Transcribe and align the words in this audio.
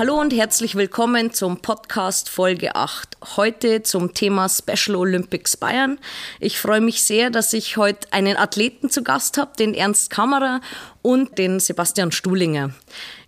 Hallo 0.00 0.18
und 0.18 0.32
herzlich 0.32 0.76
willkommen 0.76 1.30
zum 1.30 1.60
Podcast 1.60 2.30
Folge 2.30 2.74
8. 2.74 3.18
Heute 3.36 3.82
zum 3.82 4.14
Thema 4.14 4.48
Special 4.48 4.96
Olympics 4.96 5.58
Bayern. 5.58 5.98
Ich 6.38 6.58
freue 6.58 6.80
mich 6.80 7.02
sehr, 7.02 7.28
dass 7.28 7.52
ich 7.52 7.76
heute 7.76 8.10
einen 8.10 8.38
Athleten 8.38 8.88
zu 8.88 9.02
Gast 9.02 9.36
habe, 9.36 9.50
den 9.58 9.74
Ernst 9.74 10.08
Kammerer 10.08 10.62
und 11.02 11.36
den 11.36 11.60
Sebastian 11.60 12.12
Stuhlinger. 12.12 12.70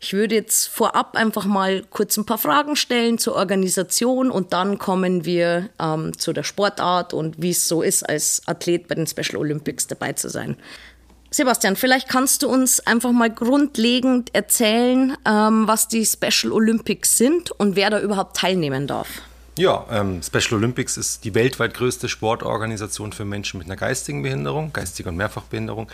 Ich 0.00 0.14
würde 0.14 0.34
jetzt 0.34 0.66
vorab 0.66 1.14
einfach 1.14 1.44
mal 1.44 1.82
kurz 1.90 2.16
ein 2.16 2.24
paar 2.24 2.38
Fragen 2.38 2.74
stellen 2.74 3.18
zur 3.18 3.34
Organisation 3.34 4.30
und 4.30 4.54
dann 4.54 4.78
kommen 4.78 5.26
wir 5.26 5.68
ähm, 5.78 6.18
zu 6.18 6.32
der 6.32 6.42
Sportart 6.42 7.12
und 7.12 7.42
wie 7.42 7.50
es 7.50 7.68
so 7.68 7.82
ist, 7.82 8.02
als 8.02 8.40
Athlet 8.46 8.88
bei 8.88 8.94
den 8.94 9.06
Special 9.06 9.36
Olympics 9.36 9.88
dabei 9.88 10.14
zu 10.14 10.30
sein. 10.30 10.56
Sebastian, 11.32 11.76
vielleicht 11.76 12.08
kannst 12.08 12.42
du 12.42 12.48
uns 12.48 12.80
einfach 12.86 13.10
mal 13.10 13.30
grundlegend 13.30 14.34
erzählen, 14.34 15.16
ähm, 15.26 15.66
was 15.66 15.88
die 15.88 16.04
Special 16.04 16.52
Olympics 16.52 17.16
sind 17.16 17.50
und 17.52 17.74
wer 17.74 17.88
da 17.88 18.00
überhaupt 18.00 18.36
teilnehmen 18.36 18.86
darf. 18.86 19.08
Ja, 19.58 19.86
ähm, 19.90 20.22
Special 20.22 20.58
Olympics 20.58 20.98
ist 20.98 21.24
die 21.24 21.34
weltweit 21.34 21.72
größte 21.72 22.10
Sportorganisation 22.10 23.12
für 23.12 23.24
Menschen 23.24 23.58
mit 23.58 23.66
einer 23.66 23.76
geistigen 23.76 24.22
Behinderung, 24.22 24.74
geistiger 24.74 25.08
und 25.08 25.16
Mehrfachbehinderung. 25.16 25.88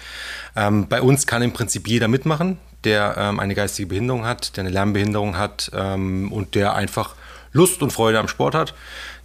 Ähm, 0.56 0.88
bei 0.88 1.02
uns 1.02 1.26
kann 1.26 1.42
im 1.42 1.52
Prinzip 1.52 1.86
jeder 1.86 2.08
mitmachen, 2.08 2.58
der 2.82 3.14
ähm, 3.16 3.38
eine 3.38 3.54
geistige 3.54 3.88
Behinderung 3.88 4.26
hat, 4.26 4.56
der 4.56 4.62
eine 4.62 4.70
Lernbehinderung 4.70 5.36
hat 5.36 5.70
ähm, 5.72 6.32
und 6.32 6.56
der 6.56 6.74
einfach 6.74 7.14
Lust 7.52 7.80
und 7.82 7.92
Freude 7.92 8.18
am 8.18 8.28
Sport 8.28 8.56
hat, 8.56 8.74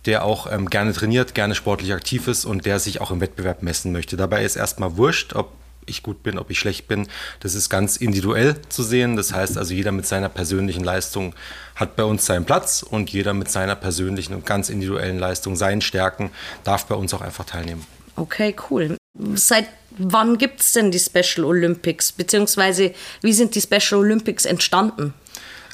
der 0.05 0.25
auch 0.25 0.52
ähm, 0.52 0.69
gerne 0.69 0.93
trainiert, 0.93 1.33
gerne 1.33 1.55
sportlich 1.55 1.91
aktiv 1.93 2.27
ist 2.27 2.45
und 2.45 2.67
der 2.67 2.80
sich 2.80 3.02
auch 3.02 3.09
im 3.09 3.19
Wettbewerb 3.19 3.63
messen 3.63 3.91
möchte. 3.91 4.16
Dabei 4.16 4.45
ist 4.45 4.55
erstmal 4.55 4.97
wurscht, 4.97 5.33
ob 5.33 5.52
ich 5.85 6.03
gut 6.03 6.23
bin, 6.23 6.37
ob 6.37 6.49
ich 6.49 6.59
schlecht 6.59 6.87
bin. 6.87 7.07
Das 7.39 7.55
ist 7.55 7.69
ganz 7.69 7.97
individuell 7.97 8.55
zu 8.69 8.83
sehen. 8.83 9.15
Das 9.15 9.33
heißt 9.33 9.58
also, 9.58 9.73
jeder 9.73 9.91
mit 9.91 10.05
seiner 10.05 10.30
persönlichen 10.30 10.83
Leistung 10.83 11.35
hat 11.75 11.95
bei 11.95 12.03
uns 12.03 12.25
seinen 12.25 12.45
Platz 12.45 12.83
und 12.83 13.09
jeder 13.09 13.33
mit 13.33 13.49
seiner 13.49 13.75
persönlichen 13.75 14.33
und 14.33 14.45
ganz 14.45 14.69
individuellen 14.69 15.19
Leistung, 15.19 15.55
seinen 15.55 15.81
Stärken, 15.81 16.31
darf 16.63 16.85
bei 16.85 16.95
uns 16.95 17.13
auch 17.13 17.21
einfach 17.21 17.45
teilnehmen. 17.45 17.85
Okay, 18.16 18.55
cool. 18.69 18.97
Seit 19.35 19.67
wann 19.97 20.38
gibt 20.38 20.61
es 20.61 20.73
denn 20.73 20.91
die 20.91 20.99
Special 20.99 21.45
Olympics? 21.45 22.11
Beziehungsweise 22.11 22.93
wie 23.21 23.33
sind 23.33 23.55
die 23.55 23.61
Special 23.61 23.99
Olympics 23.99 24.45
entstanden? 24.45 25.13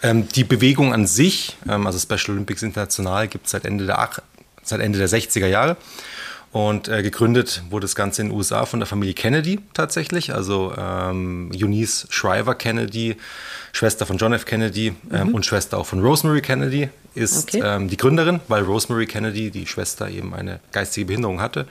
Ähm, 0.02 0.28
die 0.30 0.44
Bewegung 0.44 0.94
an 0.94 1.08
sich, 1.08 1.58
ähm, 1.68 1.86
also 1.86 2.00
Special 2.00 2.36
Olympics 2.36 2.62
International, 2.62 3.28
gibt 3.28 3.46
es 3.46 3.52
seit 3.52 3.66
Ende 3.66 3.86
der, 3.86 4.10
seit 4.64 4.80
Ende 4.80 5.00
der 5.00 5.10
60er 5.10 5.48
Jahre. 5.48 5.78
Und 6.52 6.88
äh, 6.88 7.04
gegründet 7.04 7.62
wurde 7.70 7.84
das 7.84 7.96
Ganze 7.96 8.24
in 8.24 8.30
den 8.30 8.38
USA 8.38 8.66
von 8.66 8.80
der 8.80 8.88
Familie 8.88 9.14
Kennedy 9.14 9.60
tatsächlich. 9.74 10.34
Also 10.34 10.74
ähm, 10.76 11.52
Eunice 11.54 12.08
Shriver 12.10 12.56
Kennedy, 12.56 13.18
Schwester 13.72 14.08
von 14.08 14.18
John 14.18 14.34
F. 14.34 14.46
Kennedy 14.46 14.96
ähm, 15.12 15.28
mhm. 15.28 15.36
und 15.36 15.46
Schwester 15.46 15.78
auch 15.78 15.86
von 15.86 16.02
Rosemary 16.02 16.42
Kennedy, 16.42 16.90
ist 17.14 17.50
okay. 17.50 17.62
ähm, 17.64 17.88
die 17.88 17.98
Gründerin, 17.98 18.40
weil 18.48 18.64
Rosemary 18.64 19.06
Kennedy, 19.06 19.52
die 19.52 19.68
Schwester, 19.68 20.10
eben 20.10 20.34
eine 20.34 20.60
geistige 20.72 21.06
Behinderung 21.06 21.40
hatte 21.40 21.68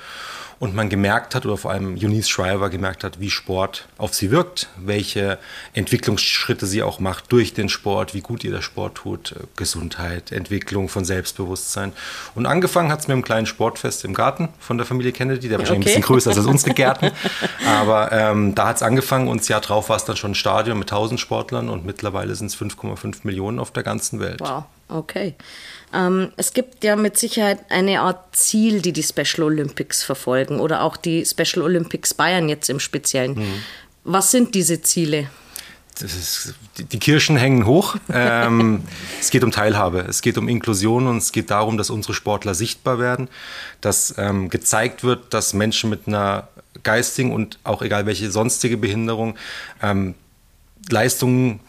und 0.61 0.75
man 0.75 0.89
gemerkt 0.89 1.35
hat, 1.35 1.47
oder 1.47 1.57
vor 1.57 1.71
allem 1.71 1.95
Eunice 1.95 2.29
Shriver 2.29 2.69
gemerkt 2.69 3.05
hat, 3.05 3.21
wie 3.21 3.31
Sport 3.31 3.87
auf 3.97 4.15
sie 4.15 4.31
wirkt, 4.31 4.69
welche 4.77 5.39
Entwicklungsschritte 5.73 6.67
sie 6.67 6.83
auch 6.83 6.99
macht 6.99 7.31
durch 7.31 7.55
den 7.55 7.69
Sport, 7.69 8.15
wie 8.15 8.21
gut 8.21 8.43
ihr 8.45 8.51
der 8.51 8.63
Sport 8.63 8.97
tut, 8.97 9.33
äh, 9.33 9.41
Gesundheit, 9.57 10.33
Entwicklung 10.33 10.89
von 10.89 11.05
Selbstbewusstsein. 11.05 11.93
Und 12.35 12.47
angefangen 12.47 12.91
hat 12.91 13.01
es 13.01 13.09
mit 13.09 13.15
einem 13.15 13.23
kleinen 13.23 13.47
Sportfest 13.47 14.05
im 14.05 14.15
Garten 14.15 14.49
von 14.59 14.79
der 14.79 14.87
Familie 14.87 15.13
Kennedy, 15.13 15.49
der 15.49 15.59
wahrscheinlich 15.59 15.87
okay. 15.87 15.97
ein 15.97 16.01
bisschen 16.01 16.15
größer 16.15 16.31
ist 16.33 16.39
als 16.39 16.47
unsere 16.47 16.75
Gärten. 16.75 17.13
Aber 17.67 18.11
ähm, 18.13 18.55
da 18.55 18.69
hat 18.69 18.77
es 18.77 18.83
angefangen 18.83 19.29
und 19.29 19.41
das 19.41 19.49
Jahr 19.49 19.61
drauf 19.61 19.89
war 19.89 19.97
es 19.97 20.05
dann 20.05 20.17
schon 20.17 20.33
ein 20.33 20.35
Stadion 20.35 20.79
mit 20.79 20.91
1000 20.91 21.21
Sportlern 21.21 21.69
und 21.69 21.85
mittlerweile 21.85 22.35
sind 22.35 22.49
es 22.49 22.57
5,5 22.57 23.21
Millionen 23.23 23.59
auf 23.59 23.71
der 23.71 23.85
ganzen 23.85 24.19
Welt. 24.21 24.41
Wow, 24.41 24.65
okay. 24.89 25.35
Ähm, 25.93 26.33
es 26.37 26.53
gibt 26.53 26.85
ja 26.85 26.97
mit 26.97 27.17
Sicherheit 27.17 27.61
eine 27.71 28.01
Art 28.01 28.37
Ziel, 28.37 28.81
die 28.81 28.93
die 28.93 29.03
Special 29.03 29.45
Olympics 29.45 30.03
verfolgen 30.03 30.61
oder 30.61 30.83
auch 30.83 30.97
die 30.97 31.25
Special 31.25 31.63
Olympics 31.63 32.15
Bayern 32.15 32.49
jetzt 32.49 32.69
im 32.69 32.81
Speziellen. 32.81 33.35
Mhm. 33.35 33.63
Was 34.05 34.31
sind 34.31 34.55
diese 34.55 34.81
Ziele? 34.83 35.29
Ist, 36.01 36.55
die 36.77 36.99
Kirschen 36.99 37.37
hängen 37.37 37.67
hoch. 37.67 37.97
Ähm, 38.11 38.83
es 39.21 39.31
geht 39.31 39.45
um 39.45 39.51
Teilhabe, 39.51 40.01
es 40.09 40.23
geht 40.23 40.39
um 40.39 40.49
Inklusion 40.49 41.07
und 41.07 41.19
es 41.19 41.33
geht 41.33 41.51
darum, 41.51 41.77
dass 41.77 41.91
unsere 41.91 42.15
Sportler 42.15 42.55
sichtbar 42.55 42.99
werden, 42.99 43.29
dass 43.81 44.15
ähm, 44.17 44.49
gezeigt 44.49 45.05
wird, 45.05 45.35
dass 45.35 45.53
Menschen 45.53 45.91
mit 45.91 46.07
einer 46.07 46.49
geistigen 46.83 47.33
und 47.33 47.59
auch 47.65 47.83
egal 47.83 48.07
welche 48.07 48.31
sonstige 48.31 48.77
Behinderung 48.77 49.37
ähm, 49.83 50.15
Leistungen 50.89 51.61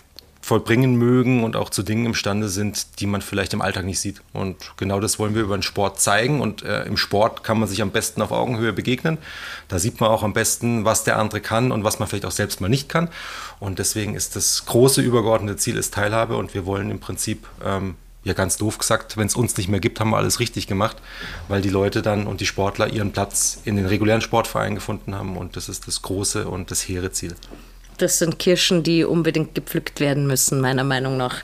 vollbringen 0.41 0.95
mögen 0.95 1.44
und 1.44 1.55
auch 1.55 1.69
zu 1.69 1.83
Dingen 1.83 2.05
imstande 2.05 2.50
sind, 2.50 3.00
die 3.00 3.05
man 3.05 3.22
vielleicht 3.22 3.53
im 3.53 3.61
Alltag 3.61 3.85
nicht 3.85 4.00
sieht. 4.00 4.22
Und 4.33 4.55
genau 4.77 5.00
das 5.00 5.19
wollen 5.19 5.35
wir 5.35 5.41
über 5.41 5.57
den 5.57 5.63
Sport 5.63 6.00
zeigen. 6.00 6.41
Und 6.41 6.63
äh, 6.63 6.83
im 6.83 6.97
Sport 6.97 7.44
kann 7.44 7.59
man 7.59 7.67
sich 7.67 7.81
am 7.81 7.91
besten 7.91 8.22
auf 8.22 8.31
Augenhöhe 8.31 8.73
begegnen. 8.73 9.17
Da 9.67 9.79
sieht 9.79 9.99
man 9.99 10.09
auch 10.09 10.23
am 10.23 10.33
besten, 10.33 10.85
was 10.85 11.03
der 11.03 11.17
andere 11.17 11.41
kann 11.41 11.72
und 11.72 11.83
was 11.83 11.99
man 11.99 12.07
vielleicht 12.07 12.25
auch 12.25 12.31
selbst 12.31 12.61
mal 12.61 12.69
nicht 12.69 12.89
kann. 12.89 13.09
Und 13.59 13.79
deswegen 13.79 14.16
ist 14.16 14.35
das 14.35 14.66
große 14.66 15.01
übergeordnete 15.01 15.57
Ziel 15.57 15.78
ist 15.78 15.94
Teilhabe 15.94 16.38
und 16.38 16.53
wir 16.53 16.66
wollen 16.66 16.89
im 16.89 16.99
Prinzip 16.99 17.45
ähm, 17.63 17.95
ja 18.23 18.33
ganz 18.33 18.57
doof 18.57 18.78
gesagt, 18.78 19.17
wenn 19.17 19.28
es 19.28 19.35
uns 19.35 19.57
nicht 19.57 19.69
mehr 19.69 19.79
gibt, 19.79 19.99
haben 19.99 20.09
wir 20.09 20.17
alles 20.17 20.39
richtig 20.39 20.67
gemacht, 20.67 20.97
weil 21.47 21.61
die 21.61 21.69
Leute 21.69 22.01
dann 22.01 22.28
und 22.28 22.41
die 22.41 22.45
Sportler 22.45 22.88
ihren 22.88 23.11
Platz 23.11 23.61
in 23.66 23.75
den 23.75 23.85
regulären 23.85 24.22
Sportvereinen 24.22 24.75
gefunden 24.75 25.16
haben 25.16 25.38
und 25.38 25.55
das 25.55 25.69
ist 25.69 25.88
das 25.88 26.01
große 26.01 26.47
und 26.47 26.72
das 26.72 26.88
hehre 26.88 27.11
Ziel 27.11 27.35
das 28.01 28.19
sind 28.19 28.39
Kirschen, 28.39 28.83
die 28.83 29.03
unbedingt 29.03 29.55
gepflückt 29.55 29.99
werden 29.99 30.27
müssen, 30.27 30.61
meiner 30.61 30.83
Meinung 30.83 31.17
nach. 31.17 31.43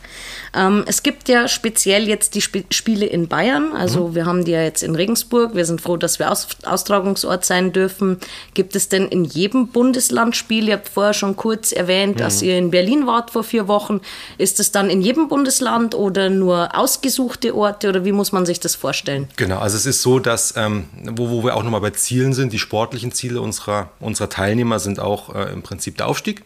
Ähm, 0.55 0.83
es 0.87 1.03
gibt 1.03 1.27
ja 1.27 1.47
speziell 1.47 2.07
jetzt 2.07 2.35
die 2.35 2.39
Sp 2.39 2.63
Spiele 2.71 3.05
in 3.05 3.27
Bayern. 3.27 3.73
Also 3.73 4.07
mhm. 4.07 4.15
wir 4.15 4.25
haben 4.25 4.45
die 4.45 4.51
ja 4.51 4.63
jetzt 4.63 4.81
in 4.81 4.95
Regensburg. 4.95 5.55
Wir 5.55 5.65
sind 5.65 5.81
froh, 5.81 5.97
dass 5.97 6.19
wir 6.19 6.31
Aus 6.31 6.47
Austragungsort 6.63 7.43
sein 7.43 7.73
dürfen. 7.73 8.17
Gibt 8.53 8.75
es 8.75 8.87
denn 8.87 9.07
in 9.07 9.25
jedem 9.25 9.67
Bundesland 9.67 10.35
Spiele? 10.35 10.67
Ihr 10.67 10.73
habt 10.75 10.89
vorher 10.89 11.13
schon 11.13 11.35
kurz 11.35 11.71
erwähnt, 11.71 12.15
mhm. 12.15 12.19
dass 12.19 12.41
ihr 12.41 12.57
in 12.57 12.71
Berlin 12.71 13.05
wart 13.05 13.31
vor 13.31 13.43
vier 13.43 13.67
Wochen. 13.67 13.99
Ist 14.37 14.59
es 14.59 14.71
dann 14.71 14.89
in 14.89 15.01
jedem 15.01 15.27
Bundesland 15.27 15.93
oder 15.95 16.29
nur 16.29 16.77
ausgesuchte 16.77 17.55
Orte 17.55 17.89
oder 17.89 18.05
wie 18.05 18.13
muss 18.13 18.31
man 18.31 18.45
sich 18.45 18.59
das 18.59 18.75
vorstellen? 18.75 19.27
Genau, 19.35 19.59
also 19.59 19.75
es 19.75 19.85
ist 19.85 20.01
so, 20.01 20.19
dass, 20.19 20.53
ähm, 20.55 20.85
wo, 21.03 21.29
wo 21.29 21.43
wir 21.43 21.55
auch 21.55 21.63
nochmal 21.63 21.81
bei 21.81 21.91
Zielen 21.91 22.33
sind, 22.33 22.53
die 22.53 22.59
sportlichen 22.59 23.11
Ziele 23.11 23.41
unserer, 23.41 23.89
unserer 23.99 24.29
Teilnehmer 24.29 24.79
sind 24.79 24.99
auch 24.99 25.35
äh, 25.35 25.51
im 25.51 25.61
Prinzip 25.61 25.97
der 25.97 26.07
Aufstieg 26.07 26.44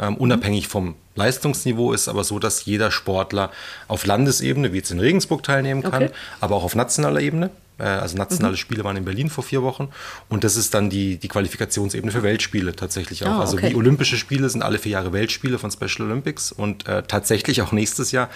ähm, 0.00 0.16
unabhängig 0.16 0.68
vom 0.68 0.94
Leistungsniveau 1.14 1.92
ist 1.92 2.08
aber 2.08 2.24
so, 2.24 2.38
dass 2.38 2.64
jeder 2.64 2.90
Sportler 2.90 3.50
auf 3.88 4.06
Landesebene, 4.06 4.72
wie 4.72 4.78
jetzt 4.78 4.90
in 4.90 5.00
Regensburg, 5.00 5.42
teilnehmen 5.42 5.82
kann, 5.82 6.04
okay. 6.04 6.12
aber 6.40 6.56
auch 6.56 6.64
auf 6.64 6.74
nationaler 6.74 7.20
Ebene. 7.20 7.50
Äh, 7.78 7.84
also 7.84 8.16
nationale 8.16 8.52
mhm. 8.52 8.58
Spiele 8.58 8.84
waren 8.84 8.96
in 8.96 9.04
Berlin 9.04 9.30
vor 9.30 9.44
vier 9.44 9.62
Wochen 9.62 9.88
und 10.28 10.44
das 10.44 10.56
ist 10.56 10.74
dann 10.74 10.90
die, 10.90 11.16
die 11.16 11.28
Qualifikationsebene 11.28 12.12
für 12.12 12.22
Weltspiele 12.22 12.74
tatsächlich 12.74 13.24
auch. 13.26 13.38
Oh, 13.38 13.40
also 13.40 13.60
wie 13.60 13.74
Olympische 13.74 14.16
Spiele 14.16 14.48
sind 14.48 14.62
alle 14.62 14.78
vier 14.78 14.92
Jahre 14.92 15.12
Weltspiele 15.12 15.58
von 15.58 15.70
Special 15.70 16.08
Olympics 16.08 16.52
und 16.52 16.86
äh, 16.86 17.02
tatsächlich 17.02 17.62
auch 17.62 17.72
nächstes 17.72 18.12
Jahr 18.12 18.30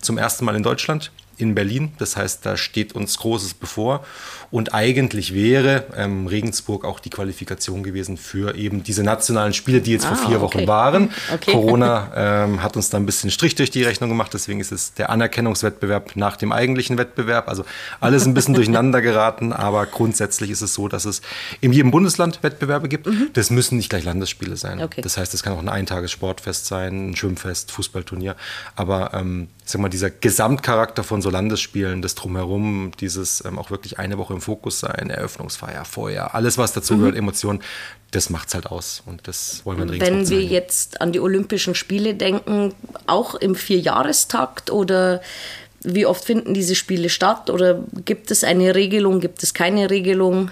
zum 0.00 0.18
ersten 0.18 0.44
Mal 0.44 0.56
in 0.56 0.62
Deutschland 0.62 1.10
in 1.40 1.54
Berlin. 1.54 1.92
Das 1.98 2.16
heißt, 2.16 2.44
da 2.44 2.56
steht 2.56 2.94
uns 2.94 3.18
Großes 3.18 3.54
bevor. 3.54 4.04
Und 4.50 4.74
eigentlich 4.74 5.32
wäre 5.32 5.84
ähm, 5.96 6.26
Regensburg 6.26 6.84
auch 6.84 6.98
die 6.98 7.10
Qualifikation 7.10 7.84
gewesen 7.84 8.16
für 8.16 8.56
eben 8.56 8.82
diese 8.82 9.04
nationalen 9.04 9.54
Spiele, 9.54 9.80
die 9.80 9.92
jetzt 9.92 10.06
ah, 10.06 10.14
vor 10.14 10.28
vier 10.28 10.42
okay. 10.42 10.58
Wochen 10.58 10.68
waren. 10.68 11.10
Okay. 11.32 11.52
Corona 11.52 12.10
ähm, 12.16 12.62
hat 12.62 12.76
uns 12.76 12.90
da 12.90 12.96
ein 12.96 13.06
bisschen 13.06 13.30
Strich 13.30 13.54
durch 13.54 13.70
die 13.70 13.82
Rechnung 13.84 14.10
gemacht. 14.10 14.34
Deswegen 14.34 14.58
ist 14.58 14.72
es 14.72 14.94
der 14.94 15.10
Anerkennungswettbewerb 15.10 16.16
nach 16.16 16.36
dem 16.36 16.50
eigentlichen 16.50 16.98
Wettbewerb. 16.98 17.48
Also 17.48 17.64
alles 18.00 18.26
ein 18.26 18.34
bisschen 18.34 18.54
durcheinander 18.60 19.00
geraten. 19.00 19.52
Aber 19.52 19.86
grundsätzlich 19.86 20.50
ist 20.50 20.60
es 20.60 20.74
so, 20.74 20.88
dass 20.88 21.04
es 21.04 21.22
in 21.60 21.72
jedem 21.72 21.92
Bundesland 21.92 22.42
Wettbewerbe 22.42 22.88
gibt. 22.88 23.06
Mhm. 23.06 23.30
Das 23.32 23.50
müssen 23.50 23.76
nicht 23.76 23.90
gleich 23.90 24.04
Landesspiele 24.04 24.56
sein. 24.56 24.82
Okay. 24.82 25.02
Das 25.02 25.16
heißt, 25.16 25.34
es 25.34 25.42
kann 25.42 25.52
auch 25.52 25.60
ein 25.60 25.68
Eintagessportfest 25.68 26.66
sein, 26.66 27.10
ein 27.10 27.16
Schwimmfest, 27.16 27.70
Fußballturnier. 27.70 28.34
Aber 28.74 29.12
ähm, 29.14 29.48
sag 29.64 29.80
mal, 29.80 29.88
dieser 29.88 30.10
Gesamtcharakter 30.10 31.04
von 31.04 31.22
so 31.22 31.29
Landesspielen, 31.30 32.02
das 32.02 32.14
Drumherum, 32.14 32.92
dieses 33.00 33.44
ähm, 33.44 33.58
auch 33.58 33.70
wirklich 33.70 33.98
eine 33.98 34.18
Woche 34.18 34.34
im 34.34 34.40
Fokus 34.40 34.80
sein, 34.80 35.10
Eröffnungsfeier, 35.10 35.84
Feuer, 35.84 36.34
alles, 36.34 36.58
was 36.58 36.72
dazu 36.72 36.96
gehört, 36.96 37.14
mhm. 37.14 37.20
Emotionen, 37.20 37.60
das 38.10 38.30
macht 38.30 38.48
es 38.48 38.54
halt 38.54 38.66
aus. 38.66 39.02
Und 39.06 39.26
das 39.28 39.62
wollen 39.64 39.78
wir 39.78 39.84
in 39.84 39.90
Regensburg 39.90 40.18
Wenn 40.18 40.28
wir 40.28 40.38
zeigen. 40.38 40.52
jetzt 40.52 41.00
an 41.00 41.12
die 41.12 41.20
Olympischen 41.20 41.74
Spiele 41.74 42.14
denken, 42.14 42.74
auch 43.06 43.34
im 43.34 43.54
Vierjahrestakt 43.54 44.70
oder 44.70 45.20
wie 45.82 46.04
oft 46.04 46.24
finden 46.24 46.52
diese 46.52 46.74
Spiele 46.74 47.08
statt? 47.08 47.48
Oder 47.48 47.82
gibt 48.04 48.30
es 48.30 48.44
eine 48.44 48.74
Regelung, 48.74 49.20
gibt 49.20 49.42
es 49.42 49.54
keine 49.54 49.88
Regelung? 49.88 50.50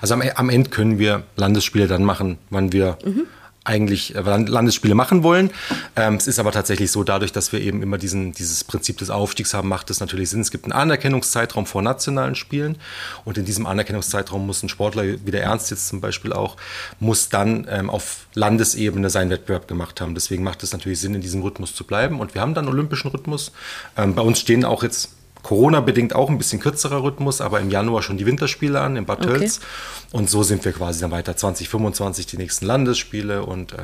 Also 0.00 0.14
am, 0.14 0.22
am 0.22 0.48
Ende 0.48 0.70
können 0.70 0.98
wir 0.98 1.24
Landesspiele 1.36 1.86
dann 1.86 2.04
machen, 2.04 2.38
wann 2.48 2.72
wir 2.72 2.96
mhm 3.04 3.26
eigentlich 3.64 4.14
äh, 4.14 4.20
Landesspiele 4.20 4.94
machen 4.94 5.22
wollen. 5.22 5.50
Ähm, 5.94 6.14
es 6.14 6.26
ist 6.26 6.38
aber 6.38 6.50
tatsächlich 6.50 6.90
so, 6.90 7.04
dadurch, 7.04 7.32
dass 7.32 7.52
wir 7.52 7.60
eben 7.60 7.82
immer 7.82 7.98
diesen, 7.98 8.32
dieses 8.32 8.64
Prinzip 8.64 8.98
des 8.98 9.10
Aufstiegs 9.10 9.52
haben, 9.52 9.68
macht 9.68 9.90
es 9.90 10.00
natürlich 10.00 10.30
Sinn. 10.30 10.40
Es 10.40 10.50
gibt 10.50 10.64
einen 10.64 10.72
Anerkennungszeitraum 10.72 11.66
vor 11.66 11.82
nationalen 11.82 12.34
Spielen 12.34 12.78
und 13.24 13.36
in 13.36 13.44
diesem 13.44 13.66
Anerkennungszeitraum 13.66 14.46
muss 14.46 14.62
ein 14.62 14.70
Sportler, 14.70 15.04
wie 15.04 15.30
der 15.30 15.42
Ernst 15.42 15.70
jetzt 15.70 15.88
zum 15.88 16.00
Beispiel 16.00 16.32
auch, 16.32 16.56
muss 17.00 17.28
dann 17.28 17.66
ähm, 17.70 17.90
auf 17.90 18.26
Landesebene 18.34 19.10
seinen 19.10 19.30
Wettbewerb 19.30 19.68
gemacht 19.68 20.00
haben. 20.00 20.14
Deswegen 20.14 20.42
macht 20.42 20.62
es 20.62 20.72
natürlich 20.72 21.00
Sinn, 21.00 21.14
in 21.14 21.20
diesem 21.20 21.42
Rhythmus 21.42 21.74
zu 21.74 21.84
bleiben 21.84 22.20
und 22.20 22.34
wir 22.34 22.40
haben 22.40 22.54
dann 22.54 22.66
olympischen 22.66 23.10
Rhythmus. 23.10 23.52
Ähm, 23.96 24.14
bei 24.14 24.22
uns 24.22 24.40
stehen 24.40 24.64
auch 24.64 24.82
jetzt 24.82 25.10
Corona-bedingt 25.42 26.14
auch 26.14 26.28
ein 26.28 26.38
bisschen 26.38 26.60
kürzerer 26.60 27.02
Rhythmus, 27.02 27.40
aber 27.40 27.60
im 27.60 27.70
Januar 27.70 28.02
schon 28.02 28.18
die 28.18 28.26
Winterspiele 28.26 28.80
an 28.80 28.96
in 28.96 29.06
Bad 29.06 29.22
Tölz. 29.22 29.58
Okay. 29.58 29.66
Und 30.12 30.28
so 30.28 30.42
sind 30.42 30.64
wir 30.64 30.72
quasi 30.72 31.00
dann 31.00 31.12
weiter. 31.12 31.36
2025 31.36 32.26
die 32.26 32.36
nächsten 32.36 32.66
Landesspiele 32.66 33.44
und 33.44 33.72
äh, 33.72 33.76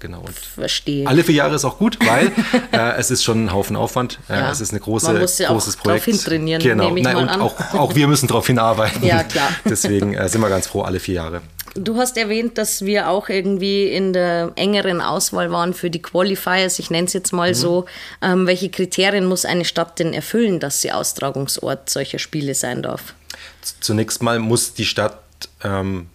genau. 0.00 0.20
Und 0.20 0.34
Verstehe. 0.34 1.06
Alle 1.06 1.24
vier 1.24 1.34
Jahre 1.34 1.56
ist 1.56 1.64
auch 1.64 1.78
gut, 1.78 1.98
weil 2.06 2.32
äh, 2.72 2.96
es 2.96 3.10
ist 3.10 3.22
schon 3.22 3.44
ein 3.44 3.52
Haufen 3.52 3.76
Aufwand. 3.76 4.18
Äh, 4.28 4.34
ja. 4.34 4.50
Es 4.50 4.60
ist 4.60 4.72
ein 4.72 4.80
große, 4.80 5.12
Man 5.12 5.20
muss 5.20 5.38
ja 5.38 5.48
großes 5.48 5.78
auch 5.78 5.82
Projekt. 5.82 6.06
Darauf 6.06 6.20
hintrainieren, 6.20 6.62
genau. 6.62 6.84
nehme 6.86 7.00
ich 7.00 7.04
Nein, 7.04 7.16
mal 7.16 7.28
an. 7.28 7.40
Auch, 7.40 7.74
auch 7.74 7.94
wir 7.94 8.08
müssen 8.08 8.28
darauf 8.28 8.46
hinarbeiten. 8.46 9.04
Ja, 9.04 9.24
klar. 9.24 9.48
Deswegen 9.64 10.14
äh, 10.14 10.28
sind 10.28 10.40
wir 10.40 10.48
ganz 10.48 10.66
froh, 10.66 10.82
alle 10.82 11.00
vier 11.00 11.16
Jahre. 11.16 11.42
Du 11.76 11.96
hast 11.96 12.16
erwähnt, 12.16 12.56
dass 12.56 12.84
wir 12.84 13.08
auch 13.08 13.28
irgendwie 13.28 13.88
in 13.88 14.12
der 14.12 14.52
engeren 14.54 15.00
Auswahl 15.00 15.50
waren 15.50 15.74
für 15.74 15.90
die 15.90 16.00
Qualifiers. 16.00 16.78
Ich 16.78 16.88
nenne 16.88 17.08
es 17.08 17.12
jetzt 17.14 17.32
mal 17.32 17.50
mhm. 17.50 17.54
so. 17.54 17.84
Ähm, 18.22 18.46
welche 18.46 18.68
Kriterien 18.70 19.26
muss 19.26 19.44
eine 19.44 19.64
Stadt 19.64 19.98
denn 19.98 20.12
erfüllen, 20.12 20.60
dass 20.60 20.80
sie 20.80 20.92
Austragungsort 21.04 21.90
solcher 21.90 22.18
Spiele 22.18 22.54
sein 22.54 22.82
darf? 22.82 23.14
Zunächst 23.80 24.22
mal 24.22 24.38
muss 24.38 24.72
die 24.72 24.86
Stadt 24.86 25.20
ähm, 25.62 26.06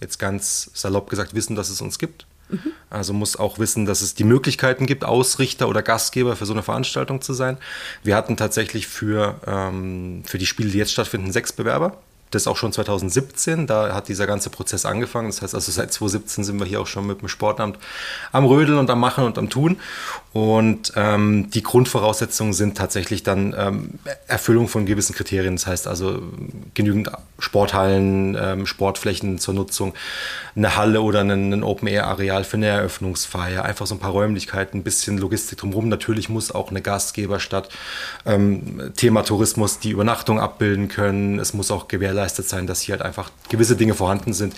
jetzt 0.00 0.18
ganz 0.18 0.70
salopp 0.72 1.10
gesagt 1.10 1.34
wissen, 1.34 1.56
dass 1.56 1.68
es 1.68 1.82
uns 1.82 1.98
gibt. 1.98 2.26
Mhm. 2.48 2.72
Also 2.88 3.12
muss 3.12 3.36
auch 3.36 3.58
wissen, 3.58 3.84
dass 3.84 4.00
es 4.00 4.14
die 4.14 4.24
Möglichkeiten 4.24 4.86
gibt, 4.86 5.04
Ausrichter 5.04 5.68
oder 5.68 5.82
Gastgeber 5.82 6.36
für 6.36 6.46
so 6.46 6.54
eine 6.54 6.62
Veranstaltung 6.62 7.20
zu 7.20 7.34
sein. 7.34 7.58
Wir 8.02 8.16
hatten 8.16 8.38
tatsächlich 8.38 8.86
für, 8.86 9.40
ähm, 9.46 10.22
für 10.24 10.38
die 10.38 10.46
Spiele, 10.46 10.70
die 10.70 10.78
jetzt 10.78 10.92
stattfinden, 10.92 11.30
sechs 11.30 11.52
Bewerber 11.52 11.98
das 12.34 12.46
auch 12.46 12.56
schon 12.56 12.72
2017. 12.72 13.66
Da 13.66 13.94
hat 13.94 14.08
dieser 14.08 14.26
ganze 14.26 14.50
Prozess 14.50 14.84
angefangen. 14.84 15.28
Das 15.28 15.42
heißt 15.42 15.54
also, 15.54 15.72
seit 15.72 15.92
2017 15.92 16.44
sind 16.44 16.58
wir 16.58 16.66
hier 16.66 16.80
auch 16.80 16.86
schon 16.86 17.06
mit 17.06 17.20
dem 17.20 17.28
Sportamt 17.28 17.78
am 18.32 18.44
Rödeln 18.44 18.78
und 18.78 18.90
am 18.90 19.00
Machen 19.00 19.24
und 19.24 19.38
am 19.38 19.48
Tun. 19.50 19.78
Und 20.34 20.92
ähm, 20.96 21.48
die 21.50 21.62
Grundvoraussetzungen 21.62 22.54
sind 22.54 22.76
tatsächlich 22.76 23.22
dann 23.22 23.54
ähm, 23.56 23.90
Erfüllung 24.26 24.66
von 24.66 24.84
gewissen 24.84 25.14
Kriterien. 25.14 25.54
Das 25.54 25.68
heißt 25.68 25.86
also 25.86 26.22
genügend 26.74 27.08
Sporthallen, 27.38 28.36
ähm, 28.36 28.66
Sportflächen 28.66 29.38
zur 29.38 29.54
Nutzung, 29.54 29.94
eine 30.56 30.76
Halle 30.76 31.02
oder 31.02 31.20
ein, 31.20 31.52
ein 31.52 31.62
Open-Air-Areal 31.62 32.42
für 32.42 32.56
eine 32.56 32.66
Eröffnungsfeier, 32.66 33.64
einfach 33.64 33.86
so 33.86 33.94
ein 33.94 34.00
paar 34.00 34.10
Räumlichkeiten, 34.10 34.80
ein 34.80 34.82
bisschen 34.82 35.18
Logistik 35.18 35.58
drumherum. 35.58 35.88
Natürlich 35.88 36.28
muss 36.28 36.50
auch 36.50 36.70
eine 36.70 36.82
Gastgeberstadt 36.82 37.68
ähm, 38.26 38.90
Thema 38.96 39.22
Tourismus 39.22 39.78
die 39.78 39.90
Übernachtung 39.90 40.40
abbilden 40.40 40.88
können. 40.88 41.38
Es 41.38 41.54
muss 41.54 41.70
auch 41.70 41.86
gewährleistet 41.86 42.48
sein, 42.48 42.66
dass 42.66 42.80
hier 42.80 42.94
halt 42.94 43.02
einfach 43.02 43.30
gewisse 43.50 43.76
Dinge 43.76 43.94
vorhanden 43.94 44.32
sind, 44.32 44.56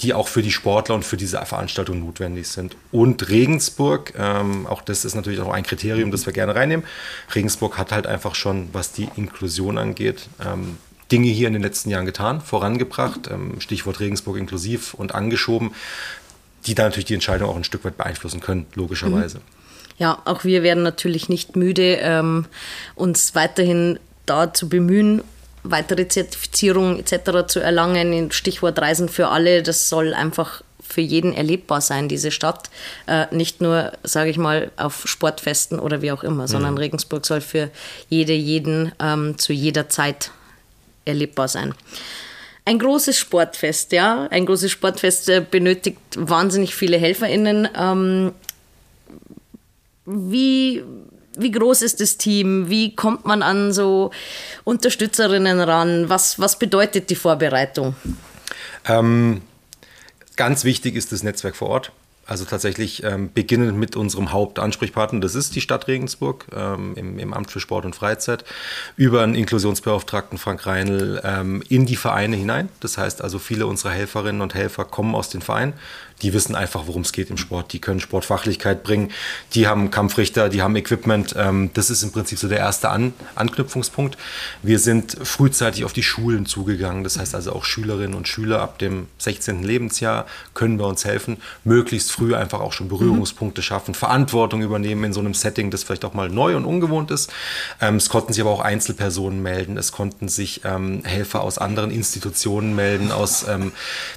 die 0.00 0.14
auch 0.14 0.28
für 0.28 0.40
die 0.40 0.52
Sportler 0.52 0.94
und 0.94 1.04
für 1.04 1.18
diese 1.18 1.44
Veranstaltung 1.44 2.00
notwendig 2.00 2.48
sind. 2.48 2.76
Und 2.92 3.28
Regensburg, 3.28 4.14
ähm, 4.18 4.66
auch 4.66 4.80
das 4.80 5.04
ist 5.04 5.17
natürlich 5.18 5.40
auch 5.40 5.52
ein 5.52 5.64
Kriterium, 5.64 6.10
das 6.10 6.26
wir 6.26 6.32
gerne 6.32 6.54
reinnehmen. 6.54 6.86
Regensburg 7.34 7.78
hat 7.78 7.92
halt 7.92 8.06
einfach 8.06 8.34
schon, 8.34 8.68
was 8.72 8.92
die 8.92 9.08
Inklusion 9.16 9.78
angeht, 9.78 10.28
ähm, 10.44 10.78
Dinge 11.10 11.28
hier 11.28 11.48
in 11.48 11.54
den 11.54 11.62
letzten 11.62 11.90
Jahren 11.90 12.06
getan, 12.06 12.40
vorangebracht, 12.40 13.28
ähm, 13.30 13.60
Stichwort 13.60 14.00
Regensburg 14.00 14.36
inklusiv 14.36 14.94
und 14.94 15.14
angeschoben, 15.14 15.72
die 16.66 16.74
da 16.74 16.84
natürlich 16.84 17.06
die 17.06 17.14
Entscheidung 17.14 17.48
auch 17.50 17.56
ein 17.56 17.64
Stück 17.64 17.84
weit 17.84 17.96
beeinflussen 17.96 18.40
können, 18.40 18.66
logischerweise. 18.74 19.38
Mhm. 19.38 19.42
Ja, 19.98 20.22
auch 20.26 20.44
wir 20.44 20.62
werden 20.62 20.82
natürlich 20.82 21.28
nicht 21.28 21.56
müde, 21.56 21.98
ähm, 22.00 22.46
uns 22.94 23.34
weiterhin 23.34 23.98
da 24.26 24.52
zu 24.52 24.68
bemühen, 24.68 25.22
weitere 25.64 26.06
Zertifizierungen 26.06 27.00
etc. 27.00 27.48
zu 27.48 27.60
erlangen. 27.60 28.30
Stichwort 28.30 28.78
Reisen 28.78 29.08
für 29.08 29.28
alle, 29.28 29.62
das 29.62 29.88
soll 29.88 30.14
einfach 30.14 30.62
für 30.88 31.00
jeden 31.00 31.34
erlebbar 31.34 31.80
sein, 31.80 32.08
diese 32.08 32.30
Stadt. 32.30 32.70
Äh, 33.06 33.26
nicht 33.30 33.60
nur, 33.60 33.92
sage 34.02 34.30
ich 34.30 34.38
mal, 34.38 34.70
auf 34.76 35.02
Sportfesten 35.06 35.78
oder 35.78 36.02
wie 36.02 36.12
auch 36.12 36.24
immer, 36.24 36.44
mhm. 36.44 36.48
sondern 36.48 36.78
Regensburg 36.78 37.26
soll 37.26 37.40
für 37.40 37.70
jede, 38.08 38.32
jeden 38.32 38.92
ähm, 39.00 39.38
zu 39.38 39.52
jeder 39.52 39.88
Zeit 39.88 40.30
erlebbar 41.04 41.48
sein. 41.48 41.74
Ein 42.64 42.78
großes 42.78 43.16
Sportfest, 43.18 43.92
ja. 43.92 44.28
Ein 44.30 44.44
großes 44.44 44.70
Sportfest 44.70 45.28
äh, 45.28 45.44
benötigt 45.48 45.98
wahnsinnig 46.16 46.74
viele 46.74 46.98
HelferInnen. 46.98 47.68
Ähm, 47.74 48.32
wie, 50.04 50.82
wie 51.36 51.50
groß 51.50 51.82
ist 51.82 52.00
das 52.00 52.16
Team? 52.18 52.68
Wie 52.68 52.94
kommt 52.94 53.24
man 53.24 53.42
an 53.42 53.72
so 53.72 54.10
Unterstützerinnen 54.64 55.60
ran? 55.60 56.08
Was, 56.08 56.38
was 56.38 56.58
bedeutet 56.58 57.08
die 57.10 57.14
Vorbereitung? 57.14 57.94
Ähm, 58.86 59.42
Ganz 60.38 60.62
wichtig 60.62 60.94
ist 60.94 61.10
das 61.10 61.24
Netzwerk 61.24 61.56
vor 61.56 61.68
Ort. 61.68 61.90
Also 62.24 62.44
tatsächlich 62.44 63.02
ähm, 63.02 63.32
beginnend 63.32 63.76
mit 63.76 63.96
unserem 63.96 64.30
Hauptansprechpartner, 64.30 65.18
das 65.18 65.34
ist 65.34 65.56
die 65.56 65.60
Stadt 65.60 65.88
Regensburg 65.88 66.46
ähm, 66.54 66.92
im, 66.94 67.18
im, 67.18 67.32
Amt 67.34 67.50
für 67.50 67.58
Sport 67.58 67.84
und 67.84 67.96
Freizeit, 67.96 68.44
über 68.96 69.22
einen 69.22 69.34
Inklusionsbeauftragten 69.34 70.38
Frank 70.38 70.64
Reinl 70.64 71.20
ähm, 71.24 71.64
in 71.68 71.86
die 71.86 71.96
Vereine 71.96 72.36
hinein. 72.36 72.68
Das 72.78 72.98
heißt 72.98 73.20
also, 73.20 73.40
viele 73.40 73.66
unserer 73.66 73.90
Helferinnen 73.90 74.40
und 74.40 74.54
Helfer 74.54 74.84
kommen 74.84 75.16
aus 75.16 75.28
den 75.28 75.42
Vereinen 75.42 75.72
die 76.22 76.32
wissen 76.32 76.54
einfach, 76.54 76.86
worum 76.86 77.02
es 77.02 77.12
geht 77.12 77.30
im 77.30 77.36
Sport. 77.36 77.72
Die 77.72 77.80
können 77.80 78.00
Sportfachlichkeit 78.00 78.82
bringen, 78.82 79.10
die 79.54 79.66
haben 79.66 79.90
Kampfrichter, 79.90 80.48
die 80.48 80.62
haben 80.62 80.76
Equipment. 80.76 81.34
Ähm, 81.36 81.70
das 81.74 81.90
ist 81.90 82.02
im 82.02 82.12
Prinzip 82.12 82.38
so 82.38 82.48
der 82.48 82.58
erste 82.58 82.90
An 82.90 83.12
Anknüpfungspunkt. 83.34 84.18
Wir 84.62 84.78
sind 84.78 85.16
frühzeitig 85.22 85.84
auf 85.84 85.92
die 85.92 86.02
Schulen 86.02 86.46
zugegangen. 86.46 87.04
Das 87.04 87.18
heißt 87.18 87.34
also 87.34 87.52
auch 87.52 87.64
Schülerinnen 87.64 88.14
und 88.14 88.26
Schüler 88.26 88.60
ab 88.60 88.78
dem 88.78 89.06
16. 89.18 89.62
Lebensjahr 89.62 90.26
können 90.54 90.78
bei 90.78 90.84
uns 90.84 91.04
helfen, 91.04 91.38
möglichst 91.64 92.10
früh 92.10 92.34
einfach 92.34 92.60
auch 92.60 92.72
schon 92.72 92.88
Berührungspunkte 92.88 93.62
schaffen, 93.62 93.94
Verantwortung 93.94 94.62
übernehmen 94.62 95.04
in 95.04 95.12
so 95.12 95.20
einem 95.20 95.34
Setting, 95.34 95.70
das 95.70 95.84
vielleicht 95.84 96.04
auch 96.04 96.14
mal 96.14 96.28
neu 96.28 96.56
und 96.56 96.64
ungewohnt 96.64 97.10
ist. 97.10 97.30
Ähm, 97.80 97.96
es 97.96 98.08
konnten 98.08 98.32
sich 98.32 98.42
aber 98.42 98.50
auch 98.50 98.60
Einzelpersonen 98.60 99.42
melden. 99.42 99.76
Es 99.76 99.92
konnten 99.92 100.28
sich 100.28 100.62
ähm, 100.64 101.02
Helfer 101.04 101.42
aus 101.42 101.58
anderen 101.58 101.90
Institutionen 101.90 102.74
melden. 102.74 103.12
Aus 103.12 103.46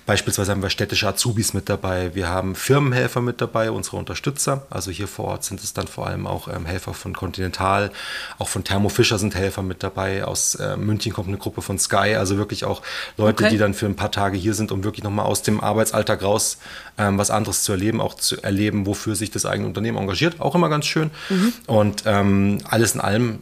beispielsweise 0.05 0.51
haben 0.51 0.63
wir 0.63 0.69
städtische 0.69 1.07
Azubis 1.07 1.53
mit 1.53 1.69
dabei 1.69 1.90
dabei, 1.91 2.15
wir 2.15 2.29
haben 2.29 2.55
Firmenhelfer 2.55 3.21
mit 3.21 3.41
dabei, 3.41 3.71
unsere 3.71 3.97
Unterstützer. 3.97 4.65
Also 4.69 4.91
hier 4.91 5.07
vor 5.07 5.25
Ort 5.25 5.43
sind 5.43 5.61
es 5.63 5.73
dann 5.73 5.87
vor 5.87 6.07
allem 6.07 6.25
auch 6.25 6.47
ähm, 6.47 6.65
Helfer 6.65 6.93
von 6.93 7.13
Continental, 7.13 7.91
auch 8.39 8.47
von 8.47 8.63
Thermo 8.63 8.89
Fischer 8.89 9.17
sind 9.17 9.35
Helfer 9.35 9.61
mit 9.61 9.83
dabei. 9.83 10.23
Aus 10.25 10.55
äh, 10.55 10.77
München 10.77 11.11
kommt 11.13 11.27
eine 11.27 11.37
Gruppe 11.37 11.61
von 11.61 11.77
Sky, 11.79 12.15
also 12.15 12.37
wirklich 12.37 12.65
auch 12.65 12.81
Leute, 13.17 13.43
okay. 13.43 13.53
die 13.53 13.57
dann 13.57 13.73
für 13.73 13.85
ein 13.85 13.95
paar 13.95 14.11
Tage 14.11 14.37
hier 14.37 14.53
sind, 14.53 14.71
um 14.71 14.83
wirklich 14.83 15.03
nochmal 15.03 15.25
aus 15.25 15.41
dem 15.41 15.59
Arbeitsalltag 15.61 16.23
raus 16.23 16.57
ähm, 16.97 17.17
was 17.17 17.29
anderes 17.29 17.63
zu 17.63 17.73
erleben, 17.73 18.01
auch 18.01 18.15
zu 18.15 18.41
erleben, 18.41 18.85
wofür 18.85 19.15
sich 19.15 19.31
das 19.31 19.45
eigene 19.45 19.67
Unternehmen 19.67 19.97
engagiert. 19.97 20.39
Auch 20.39 20.55
immer 20.55 20.69
ganz 20.69 20.85
schön. 20.85 21.11
Mhm. 21.29 21.53
Und 21.67 22.03
ähm, 22.05 22.59
alles 22.69 22.95
in 22.95 23.01
allem 23.01 23.39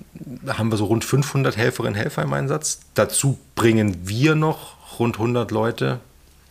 haben 0.47 0.71
wir 0.71 0.77
so 0.77 0.85
rund 0.85 1.05
500 1.05 1.55
Helferinnen 1.57 1.93
und 1.93 1.99
Helfer 1.99 2.23
im 2.23 2.33
Einsatz. 2.33 2.79
Dazu 2.95 3.37
bringen 3.55 3.97
wir 4.03 4.35
noch 4.35 4.99
rund 4.99 5.15
100 5.15 5.51
Leute 5.51 5.99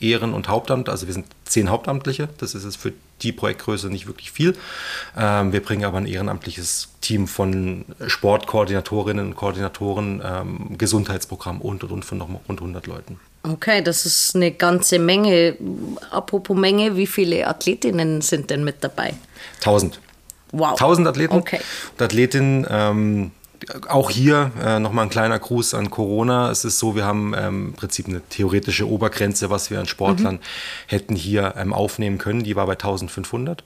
Ehren- 0.01 0.35
und 0.35 0.49
Hauptamt. 0.49 0.89
Also 0.89 1.07
wir 1.07 1.15
sind 1.15 1.27
zehn 1.45 1.71
Hauptamtliche. 1.71 2.29
Das 2.39 2.55
ist 2.55 2.65
es 2.65 2.77
für 2.77 2.93
die 3.23 3.33
Projektgröße 3.33 3.89
nicht 3.89 4.07
wirklich 4.07 4.31
viel. 4.31 4.57
Ähm, 5.17 5.53
wir 5.53 5.63
bringen 5.63 5.85
aber 5.85 5.99
ein 5.99 6.07
ehrenamtliches 6.07 6.89
Team 7.01 7.27
von 7.27 7.85
Sportkoordinatorinnen 8.07 9.29
und 9.29 9.37
Koordinatoren, 9.37 10.23
ähm, 10.25 10.79
Gesundheitsprogramm 10.79 11.61
und 11.61 11.85
und 11.85 11.91
und 11.91 12.05
von 12.05 12.19
noch 12.19 12.29
rund 12.49 12.61
100 12.61 12.87
Leuten. 12.87 13.19
Okay, 13.43 13.83
das 13.83 14.05
ist 14.05 14.35
eine 14.35 14.51
ganze 14.53 14.99
Menge. 14.99 15.57
Apropos 16.11 16.57
Menge, 16.57 16.97
wie 16.97 17.07
viele 17.07 17.47
Athletinnen 17.47 18.21
sind 18.21 18.51
denn 18.51 18.65
mit 18.65 18.83
dabei? 18.83 19.15
1000. 19.59 20.01
Wow. 20.53 20.73
1000 20.73 21.09
Athleten 21.09 21.35
okay. 21.35 21.61
und 21.93 22.03
Athletinnen. 22.03 22.67
Ähm, 22.69 23.31
auch 23.89 24.11
hier 24.11 24.53
äh, 24.63 24.79
nochmal 24.79 25.07
ein 25.07 25.11
kleiner 25.11 25.39
Gruß 25.39 25.75
an 25.75 25.91
Corona. 25.91 26.51
Es 26.51 26.65
ist 26.65 26.79
so, 26.79 26.95
wir 26.95 27.05
haben 27.05 27.35
ähm, 27.37 27.67
im 27.69 27.73
Prinzip 27.75 28.07
eine 28.07 28.21
theoretische 28.21 28.89
Obergrenze, 28.89 29.51
was 29.51 29.71
wir 29.71 29.81
an 29.81 29.87
Sportlern 29.87 30.37
mhm. 30.37 30.41
hätten 30.87 31.17
hier 31.17 31.55
ähm, 31.57 31.73
aufnehmen 31.73 32.19
können. 32.19 32.43
Die 32.43 32.57
war 32.57 32.67
bei 32.67 32.73
1500. 32.73 33.65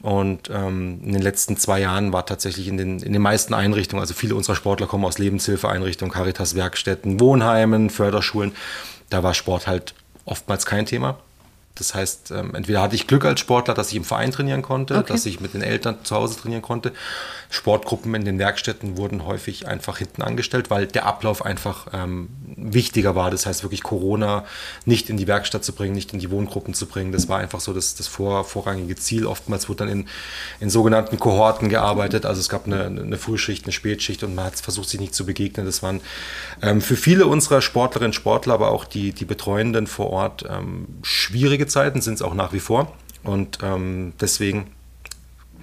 Und 0.00 0.50
ähm, 0.52 1.00
in 1.04 1.12
den 1.12 1.22
letzten 1.22 1.56
zwei 1.56 1.80
Jahren 1.80 2.12
war 2.12 2.26
tatsächlich 2.26 2.66
in 2.66 2.76
den, 2.76 2.98
in 2.98 3.12
den 3.12 3.22
meisten 3.22 3.54
Einrichtungen, 3.54 4.00
also 4.00 4.14
viele 4.14 4.34
unserer 4.34 4.56
Sportler 4.56 4.88
kommen 4.88 5.04
aus 5.04 5.18
Lebenshilfeeinrichtungen, 5.18 6.12
Caritas-Werkstätten, 6.12 7.20
Wohnheimen, 7.20 7.88
Förderschulen. 7.88 8.52
Da 9.10 9.22
war 9.22 9.32
Sport 9.32 9.68
halt 9.68 9.94
oftmals 10.24 10.66
kein 10.66 10.86
Thema. 10.86 11.18
Das 11.74 11.94
heißt, 11.94 12.32
ähm, 12.32 12.54
entweder 12.54 12.82
hatte 12.82 12.94
ich 12.94 13.06
Glück 13.06 13.24
als 13.24 13.40
Sportler, 13.40 13.72
dass 13.72 13.88
ich 13.88 13.96
im 13.96 14.04
Verein 14.04 14.30
trainieren 14.30 14.60
konnte, 14.60 14.98
okay. 14.98 15.12
dass 15.12 15.24
ich 15.24 15.40
mit 15.40 15.54
den 15.54 15.62
Eltern 15.62 15.96
zu 16.02 16.14
Hause 16.14 16.38
trainieren 16.38 16.60
konnte. 16.60 16.92
Sportgruppen 17.48 18.14
in 18.14 18.24
den 18.24 18.38
Werkstätten 18.38 18.96
wurden 18.96 19.26
häufig 19.26 19.68
einfach 19.68 19.98
hinten 19.98 20.22
angestellt, 20.22 20.70
weil 20.70 20.86
der 20.86 21.06
Ablauf 21.06 21.44
einfach 21.44 21.86
ähm, 21.92 22.28
wichtiger 22.56 23.14
war. 23.14 23.30
Das 23.30 23.46
heißt, 23.46 23.62
wirklich 23.62 23.82
Corona 23.82 24.44
nicht 24.84 25.08
in 25.08 25.16
die 25.16 25.26
Werkstatt 25.26 25.64
zu 25.64 25.74
bringen, 25.74 25.94
nicht 25.94 26.12
in 26.12 26.18
die 26.18 26.30
Wohngruppen 26.30 26.74
zu 26.74 26.86
bringen. 26.86 27.12
Das 27.12 27.28
war 27.28 27.38
einfach 27.38 27.60
so 27.60 27.72
das, 27.72 27.94
das 27.94 28.06
vor, 28.06 28.44
vorrangige 28.44 28.96
Ziel. 28.96 29.26
Oftmals 29.26 29.68
wurde 29.68 29.84
dann 29.84 29.88
in, 29.88 30.08
in 30.60 30.70
sogenannten 30.70 31.18
Kohorten 31.18 31.68
gearbeitet. 31.68 32.26
Also 32.26 32.40
es 32.40 32.48
gab 32.48 32.66
eine, 32.66 32.84
eine 32.84 33.18
Frühschicht, 33.18 33.64
eine 33.64 33.72
Spätschicht 33.72 34.22
und 34.24 34.34
man 34.34 34.46
hat 34.46 34.56
versucht, 34.56 34.88
sich 34.88 35.00
nicht 35.00 35.14
zu 35.14 35.24
begegnen. 35.26 35.64
Das 35.64 35.82
waren 35.82 36.00
ähm, 36.60 36.80
für 36.80 36.96
viele 36.96 37.26
unserer 37.26 37.62
Sportlerinnen 37.62 38.10
und 38.10 38.14
Sportler, 38.14 38.54
aber 38.54 38.70
auch 38.70 38.84
die, 38.84 39.12
die 39.12 39.24
Betreuenden 39.24 39.86
vor 39.86 40.10
Ort 40.10 40.44
ähm, 40.48 40.86
schwierige 41.62 41.66
Zeiten, 41.66 42.00
sind 42.00 42.14
es 42.14 42.22
auch 42.22 42.34
nach 42.34 42.52
wie 42.52 42.60
vor. 42.60 42.92
Und 43.22 43.58
ähm, 43.62 44.14
deswegen 44.20 44.66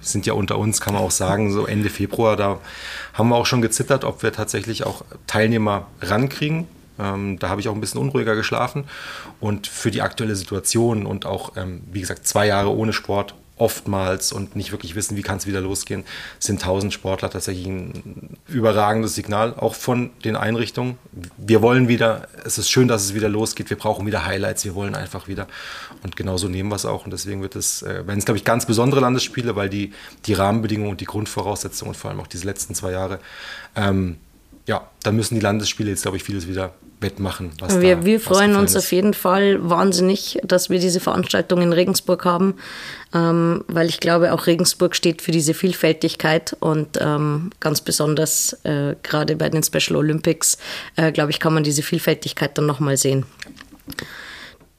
sind 0.00 0.24
ja 0.24 0.32
unter 0.32 0.56
uns, 0.56 0.80
kann 0.80 0.94
man 0.94 1.02
auch 1.02 1.10
sagen, 1.10 1.52
so 1.52 1.66
Ende 1.66 1.90
Februar, 1.90 2.36
da 2.36 2.58
haben 3.12 3.28
wir 3.28 3.36
auch 3.36 3.44
schon 3.44 3.60
gezittert, 3.60 4.04
ob 4.04 4.22
wir 4.22 4.32
tatsächlich 4.32 4.86
auch 4.86 5.04
Teilnehmer 5.26 5.86
rankriegen. 6.00 6.66
Ähm, 6.98 7.38
da 7.38 7.50
habe 7.50 7.60
ich 7.60 7.68
auch 7.68 7.74
ein 7.74 7.80
bisschen 7.80 8.00
unruhiger 8.00 8.34
geschlafen. 8.34 8.84
Und 9.40 9.66
für 9.66 9.90
die 9.90 10.00
aktuelle 10.00 10.36
Situation 10.36 11.04
und 11.04 11.26
auch, 11.26 11.56
ähm, 11.56 11.82
wie 11.92 12.00
gesagt, 12.00 12.26
zwei 12.26 12.46
Jahre 12.46 12.74
ohne 12.74 12.94
Sport 12.94 13.34
oftmals 13.60 14.32
und 14.32 14.56
nicht 14.56 14.72
wirklich 14.72 14.94
wissen, 14.94 15.16
wie 15.16 15.22
kann 15.22 15.36
es 15.36 15.46
wieder 15.46 15.60
losgehen, 15.60 16.04
sind 16.38 16.60
1000 16.60 16.92
Sportler 16.92 17.30
tatsächlich 17.30 17.66
ein 17.66 18.38
überragendes 18.48 19.14
Signal, 19.14 19.54
auch 19.54 19.74
von 19.74 20.10
den 20.24 20.36
Einrichtungen. 20.36 20.98
Wir 21.36 21.60
wollen 21.62 21.88
wieder, 21.88 22.28
es 22.44 22.58
ist 22.58 22.70
schön, 22.70 22.88
dass 22.88 23.02
es 23.02 23.14
wieder 23.14 23.28
losgeht, 23.28 23.70
wir 23.70 23.76
brauchen 23.76 24.06
wieder 24.06 24.24
Highlights, 24.24 24.64
wir 24.64 24.74
wollen 24.74 24.94
einfach 24.94 25.28
wieder. 25.28 25.46
Und 26.02 26.16
genauso 26.16 26.48
nehmen 26.48 26.70
wir 26.70 26.76
es 26.76 26.86
auch. 26.86 27.04
Und 27.04 27.12
deswegen 27.12 27.42
wird 27.42 27.54
es, 27.54 27.82
äh, 27.82 28.06
werden 28.06 28.18
es, 28.18 28.24
glaube 28.24 28.38
ich, 28.38 28.44
ganz 28.44 28.66
besondere 28.66 29.00
Landesspiele, 29.00 29.56
weil 29.56 29.68
die, 29.68 29.92
die 30.24 30.32
Rahmenbedingungen 30.32 30.92
und 30.92 31.00
die 31.00 31.06
Grundvoraussetzungen 31.06 31.90
und 31.90 31.96
vor 31.96 32.10
allem 32.10 32.20
auch 32.20 32.26
diese 32.26 32.46
letzten 32.46 32.74
zwei 32.74 32.92
Jahre, 32.92 33.20
ähm, 33.76 34.16
ja, 34.66 34.88
da 35.02 35.12
müssen 35.12 35.34
die 35.34 35.40
Landesspiele 35.40 35.90
jetzt, 35.90 36.02
glaube 36.02 36.16
ich, 36.16 36.22
vieles 36.22 36.46
wieder 36.46 36.72
wettmachen. 37.00 37.52
wir, 37.80 38.04
wir 38.04 38.20
freuen 38.20 38.56
uns 38.56 38.72
ist. 38.72 38.84
auf 38.84 38.92
jeden 38.92 39.14
Fall 39.14 39.58
wahnsinnig, 39.68 40.38
dass 40.44 40.68
wir 40.68 40.78
diese 40.78 41.00
Veranstaltung 41.00 41.62
in 41.62 41.72
Regensburg 41.72 42.24
haben, 42.24 42.56
ähm, 43.14 43.64
weil 43.68 43.88
ich 43.88 44.00
glaube, 44.00 44.32
auch 44.32 44.46
Regensburg 44.46 44.94
steht 44.94 45.22
für 45.22 45.32
diese 45.32 45.54
Vielfältigkeit 45.54 46.56
und 46.60 46.98
ähm, 47.00 47.50
ganz 47.58 47.80
besonders 47.80 48.52
äh, 48.64 48.96
gerade 49.02 49.36
bei 49.36 49.48
den 49.48 49.62
Special 49.62 49.96
Olympics, 49.96 50.58
äh, 50.96 51.10
glaube 51.10 51.30
ich, 51.30 51.40
kann 51.40 51.54
man 51.54 51.64
diese 51.64 51.82
Vielfältigkeit 51.82 52.56
dann 52.58 52.66
nochmal 52.66 52.96
sehen. 52.96 53.24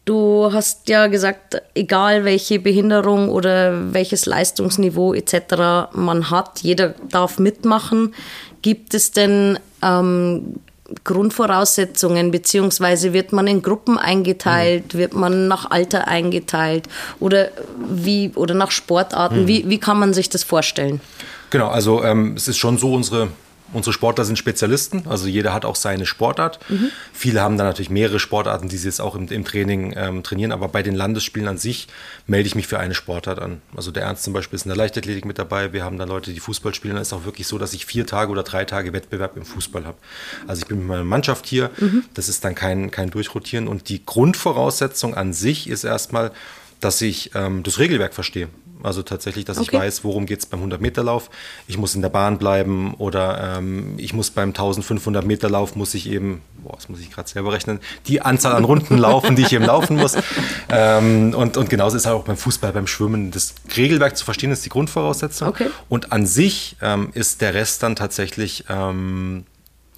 Du 0.06 0.52
hast 0.52 0.90
ja 0.90 1.08
gesagt, 1.08 1.62
egal 1.76 2.26
welche 2.26 2.60
Behinderung 2.60 3.30
oder 3.30 3.94
welches 3.94 4.26
Leistungsniveau 4.26 5.14
etc. 5.14 5.94
man 5.94 6.32
hat, 6.32 6.60
jeder 6.62 6.96
darf 7.10 7.38
mitmachen. 7.38 8.16
Gibt 8.62 8.94
es 8.94 9.12
denn 9.12 9.60
ähm, 9.82 10.60
Grundvoraussetzungen, 11.04 12.32
beziehungsweise 12.32 13.14
wird 13.14 13.32
man 13.32 13.48
in 13.48 13.62
Gruppen 13.62 13.98
eingeteilt, 13.98 14.94
mhm. 14.94 14.98
wird 14.98 15.14
man 15.14 15.48
nach 15.48 15.72
Alter 15.72 16.08
eingeteilt 16.08 16.88
oder 17.20 17.50
wie 17.90 18.32
oder 18.36 18.54
nach 18.54 18.72
Sportarten? 18.72 19.44
Mhm. 19.44 19.48
Wie, 19.48 19.70
wie 19.70 19.80
kann 19.80 20.00
man 20.00 20.14
sich 20.14 20.30
das 20.30 20.44
vorstellen? 20.44 21.02
Genau, 21.50 21.68
also 21.68 22.04
ähm, 22.04 22.36
es 22.36 22.48
ist 22.48 22.58
schon 22.58 22.78
so, 22.78 22.94
unsere 22.94 23.30
Unsere 23.74 23.94
Sportler 23.94 24.26
sind 24.26 24.38
Spezialisten, 24.38 25.04
also 25.08 25.28
jeder 25.28 25.54
hat 25.54 25.66
auch 25.66 25.76
seine 25.76 26.06
Sportart. 26.06 26.60
Mhm. 26.70 26.92
Viele 27.14 27.42
haben 27.42 27.58
dann 27.58 27.68
natürlich 27.68 27.90
mehrere 27.90 28.20
Sportarten, 28.20 28.68
die 28.68 28.78
sie 28.78 28.88
jetzt 28.88 29.00
auch 29.00 29.16
im, 29.16 29.28
im 29.28 29.46
Training 29.46 29.94
ähm, 29.96 30.24
trainieren, 30.24 30.52
aber 30.52 30.68
bei 30.68 30.84
den 30.84 30.96
Landesspielen 30.96 31.48
an 31.48 31.58
sich 31.58 31.88
melde 32.28 32.48
ich 32.48 32.56
mich 32.56 32.68
für 32.68 32.80
eine 32.80 32.94
Sportart 32.94 33.40
an. 33.40 33.62
Also 33.76 33.92
der 33.92 34.04
Ernst 34.04 34.24
zum 34.24 34.34
Beispiel 34.34 34.58
ist 34.58 34.66
in 34.66 34.70
der 34.70 34.78
Leichtathletik 34.78 35.26
mit 35.26 35.40
dabei, 35.40 35.74
wir 35.74 35.84
haben 35.84 35.98
da 35.98 36.06
Leute, 36.06 36.34
die 36.34 36.40
Fußball 36.40 36.74
spielen, 36.74 36.96
dann 36.96 37.02
ist 37.02 37.14
auch 37.14 37.26
wirklich 37.26 37.48
so, 37.48 37.58
dass 37.58 37.74
ich 37.74 37.86
vier 37.86 38.06
Tage 38.06 38.32
oder 38.32 38.44
drei 38.44 38.66
Tage 38.66 38.94
Wettbewerb 38.94 39.38
im 39.38 39.46
Fußball 39.46 39.86
habe. 39.86 39.98
Also 40.48 40.62
ich 40.62 40.68
bin 40.68 40.80
mit 40.80 40.88
meiner 40.88 41.04
Mannschaft 41.04 41.46
hier, 41.46 41.72
mhm. 41.78 42.04
das 42.14 42.30
ist 42.30 42.44
dann 42.44 42.56
kein, 42.56 42.92
kein 42.92 43.10
Durchrotieren 43.10 43.68
und 43.68 43.90
die 43.90 44.06
Grundvoraussetzung 44.06 45.16
an 45.16 45.34
sich 45.34 45.70
ist 45.70 45.84
erstmal, 45.84 46.32
dass 46.80 47.02
ich 47.02 47.32
ähm, 47.36 47.64
das 47.64 47.80
Regelwerk 47.80 48.14
verstehe. 48.14 48.50
Also 48.84 49.04
tatsächlich, 49.04 49.46
dass 49.46 49.58
okay. 49.58 49.70
ich 49.72 49.82
weiß, 49.82 50.04
worum 50.04 50.26
geht 50.26 50.40
es 50.40 50.46
beim 50.46 50.64
100-Meter-Lauf. 50.64 51.30
Ich 51.68 51.78
muss 51.78 51.96
in 51.96 52.02
der 52.02 52.10
Bahn 52.10 52.38
bleiben 52.38 52.94
oder 52.96 53.58
ähm, 53.58 53.96
ich 53.98 54.14
muss 54.14 54.32
beim 54.32 54.52
1500-Meter-Lauf, 54.52 55.76
muss 55.76 55.94
ich 55.94 56.10
eben, 56.10 56.42
boah, 56.64 56.76
das 56.76 56.90
muss 56.90 57.00
ich 57.00 57.12
gerade 57.12 57.30
selber 57.30 57.54
rechnen, 57.54 57.80
die 58.08 58.22
Anzahl 58.22 58.54
an 58.54 58.64
Runden 58.64 58.98
laufen, 58.98 59.36
die 59.36 59.44
ich 59.44 59.54
eben 59.54 59.66
laufen 59.66 59.98
muss. 59.98 60.16
Ähm, 60.70 61.34
und, 61.36 61.58
und 61.58 61.70
genauso 61.70 61.98
ist 61.98 62.06
es 62.06 62.12
auch 62.12 62.24
beim 62.24 62.38
Fußball, 62.38 62.72
beim 62.74 62.88
Schwimmen. 62.88 63.32
Das 63.32 63.56
Regelwerk 63.76 64.18
zu 64.18 64.26
verstehen, 64.26 64.52
ist 64.52 64.66
die 64.66 64.70
Grundvoraussetzung. 64.70 65.48
Okay. 65.50 65.70
Und 65.90 66.12
an 66.12 66.26
sich 66.26 66.78
ähm, 66.82 67.10
ist 67.14 67.42
der 67.42 67.54
Rest 67.54 67.84
dann 67.84 67.96
tatsächlich 67.96 68.66
ähm, 68.70 69.46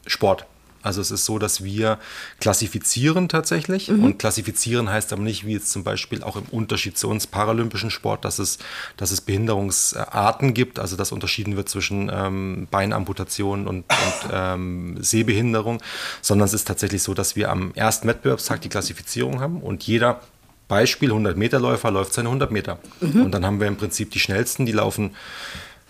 Sport. 0.06 0.46
Also 0.84 1.02
es 1.02 1.12
ist 1.12 1.25
so, 1.25 1.40
dass 1.40 1.63
wir 1.63 1.98
klassifizieren 2.40 3.30
tatsächlich. 3.30 3.90
Mhm. 3.90 4.04
Und 4.04 4.20
klassifizieren 4.20 4.90
heißt 4.90 5.13
aber 5.13 5.22
nicht, 5.22 5.46
wie 5.46 5.54
jetzt 5.54 5.72
zum 5.72 5.84
Beispiel 5.84 6.24
auch 6.24 6.36
im 6.36 6.44
Unterschied 6.52 6.98
zu 6.98 7.10
uns 7.10 7.25
paralympischen 7.25 7.90
Sport, 7.90 8.25
dass 8.25 8.38
es, 8.38 8.60
dass 8.98 9.12
es 9.12 9.22
Behinderungsarten 9.22 10.54
gibt, 10.54 10.80
also 10.80 10.96
dass 10.96 11.12
unterschieden 11.12 11.56
wird 11.56 11.70
zwischen 11.70 12.12
ähm, 12.13 12.68
Beinamputation 12.70 13.68
und, 13.68 13.86
und 13.86 14.30
ähm, 14.32 14.98
Sehbehinderung, 15.02 15.82
sondern 16.22 16.46
es 16.46 16.54
ist 16.54 16.68
tatsächlich 16.68 17.02
so, 17.02 17.13
dass 17.13 17.36
wir 17.36 17.50
am 17.50 17.74
ersten 17.74 18.08
Wettbewerbstag 18.08 18.62
die 18.62 18.70
Klassifizierung 18.70 19.40
haben 19.40 19.62
und 19.62 19.84
jeder 19.84 20.22
Beispiel 20.68 21.10
100 21.10 21.38
Meter 21.38 21.60
Läufer 21.60 21.92
läuft 21.92 22.13
seine 22.13 22.30
100 22.30 22.52
Meter. 22.52 22.80
Mhm. 23.00 23.24
Und 23.24 23.32
dann 23.32 23.46
haben 23.46 23.60
wir 23.60 23.68
im 23.68 23.78
Prinzip 23.78 24.12
die 24.12 24.20
schnellsten, 24.20 24.66
die 24.66 24.72
laufen 24.72 25.12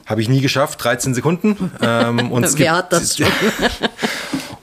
habe 0.06 0.22
ich 0.22 0.30
nie 0.30 0.42
geschafft, 0.42 0.84
13 0.84 1.14
Sekunden. 1.14 1.72
Ähm, 1.82 2.32
und 2.32 2.58
Wer 2.58 2.78
hat 2.78 2.94
das 2.94 3.18
schon? 3.18 3.28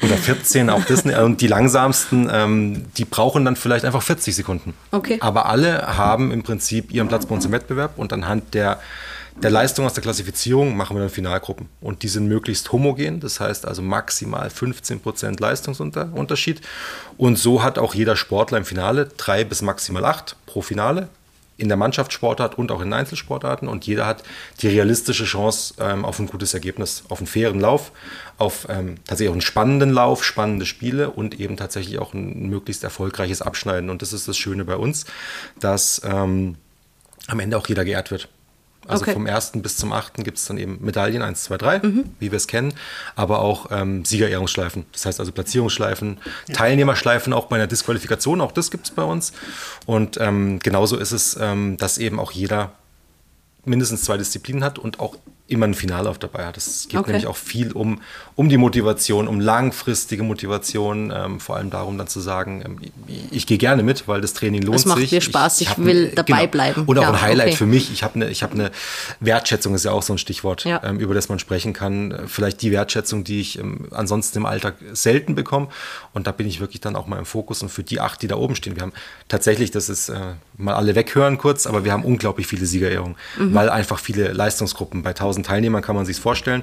Oder 0.03 0.17
14, 0.17 0.71
auch 0.71 0.85
das. 0.85 1.03
Und 1.03 1.41
die 1.41 1.47
langsamsten, 1.47 2.29
ähm, 2.33 2.87
die 2.97 3.05
brauchen 3.05 3.45
dann 3.45 3.57
vielleicht 3.57 3.85
einfach 3.85 4.03
40 4.03 4.35
Sekunden. 4.35 4.75
Okay. 4.91 5.19
Aber 5.21 5.47
alle 5.47 5.97
haben 5.97 6.33
im 6.33 6.43
Prinzip 6.43 6.93
ihren 6.93 7.09
Platz 7.09 7.27
bei 7.27 7.35
uns 7.35 7.45
im 7.45 7.53
Wettbewerb 7.53 7.99
und 7.99 8.13
anhand 8.13 8.55
der, 8.55 8.81
der 9.43 9.51
Leistung 9.51 9.87
aus 9.87 9.95
der 9.95 10.03
Klassifizierung 10.03 10.77
machen 10.77 10.97
wir 10.97 11.01
dann 11.01 11.11
Finalgruppen. 11.11 11.69
Und 11.81 12.03
die 12.03 12.09
sind 12.09 12.27
möglichst 12.27 12.73
homogen, 12.73 13.21
das 13.21 13.41
heißt 13.41 13.67
also 13.67 13.83
maximal 13.83 14.49
15% 14.49 15.41
Leistungsunterschied. 15.41 16.61
Und 17.17 17.39
so 17.39 17.63
hat 17.63 17.79
auch 17.79 17.95
jeder 17.95 18.17
Sportler 18.17 18.59
im 18.59 18.65
Finale 18.65 19.09
drei 19.17 19.45
bis 19.45 19.63
maximal 19.63 20.05
acht 20.05 20.37
pro 20.47 20.63
Finale 20.63 21.09
in 21.61 21.69
der 21.69 21.77
Mannschaftssportart 21.77 22.57
und 22.57 22.73
auch 22.73 22.81
in 22.81 22.93
Einzelsportarten 22.93 23.69
und 23.69 23.87
jeder 23.87 24.07
hat 24.07 24.23
die 24.61 24.69
realistische 24.69 25.25
Chance 25.25 25.75
ähm, 25.79 26.05
auf 26.05 26.19
ein 26.19 26.27
gutes 26.27 26.55
Ergebnis, 26.55 27.05
auf 27.09 27.19
einen 27.19 27.27
fairen 27.27 27.61
Lauf, 27.61 27.93
auf 28.39 28.67
ähm, 28.71 28.97
tatsächlich 29.07 29.29
auch 29.29 29.35
einen 29.35 29.43
spannenden 29.43 29.91
Lauf, 29.91 30.25
spannende 30.25 30.67
Spiele 30.67 31.11
und 31.11 31.39
eben 31.39 31.57
tatsächlich 31.57 31.99
auch 31.99 32.15
ein 32.15 32.49
möglichst 32.49 32.83
erfolgreiches 32.83 33.43
Abschneiden. 33.43 33.91
Und 33.91 34.03
das 34.03 34.13
ist 34.13 34.27
das 34.27 34.39
Schöne 34.39 34.65
bei 34.65 34.77
uns, 34.77 35.05
dass 35.59 36.01
ähm, 36.05 36.57
am 37.27 37.41
Ende 37.41 37.59
auch 37.59 37.69
jeder 37.69 37.85
geehrt 37.85 38.11
wird. 38.11 38.29
Also 38.91 39.03
okay. 39.03 39.13
vom 39.13 39.27
1. 39.27 39.53
bis 39.57 39.77
zum 39.77 39.93
8. 39.93 40.15
gibt 40.25 40.39
es 40.39 40.47
dann 40.47 40.59
eben 40.59 40.79
Medaillen 40.81 41.23
1, 41.23 41.45
2, 41.45 41.57
3, 41.59 41.79
mhm. 41.81 42.05
wie 42.19 42.31
wir 42.31 42.37
es 42.37 42.47
kennen, 42.47 42.75
aber 43.17 43.41
auch 43.41 43.71
ähm, 43.71 44.05
Siegerehrungsschleifen. 44.05 44.87
Das 44.93 45.07
heißt 45.07 45.21
also 45.21 45.33
Platzierungsschleifen, 45.33 46.19
ja. 46.49 46.55
Teilnehmerschleifen 46.55 47.33
auch 47.33 47.47
bei 47.47 47.57
einer 47.57 47.67
Disqualifikation, 47.67 48.41
auch 48.41 48.53
das 48.53 48.71
gibt 48.71 48.87
es 48.87 48.91
bei 48.91 49.03
uns. 49.03 49.33
Und 49.87 50.19
ähm, 50.21 50.59
genauso 50.59 50.97
ist 50.97 51.13
es, 51.13 51.37
ähm, 51.41 51.77
dass 51.77 51.99
eben 51.99 52.19
auch 52.19 52.33
jeder 52.33 52.73
mindestens 53.65 54.03
zwei 54.03 54.17
Disziplinen 54.17 54.65
hat 54.65 54.79
und 54.79 55.01
auch 55.01 55.17
immer 55.51 55.67
ein 55.67 55.75
Finallauf 55.75 56.19
dabei 56.19 56.47
hat. 56.47 56.57
Es 56.57 56.89
geht 56.89 56.99
okay. 56.99 57.11
nämlich 57.11 57.27
auch 57.27 57.37
viel 57.37 57.73
um, 57.73 58.01
um 58.37 58.49
die 58.49 58.57
Motivation, 58.57 59.29
um 59.29 59.41
langfristige 59.41 60.23
Motivation, 60.23 61.13
ähm, 61.15 61.41
vor 61.41 61.57
allem 61.57 61.71
darum 61.71 61.99
dann 61.99 62.07
zu 62.07 62.21
sagen, 62.21 62.63
ähm, 62.65 62.79
ich, 63.07 63.23
ich 63.31 63.47
gehe 63.47 63.59
gerne 63.59 63.83
mit, 63.83 64.07
weil 64.09 64.21
das 64.21 64.33
Training 64.33 64.63
lohnt 64.63 64.79
sich. 64.79 64.87
Es 64.87 64.89
macht 64.89 65.01
sich. 65.01 65.13
mir 65.13 65.21
Spaß, 65.21 65.61
ich, 65.61 65.71
ich 65.71 65.79
will 65.79 66.09
ein, 66.09 66.15
dabei 66.15 66.41
genau. 66.41 66.51
bleiben. 66.51 66.85
Und 66.85 66.99
auch 66.99 67.03
ja, 67.03 67.11
ein 67.11 67.21
Highlight 67.21 67.49
okay. 67.49 67.57
für 67.57 67.67
mich. 67.67 67.93
Ich 67.93 68.03
habe 68.03 68.15
eine 68.15 68.31
hab 68.31 68.55
ne 68.55 68.71
Wertschätzung, 69.21 69.75
ist 69.75 69.85
ja 69.85 69.93
auch 69.93 70.03
so 70.03 70.15
ein 70.15 70.19
Stichwort, 70.19 70.65
ja. 70.65 70.81
ähm, 70.85 71.01
über 71.01 71.15
das 71.15 71.29
man 71.29 71.39
sprechen 71.39 71.73
kann. 71.73 72.23
Vielleicht 72.27 72.63
die 72.63 72.71
Wertschätzung, 72.71 73.25
die 73.25 73.41
ich 73.41 73.59
ähm, 73.59 73.89
ansonsten 73.91 74.39
im 74.39 74.47
Alltag 74.47 74.77
selten 74.93 75.35
bekomme. 75.35 75.69
Und 76.13 76.27
da 76.27 76.33
bin 76.33 76.47
ich 76.47 76.61
wirklich 76.61 76.81
dann 76.81 76.97
auch 76.97 77.07
mal 77.07 77.19
im 77.19 77.27
Fokus. 77.27 77.63
Und 77.63 77.71
für 77.71 77.83
die 77.83 78.01
acht, 78.01 78.23
die 78.23 78.29
da 78.29 78.37
oben 78.37 78.55
stehen, 78.55 78.77
wir 78.77 78.83
haben 78.83 78.93
tatsächlich, 79.29 79.71
das 79.71 79.89
ist 79.89 80.09
äh, 80.09 80.35
mal 80.57 80.75
alle 80.75 80.95
weghören 80.95 81.39
kurz, 81.39 81.67
aber 81.67 81.85
wir 81.85 81.93
haben 81.93 82.05
unglaublich 82.05 82.47
viele 82.47 82.67
Siegerehrungen, 82.67 83.17
mhm. 83.39 83.55
weil 83.55 83.69
einfach 83.69 83.99
viele 83.99 84.33
Leistungsgruppen 84.33 85.03
bei 85.03 85.11
1000 85.11 85.40
Teilnehmern 85.43 85.83
kann 85.83 85.97
man 85.97 86.07
sich 86.07 86.19
vorstellen. 86.21 86.63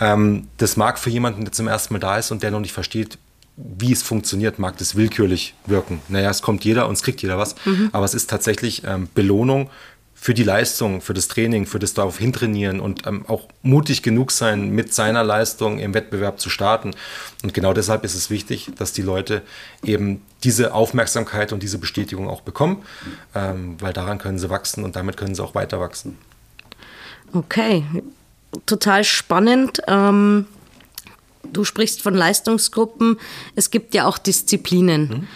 Ähm, 0.00 0.48
das 0.56 0.76
mag 0.76 0.98
für 0.98 1.10
jemanden, 1.10 1.44
der 1.44 1.52
zum 1.52 1.68
ersten 1.68 1.94
Mal 1.94 2.00
da 2.00 2.18
ist 2.18 2.30
und 2.30 2.42
der 2.42 2.50
noch 2.50 2.60
nicht 2.60 2.72
versteht, 2.72 3.18
wie 3.56 3.92
es 3.92 4.02
funktioniert, 4.02 4.58
mag 4.58 4.76
das 4.78 4.96
willkürlich 4.96 5.54
wirken. 5.66 6.00
Naja, 6.08 6.30
es 6.30 6.42
kommt 6.42 6.64
jeder 6.64 6.88
und 6.88 6.94
es 6.94 7.02
kriegt 7.02 7.22
jeder 7.22 7.38
was, 7.38 7.54
mhm. 7.64 7.90
aber 7.92 8.04
es 8.04 8.14
ist 8.14 8.28
tatsächlich 8.28 8.82
ähm, 8.84 9.08
Belohnung 9.14 9.70
für 10.24 10.32
die 10.32 10.42
Leistung, 10.42 11.02
für 11.02 11.12
das 11.12 11.28
Training, 11.28 11.66
für 11.66 11.78
das 11.78 11.92
darauf 11.92 12.18
hintrainieren 12.18 12.80
und 12.80 13.06
ähm, 13.06 13.26
auch 13.28 13.46
mutig 13.62 14.02
genug 14.02 14.30
sein, 14.30 14.70
mit 14.70 14.94
seiner 14.94 15.22
Leistung 15.22 15.78
im 15.78 15.92
Wettbewerb 15.92 16.40
zu 16.40 16.48
starten. 16.48 16.92
Und 17.42 17.52
genau 17.52 17.74
deshalb 17.74 18.04
ist 18.04 18.14
es 18.14 18.30
wichtig, 18.30 18.70
dass 18.78 18.92
die 18.92 19.02
Leute 19.02 19.42
eben 19.82 20.22
diese 20.42 20.72
Aufmerksamkeit 20.72 21.52
und 21.52 21.62
diese 21.62 21.76
Bestätigung 21.78 22.28
auch 22.28 22.40
bekommen, 22.40 22.84
ähm, 23.34 23.76
weil 23.80 23.92
daran 23.92 24.18
können 24.18 24.38
sie 24.38 24.48
wachsen 24.48 24.82
und 24.82 24.96
damit 24.96 25.16
können 25.16 25.34
sie 25.34 25.42
auch 25.42 25.54
weiter 25.54 25.78
wachsen. 25.78 26.16
Okay, 27.34 27.84
total 28.64 29.04
spannend. 29.04 29.82
Ähm 29.86 30.46
Du 31.52 31.64
sprichst 31.64 32.02
von 32.02 32.14
Leistungsgruppen. 32.14 33.18
Es 33.54 33.70
gibt 33.70 33.94
ja 33.94 34.06
auch 34.06 34.18
Disziplinen. 34.18 35.08
Mhm. 35.08 35.28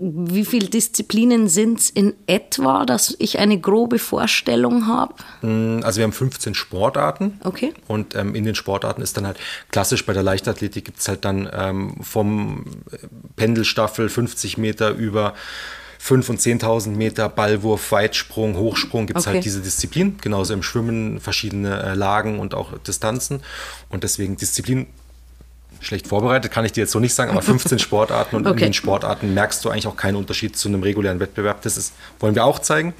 Wie 0.00 0.44
viele 0.44 0.68
Disziplinen 0.68 1.48
sind 1.48 1.80
es 1.80 1.90
in 1.90 2.14
etwa, 2.28 2.86
dass 2.86 3.16
ich 3.18 3.40
eine 3.40 3.58
grobe 3.58 3.98
Vorstellung 3.98 4.86
habe? 4.86 5.14
Mm, 5.42 5.80
also 5.82 5.98
wir 5.98 6.04
haben 6.04 6.12
15 6.12 6.54
Sportarten. 6.54 7.40
Okay. 7.42 7.74
Und 7.88 8.14
ähm, 8.14 8.36
in 8.36 8.44
den 8.44 8.54
Sportarten 8.54 9.02
ist 9.02 9.16
dann 9.16 9.26
halt 9.26 9.38
klassisch 9.72 10.06
bei 10.06 10.12
der 10.12 10.22
Leichtathletik 10.22 10.84
gibt 10.84 11.00
es 11.00 11.08
halt 11.08 11.24
dann 11.24 11.50
ähm, 11.52 11.96
vom 12.00 12.64
Pendelstaffel 13.34 14.08
50 14.08 14.56
Meter 14.56 14.90
über 14.90 15.34
5.000 16.00 16.30
und 16.30 16.40
10.000 16.40 16.88
Meter 16.90 17.28
Ballwurf, 17.28 17.92
Weitsprung, 17.92 18.56
Hochsprung 18.56 19.06
gibt 19.06 19.18
es 19.18 19.26
halt 19.26 19.34
okay. 19.34 19.38
halt 19.38 19.44
diese 19.44 19.60
Disziplin. 19.60 20.16
Genauso 20.20 20.54
im 20.54 20.62
Schwimmen 20.62 21.20
verschiedene 21.20 21.82
äh, 21.82 21.94
Lagen 21.94 22.38
und 22.38 22.54
auch 22.54 22.78
Distanzen. 22.78 23.40
Und 23.88 24.04
deswegen 24.04 24.36
Disziplin 24.36 24.86
schlecht 25.80 26.06
vorbereitet, 26.08 26.50
kann 26.50 26.64
ich 26.64 26.72
dir 26.72 26.82
jetzt 26.82 26.92
so 26.92 27.00
nicht 27.00 27.14
sagen, 27.14 27.30
aber 27.30 27.42
15 27.42 27.78
Sportarten 27.78 28.36
und 28.36 28.46
okay. 28.46 28.58
in 28.60 28.66
den 28.68 28.72
Sportarten 28.74 29.34
merkst 29.34 29.64
du 29.64 29.70
eigentlich 29.70 29.86
auch 29.86 29.96
keinen 29.96 30.16
Unterschied 30.16 30.56
zu 30.56 30.68
einem 30.68 30.82
regulären 30.82 31.20
Wettbewerb. 31.20 31.62
Das 31.62 31.76
ist, 31.76 31.92
wollen 32.20 32.34
wir 32.34 32.44
auch 32.44 32.58
zeigen. 32.58 32.94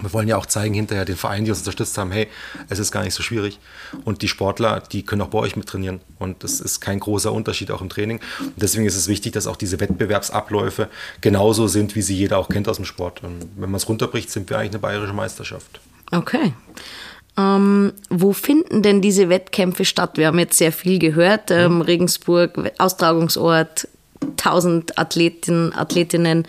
Wir 0.00 0.12
wollen 0.12 0.28
ja 0.28 0.36
auch 0.36 0.46
zeigen 0.46 0.74
hinterher 0.74 1.04
den 1.04 1.16
Vereinen, 1.16 1.44
die 1.44 1.50
uns 1.50 1.60
unterstützt 1.60 1.96
haben, 1.98 2.10
hey, 2.10 2.28
es 2.68 2.78
ist 2.78 2.92
gar 2.92 3.02
nicht 3.02 3.14
so 3.14 3.22
schwierig. 3.22 3.58
Und 4.04 4.22
die 4.22 4.28
Sportler, 4.28 4.80
die 4.80 5.04
können 5.04 5.22
auch 5.22 5.28
bei 5.28 5.38
euch 5.38 5.56
mit 5.56 5.66
trainieren. 5.66 6.00
Und 6.18 6.44
das 6.44 6.60
ist 6.60 6.80
kein 6.80 7.00
großer 7.00 7.32
Unterschied 7.32 7.70
auch 7.70 7.80
im 7.80 7.88
Training. 7.88 8.20
Und 8.40 8.54
deswegen 8.56 8.86
ist 8.86 8.96
es 8.96 9.08
wichtig, 9.08 9.32
dass 9.32 9.46
auch 9.46 9.56
diese 9.56 9.80
Wettbewerbsabläufe 9.80 10.88
genauso 11.20 11.66
sind, 11.66 11.94
wie 11.94 12.02
sie 12.02 12.16
jeder 12.16 12.38
auch 12.38 12.48
kennt 12.48 12.68
aus 12.68 12.76
dem 12.76 12.84
Sport. 12.84 13.22
Und 13.22 13.40
wenn 13.56 13.70
man 13.70 13.76
es 13.76 13.88
runterbricht, 13.88 14.30
sind 14.30 14.50
wir 14.50 14.58
eigentlich 14.58 14.72
eine 14.72 14.80
bayerische 14.80 15.14
Meisterschaft. 15.14 15.80
Okay. 16.12 16.52
Ähm, 17.38 17.92
wo 18.08 18.32
finden 18.32 18.82
denn 18.82 19.02
diese 19.02 19.28
Wettkämpfe 19.28 19.84
statt? 19.84 20.12
Wir 20.16 20.28
haben 20.28 20.38
jetzt 20.38 20.56
sehr 20.56 20.72
viel 20.72 20.98
gehört. 20.98 21.50
Ähm, 21.50 21.82
Regensburg, 21.82 22.72
Austragungsort, 22.78 23.88
1000 24.20 24.98
Athleten, 24.98 25.72
Athletinnen. 25.74 26.46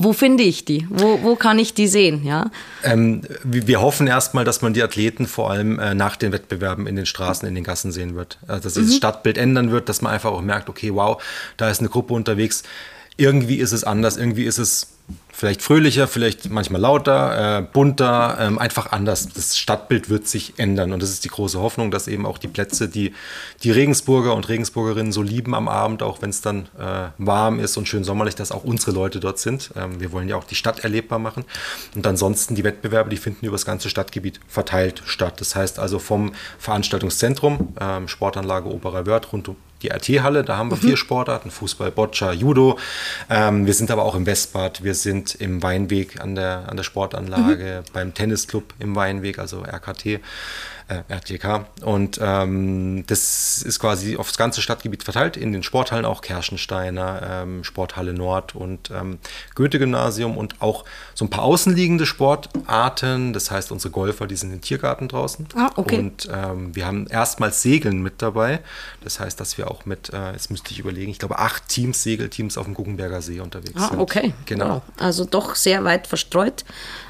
Wo 0.00 0.12
finde 0.12 0.44
ich 0.44 0.64
die? 0.64 0.86
Wo, 0.90 1.22
wo 1.22 1.34
kann 1.34 1.58
ich 1.58 1.74
die 1.74 1.88
sehen? 1.88 2.24
Ja? 2.24 2.50
Ähm, 2.84 3.22
wir 3.42 3.80
hoffen 3.80 4.06
erstmal, 4.06 4.44
dass 4.44 4.62
man 4.62 4.72
die 4.72 4.82
Athleten 4.82 5.26
vor 5.26 5.50
allem 5.50 5.80
äh, 5.80 5.94
nach 5.94 6.14
den 6.14 6.30
Wettbewerben 6.30 6.86
in 6.86 6.94
den 6.94 7.04
Straßen, 7.04 7.48
in 7.48 7.56
den 7.56 7.64
Gassen 7.64 7.90
sehen 7.90 8.14
wird. 8.14 8.38
Also, 8.46 8.62
dass 8.62 8.74
sich 8.74 8.84
mhm. 8.84 8.88
das 8.88 8.96
Stadtbild 8.96 9.36
ändern 9.36 9.72
wird, 9.72 9.88
dass 9.88 10.00
man 10.00 10.12
einfach 10.12 10.30
auch 10.30 10.40
merkt, 10.40 10.68
okay, 10.68 10.94
wow, 10.94 11.20
da 11.56 11.68
ist 11.68 11.80
eine 11.80 11.88
Gruppe 11.88 12.14
unterwegs. 12.14 12.62
Irgendwie 13.16 13.56
ist 13.56 13.72
es 13.72 13.82
anders, 13.82 14.16
irgendwie 14.16 14.44
ist 14.44 14.58
es 14.58 14.97
vielleicht 15.38 15.62
fröhlicher, 15.62 16.08
vielleicht 16.08 16.50
manchmal 16.50 16.80
lauter, 16.80 17.58
äh, 17.58 17.62
bunter, 17.62 18.38
ähm, 18.40 18.58
einfach 18.58 18.90
anders. 18.90 19.28
Das 19.28 19.56
Stadtbild 19.56 20.10
wird 20.10 20.26
sich 20.26 20.54
ändern 20.58 20.92
und 20.92 21.00
das 21.00 21.10
ist 21.10 21.24
die 21.24 21.28
große 21.28 21.60
Hoffnung, 21.60 21.92
dass 21.92 22.08
eben 22.08 22.26
auch 22.26 22.38
die 22.38 22.48
Plätze, 22.48 22.88
die 22.88 23.14
die 23.62 23.70
Regensburger 23.70 24.34
und 24.34 24.48
Regensburgerinnen 24.48 25.12
so 25.12 25.22
lieben 25.22 25.54
am 25.54 25.68
Abend, 25.68 26.02
auch 26.02 26.22
wenn 26.22 26.30
es 26.30 26.40
dann 26.40 26.66
äh, 26.76 27.10
warm 27.18 27.60
ist 27.60 27.76
und 27.76 27.86
schön 27.86 28.02
sommerlich, 28.02 28.34
dass 28.34 28.50
auch 28.50 28.64
unsere 28.64 28.90
Leute 28.90 29.20
dort 29.20 29.38
sind. 29.38 29.70
Ähm, 29.76 30.00
wir 30.00 30.10
wollen 30.10 30.28
ja 30.28 30.34
auch 30.34 30.42
die 30.42 30.56
Stadt 30.56 30.80
erlebbar 30.80 31.20
machen 31.20 31.44
und 31.94 32.04
ansonsten 32.04 32.56
die 32.56 32.64
Wettbewerbe, 32.64 33.08
die 33.08 33.16
finden 33.16 33.46
über 33.46 33.54
das 33.54 33.64
ganze 33.64 33.90
Stadtgebiet 33.90 34.40
verteilt 34.48 35.02
statt. 35.06 35.40
Das 35.40 35.54
heißt 35.54 35.78
also 35.78 36.00
vom 36.00 36.32
Veranstaltungszentrum, 36.58 37.74
ähm, 37.80 38.08
Sportanlage 38.08 38.68
Oberer 38.68 39.06
Wörth 39.06 39.32
rund 39.32 39.46
um 39.46 39.56
die 39.82 39.88
RT-Halle, 39.88 40.44
da 40.44 40.56
haben 40.56 40.70
wir 40.70 40.76
mhm. 40.76 40.82
vier 40.82 40.96
Sportarten, 40.96 41.50
Fußball, 41.50 41.90
Boccia, 41.90 42.32
Judo. 42.32 42.78
Ähm, 43.30 43.66
wir 43.66 43.74
sind 43.74 43.90
aber 43.90 44.04
auch 44.04 44.14
im 44.14 44.26
Westbad, 44.26 44.82
wir 44.82 44.94
sind 44.94 45.34
im 45.34 45.62
Weinweg 45.62 46.20
an 46.20 46.34
der, 46.34 46.64
an 46.68 46.76
der 46.76 46.84
Sportanlage, 46.84 47.82
mhm. 47.84 47.92
beim 47.92 48.14
Tennisclub 48.14 48.74
im 48.78 48.96
Weinweg, 48.96 49.38
also 49.38 49.62
RKT 49.62 50.20
äh, 50.88 51.02
RTK. 51.08 51.66
Und 51.82 52.18
ähm, 52.20 53.04
das 53.06 53.62
ist 53.62 53.78
quasi 53.78 54.16
aufs 54.16 54.36
ganze 54.36 54.62
Stadtgebiet 54.62 55.02
verteilt, 55.02 55.36
in 55.36 55.52
den 55.52 55.62
Sporthallen 55.62 56.04
auch 56.04 56.22
Kerschensteiner, 56.22 57.42
ähm, 57.42 57.64
Sporthalle 57.64 58.14
Nord 58.14 58.54
und 58.54 58.90
ähm, 58.90 59.18
Goethe-Gymnasium 59.54 60.36
und 60.36 60.60
auch 60.60 60.84
so 61.14 61.24
ein 61.24 61.30
paar 61.30 61.44
außenliegende 61.44 62.06
Sportarten. 62.06 63.32
Das 63.32 63.50
heißt, 63.50 63.70
unsere 63.70 63.90
Golfer, 63.92 64.26
die 64.26 64.36
sind 64.36 64.52
im 64.52 64.60
Tiergarten 64.60 65.08
draußen. 65.08 65.46
Ah, 65.54 65.70
okay. 65.76 65.98
Und 65.98 66.28
ähm, 66.32 66.74
wir 66.74 66.86
haben 66.86 67.06
erstmals 67.06 67.62
Segeln 67.62 68.02
mit 68.02 68.22
dabei. 68.22 68.60
Das 69.02 69.20
heißt, 69.20 69.38
dass 69.38 69.58
wir 69.58 69.70
auch 69.70 69.84
mit, 69.84 70.12
äh, 70.12 70.32
jetzt 70.32 70.50
müsste 70.50 70.72
ich 70.72 70.78
überlegen, 70.78 71.10
ich 71.10 71.18
glaube, 71.18 71.38
acht 71.38 71.68
Teams, 71.68 72.02
Segelteams 72.02 72.56
auf 72.56 72.64
dem 72.64 72.74
Guggenberger 72.74 73.20
See 73.20 73.40
unterwegs 73.40 73.80
ah, 73.80 73.88
sind. 73.88 74.00
Okay, 74.00 74.32
genau. 74.46 74.76
Wow. 74.76 74.82
Also 74.98 75.24
doch 75.24 75.54
sehr 75.54 75.84
weit 75.84 76.06
verstreut. 76.06 76.64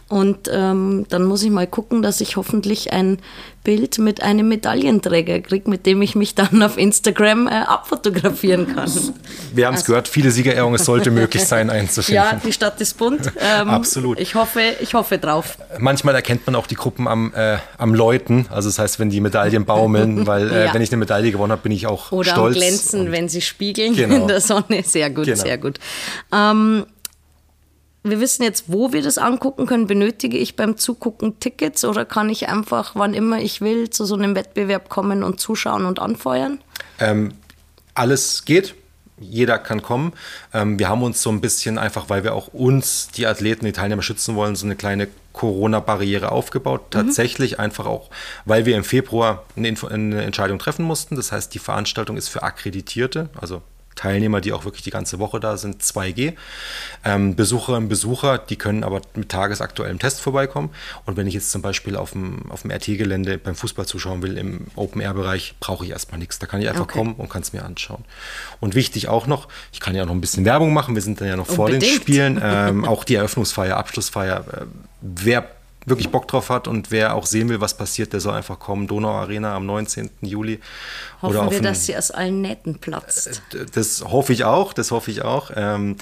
Und 0.08 0.48
ähm, 0.50 1.04
dann 1.10 1.24
muss 1.24 1.42
ich 1.42 1.50
mal 1.50 1.66
gucken, 1.66 2.00
dass 2.00 2.22
ich 2.22 2.36
hoffentlich 2.36 2.92
ein 2.94 3.18
Bild 3.62 3.98
mit 3.98 4.22
einem 4.22 4.48
Medaillenträger 4.48 5.40
kriege, 5.40 5.68
mit 5.68 5.84
dem 5.84 6.00
ich 6.00 6.14
mich 6.14 6.34
dann 6.34 6.62
auf 6.62 6.78
Instagram 6.78 7.46
äh, 7.46 7.50
abfotografieren 7.50 8.74
kann. 8.74 8.90
Wir 9.52 9.66
haben 9.66 9.74
es 9.74 9.80
also. 9.80 9.92
gehört, 9.92 10.08
viele 10.08 10.30
Siegerehrungen, 10.30 10.76
es 10.76 10.86
sollte 10.86 11.10
möglich 11.10 11.44
sein 11.44 11.68
einzufinden. 11.68 12.24
Ja, 12.24 12.40
die 12.42 12.54
Stadt 12.54 12.80
ist 12.80 12.96
bunt. 12.96 13.30
Ähm, 13.38 13.68
Absolut. 13.68 14.18
Ich 14.18 14.34
hoffe, 14.34 14.62
ich 14.80 14.94
hoffe 14.94 15.18
drauf. 15.18 15.58
Manchmal 15.78 16.14
erkennt 16.14 16.46
man 16.46 16.54
auch 16.54 16.66
die 16.66 16.76
Gruppen 16.76 17.06
am, 17.06 17.34
äh, 17.34 17.58
am 17.76 17.94
Läuten, 17.94 18.46
also 18.48 18.70
das 18.70 18.78
heißt, 18.78 19.00
wenn 19.00 19.10
die 19.10 19.20
Medaillen 19.20 19.66
baumeln, 19.66 20.26
weil 20.26 20.50
äh, 20.50 20.64
ja. 20.66 20.74
wenn 20.74 20.80
ich 20.80 20.90
eine 20.90 20.96
Medaille 20.98 21.30
gewonnen 21.30 21.52
habe, 21.52 21.62
bin 21.62 21.72
ich 21.72 21.86
auch 21.86 22.10
Oder 22.12 22.30
stolz. 22.30 22.56
Oder 22.56 22.66
glänzen, 22.66 23.12
wenn 23.12 23.28
sie 23.28 23.42
spiegeln 23.42 23.94
genau. 23.94 24.14
in 24.14 24.28
der 24.28 24.40
Sonne. 24.40 24.82
Sehr 24.84 25.10
gut, 25.10 25.26
genau. 25.26 25.42
sehr 25.42 25.58
gut. 25.58 25.78
Ähm, 26.32 26.86
wir 28.04 28.20
wissen 28.20 28.42
jetzt, 28.42 28.64
wo 28.68 28.92
wir 28.92 29.02
das 29.02 29.18
angucken 29.18 29.66
können. 29.66 29.86
Benötige 29.86 30.38
ich 30.38 30.56
beim 30.56 30.76
Zugucken 30.76 31.40
Tickets 31.40 31.84
oder 31.84 32.04
kann 32.04 32.30
ich 32.30 32.48
einfach, 32.48 32.92
wann 32.94 33.14
immer 33.14 33.40
ich 33.40 33.60
will, 33.60 33.90
zu 33.90 34.04
so 34.04 34.14
einem 34.14 34.34
Wettbewerb 34.34 34.88
kommen 34.88 35.22
und 35.22 35.40
zuschauen 35.40 35.84
und 35.84 35.98
anfeuern? 35.98 36.60
Ähm, 37.00 37.32
alles 37.94 38.44
geht. 38.44 38.74
Jeder 39.20 39.58
kann 39.58 39.82
kommen. 39.82 40.12
Ähm, 40.54 40.78
wir 40.78 40.88
haben 40.88 41.02
uns 41.02 41.20
so 41.20 41.30
ein 41.30 41.40
bisschen 41.40 41.76
einfach, 41.76 42.08
weil 42.08 42.22
wir 42.22 42.34
auch 42.34 42.54
uns, 42.54 43.08
die 43.08 43.26
Athleten, 43.26 43.64
die 43.64 43.72
Teilnehmer 43.72 44.02
schützen 44.02 44.36
wollen, 44.36 44.54
so 44.54 44.64
eine 44.64 44.76
kleine 44.76 45.08
Corona-Barriere 45.32 46.30
aufgebaut. 46.30 46.82
Mhm. 46.82 46.90
Tatsächlich 46.90 47.58
einfach 47.58 47.86
auch, 47.86 48.10
weil 48.44 48.64
wir 48.64 48.76
im 48.76 48.84
Februar 48.84 49.44
eine, 49.56 49.74
eine 49.90 50.22
Entscheidung 50.22 50.60
treffen 50.60 50.84
mussten. 50.84 51.16
Das 51.16 51.32
heißt, 51.32 51.52
die 51.52 51.58
Veranstaltung 51.58 52.16
ist 52.16 52.28
für 52.28 52.44
Akkreditierte, 52.44 53.28
also 53.40 53.62
Teilnehmer, 53.98 54.40
die 54.40 54.52
auch 54.52 54.64
wirklich 54.64 54.82
die 54.84 54.90
ganze 54.90 55.18
Woche 55.18 55.40
da 55.40 55.56
sind, 55.56 55.82
2G. 55.82 56.34
Ähm, 57.04 57.34
Besucherinnen 57.34 57.84
und 57.84 57.88
Besucher, 57.88 58.38
die 58.38 58.54
können 58.54 58.84
aber 58.84 59.02
mit 59.16 59.28
tagesaktuellem 59.28 59.98
Test 59.98 60.20
vorbeikommen. 60.20 60.70
Und 61.04 61.16
wenn 61.16 61.26
ich 61.26 61.34
jetzt 61.34 61.50
zum 61.50 61.62
Beispiel 61.62 61.96
auf 61.96 62.12
dem, 62.12 62.48
auf 62.50 62.62
dem 62.62 62.70
RT-Gelände 62.70 63.38
beim 63.38 63.56
Fußball 63.56 63.86
zuschauen 63.86 64.22
will, 64.22 64.38
im 64.38 64.68
Open-Air-Bereich, 64.76 65.56
brauche 65.58 65.84
ich 65.84 65.90
erstmal 65.90 66.20
nichts. 66.20 66.38
Da 66.38 66.46
kann 66.46 66.60
ich 66.60 66.68
einfach 66.68 66.84
okay. 66.84 66.98
kommen 66.98 67.14
und 67.14 67.28
kann 67.28 67.42
es 67.42 67.52
mir 67.52 67.64
anschauen. 67.64 68.04
Und 68.60 68.76
wichtig 68.76 69.08
auch 69.08 69.26
noch, 69.26 69.48
ich 69.72 69.80
kann 69.80 69.96
ja 69.96 70.06
noch 70.06 70.14
ein 70.14 70.20
bisschen 70.20 70.44
Werbung 70.44 70.72
machen, 70.72 70.94
wir 70.94 71.02
sind 71.02 71.20
dann 71.20 71.26
ja 71.26 71.36
noch 71.36 71.48
Unbedingt. 71.48 71.82
vor 71.82 71.90
den 71.90 72.00
Spielen. 72.00 72.42
Ähm, 72.48 72.84
auch 72.84 73.04
die 73.04 73.16
Eröffnungsfeier, 73.16 73.76
Abschlussfeier. 73.76 74.38
Äh, 74.38 74.66
wer 75.02 75.48
wirklich 75.88 76.10
Bock 76.10 76.28
drauf 76.28 76.50
hat 76.50 76.68
und 76.68 76.90
wer 76.90 77.14
auch 77.14 77.26
sehen 77.26 77.48
will, 77.48 77.60
was 77.60 77.76
passiert, 77.76 78.12
der 78.12 78.20
soll 78.20 78.34
einfach 78.34 78.58
kommen. 78.58 78.86
Donau 78.86 79.10
Arena 79.10 79.54
am 79.54 79.66
19. 79.66 80.10
Juli. 80.20 80.60
Hoffen 81.22 81.36
Oder 81.36 81.50
wir, 81.50 81.62
dass 81.62 81.86
sie 81.86 81.96
aus 81.96 82.10
allen 82.10 82.40
Nähten 82.40 82.78
platzt. 82.78 83.42
Äh, 83.54 83.66
das 83.72 84.04
hoffe 84.04 84.32
ich 84.32 84.44
auch, 84.44 84.72
das 84.72 84.90
hoffe 84.90 85.10
ich 85.10 85.22
auch. 85.22 85.50
Ähm, 85.54 85.96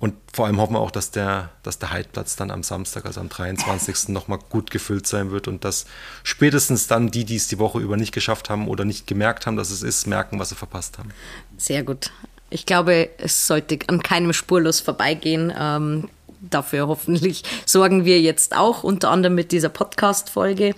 und 0.00 0.14
vor 0.32 0.46
allem 0.46 0.58
hoffen 0.58 0.74
wir 0.74 0.80
auch, 0.80 0.90
dass 0.90 1.10
der, 1.10 1.50
dass 1.62 1.78
der 1.78 1.90
Heidplatz 1.90 2.34
dann 2.34 2.50
am 2.50 2.62
Samstag, 2.62 3.04
also 3.04 3.20
am 3.20 3.28
23. 3.28 4.08
nochmal 4.08 4.38
gut 4.48 4.70
gefüllt 4.70 5.06
sein 5.06 5.30
wird 5.30 5.46
und 5.46 5.62
dass 5.62 5.84
spätestens 6.24 6.86
dann 6.86 7.10
die, 7.10 7.26
die 7.26 7.36
es 7.36 7.48
die 7.48 7.58
Woche 7.58 7.80
über 7.80 7.98
nicht 7.98 8.12
geschafft 8.12 8.48
haben 8.48 8.66
oder 8.66 8.86
nicht 8.86 9.06
gemerkt 9.06 9.46
haben, 9.46 9.58
dass 9.58 9.70
es 9.70 9.82
ist, 9.82 10.06
merken, 10.06 10.38
was 10.38 10.48
sie 10.48 10.54
verpasst 10.54 10.96
haben. 10.96 11.10
Sehr 11.58 11.82
gut. 11.82 12.12
Ich 12.48 12.64
glaube, 12.64 13.10
es 13.18 13.46
sollte 13.46 13.78
an 13.88 14.02
keinem 14.02 14.32
spurlos 14.32 14.80
vorbeigehen. 14.80 15.52
Ähm, 15.56 16.08
dafür 16.40 16.88
hoffentlich 16.88 17.42
sorgen 17.66 18.04
wir 18.04 18.20
jetzt 18.20 18.56
auch, 18.56 18.84
unter 18.84 19.10
anderem 19.10 19.34
mit 19.34 19.52
dieser 19.52 19.68
Podcast-Folge. 19.68 20.74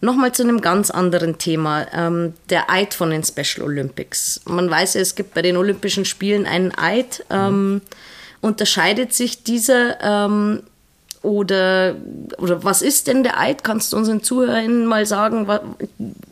Nochmal 0.00 0.32
zu 0.32 0.42
einem 0.42 0.60
ganz 0.60 0.90
anderen 0.90 1.38
Thema, 1.38 1.86
ähm, 1.92 2.34
der 2.50 2.70
Eid 2.70 2.92
von 2.92 3.10
den 3.10 3.24
Special 3.24 3.62
Olympics. 3.66 4.42
Man 4.44 4.68
weiß 4.68 4.94
ja, 4.94 5.00
es 5.00 5.14
gibt 5.14 5.32
bei 5.32 5.42
den 5.42 5.56
Olympischen 5.56 6.04
Spielen 6.04 6.46
einen 6.46 6.76
Eid. 6.76 7.24
Ähm, 7.30 7.72
mhm. 7.72 7.82
Unterscheidet 8.42 9.14
sich 9.14 9.42
dieser 9.42 10.00
ähm, 10.02 10.62
oder, 11.26 11.96
oder 12.38 12.62
was 12.62 12.82
ist 12.82 13.08
denn 13.08 13.24
der 13.24 13.40
Eid? 13.40 13.64
Kannst 13.64 13.92
du 13.92 13.96
unseren 13.96 14.22
Zuhörern 14.22 14.86
mal 14.86 15.06
sagen, 15.06 15.48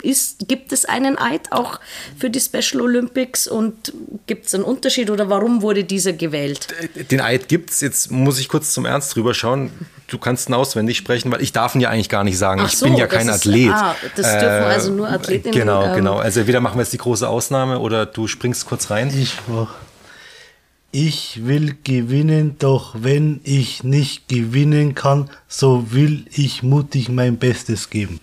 ist, 0.02 0.46
gibt 0.46 0.72
es 0.72 0.84
einen 0.84 1.18
Eid 1.18 1.50
auch 1.50 1.80
für 2.16 2.30
die 2.30 2.38
Special 2.38 2.80
Olympics 2.80 3.48
und 3.48 3.92
gibt 4.28 4.46
es 4.46 4.54
einen 4.54 4.62
Unterschied 4.62 5.10
oder 5.10 5.28
warum 5.28 5.62
wurde 5.62 5.82
dieser 5.82 6.12
gewählt? 6.12 6.68
Den 7.10 7.20
Eid 7.20 7.48
gibt 7.48 7.70
es. 7.70 7.80
Jetzt 7.80 8.12
muss 8.12 8.38
ich 8.38 8.48
kurz 8.48 8.72
zum 8.72 8.84
Ernst 8.86 9.16
drüber 9.16 9.34
schauen. 9.34 9.72
Du 10.06 10.18
kannst 10.18 10.48
ihn 10.48 10.54
auswendig 10.54 10.96
sprechen, 10.96 11.32
weil 11.32 11.42
ich 11.42 11.50
darf 11.50 11.74
ihn 11.74 11.80
ja 11.80 11.90
eigentlich 11.90 12.08
gar 12.08 12.22
nicht 12.22 12.38
sagen. 12.38 12.60
Ach 12.62 12.68
ich 12.68 12.78
so, 12.78 12.86
bin 12.86 12.94
ja 12.94 13.08
kein 13.08 13.28
ist, 13.28 13.34
Athlet. 13.34 13.70
Ah, 13.72 13.96
das 14.14 14.30
dürfen 14.30 14.46
äh, 14.46 14.74
also 14.74 14.92
nur 14.92 15.10
Athletinnen. 15.10 15.58
Genau, 15.58 15.86
ähm, 15.86 15.94
genau. 15.96 16.18
Also 16.18 16.38
entweder 16.38 16.60
machen 16.60 16.76
wir 16.76 16.82
jetzt 16.82 16.92
die 16.92 16.98
große 16.98 17.28
Ausnahme 17.28 17.80
oder 17.80 18.06
du 18.06 18.28
springst 18.28 18.66
kurz 18.66 18.90
rein. 18.90 19.08
Ich 19.08 19.34
mach. 19.48 19.74
Ich 20.96 21.44
will 21.44 21.74
gewinnen, 21.82 22.54
doch 22.60 22.94
wenn 22.96 23.40
ich 23.42 23.82
nicht 23.82 24.28
gewinnen 24.28 24.94
kann, 24.94 25.28
so 25.48 25.90
will 25.90 26.24
ich 26.30 26.62
mutig 26.62 27.08
mein 27.08 27.36
Bestes 27.36 27.90
geben. 27.90 28.20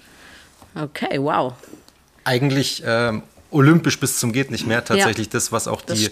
Okay, 0.74 1.20
wow. 1.20 1.52
Eigentlich 2.24 2.82
ähm, 2.86 3.24
olympisch 3.50 4.00
bis 4.00 4.20
zum 4.20 4.32
geht 4.32 4.52
nicht 4.52 4.66
mehr 4.66 4.86
tatsächlich 4.86 5.28
ja, 5.28 5.34
das, 5.34 5.52
was 5.52 5.68
auch 5.68 5.82
die, 5.82 6.10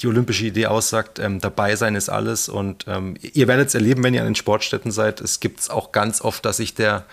die 0.00 0.06
olympische 0.06 0.46
Idee 0.46 0.66
aussagt. 0.66 1.18
Ähm, 1.18 1.40
dabei 1.40 1.74
sein 1.74 1.96
ist 1.96 2.08
alles 2.08 2.48
und 2.48 2.84
ähm, 2.86 3.16
ihr 3.20 3.48
werdet 3.48 3.66
es 3.66 3.74
erleben, 3.74 4.04
wenn 4.04 4.14
ihr 4.14 4.20
an 4.20 4.28
den 4.28 4.36
Sportstätten 4.36 4.92
seid. 4.92 5.20
Es 5.20 5.40
gibt 5.40 5.58
es 5.58 5.70
auch 5.70 5.90
ganz 5.90 6.20
oft, 6.20 6.44
dass 6.44 6.58
sich 6.58 6.74
der 6.74 7.04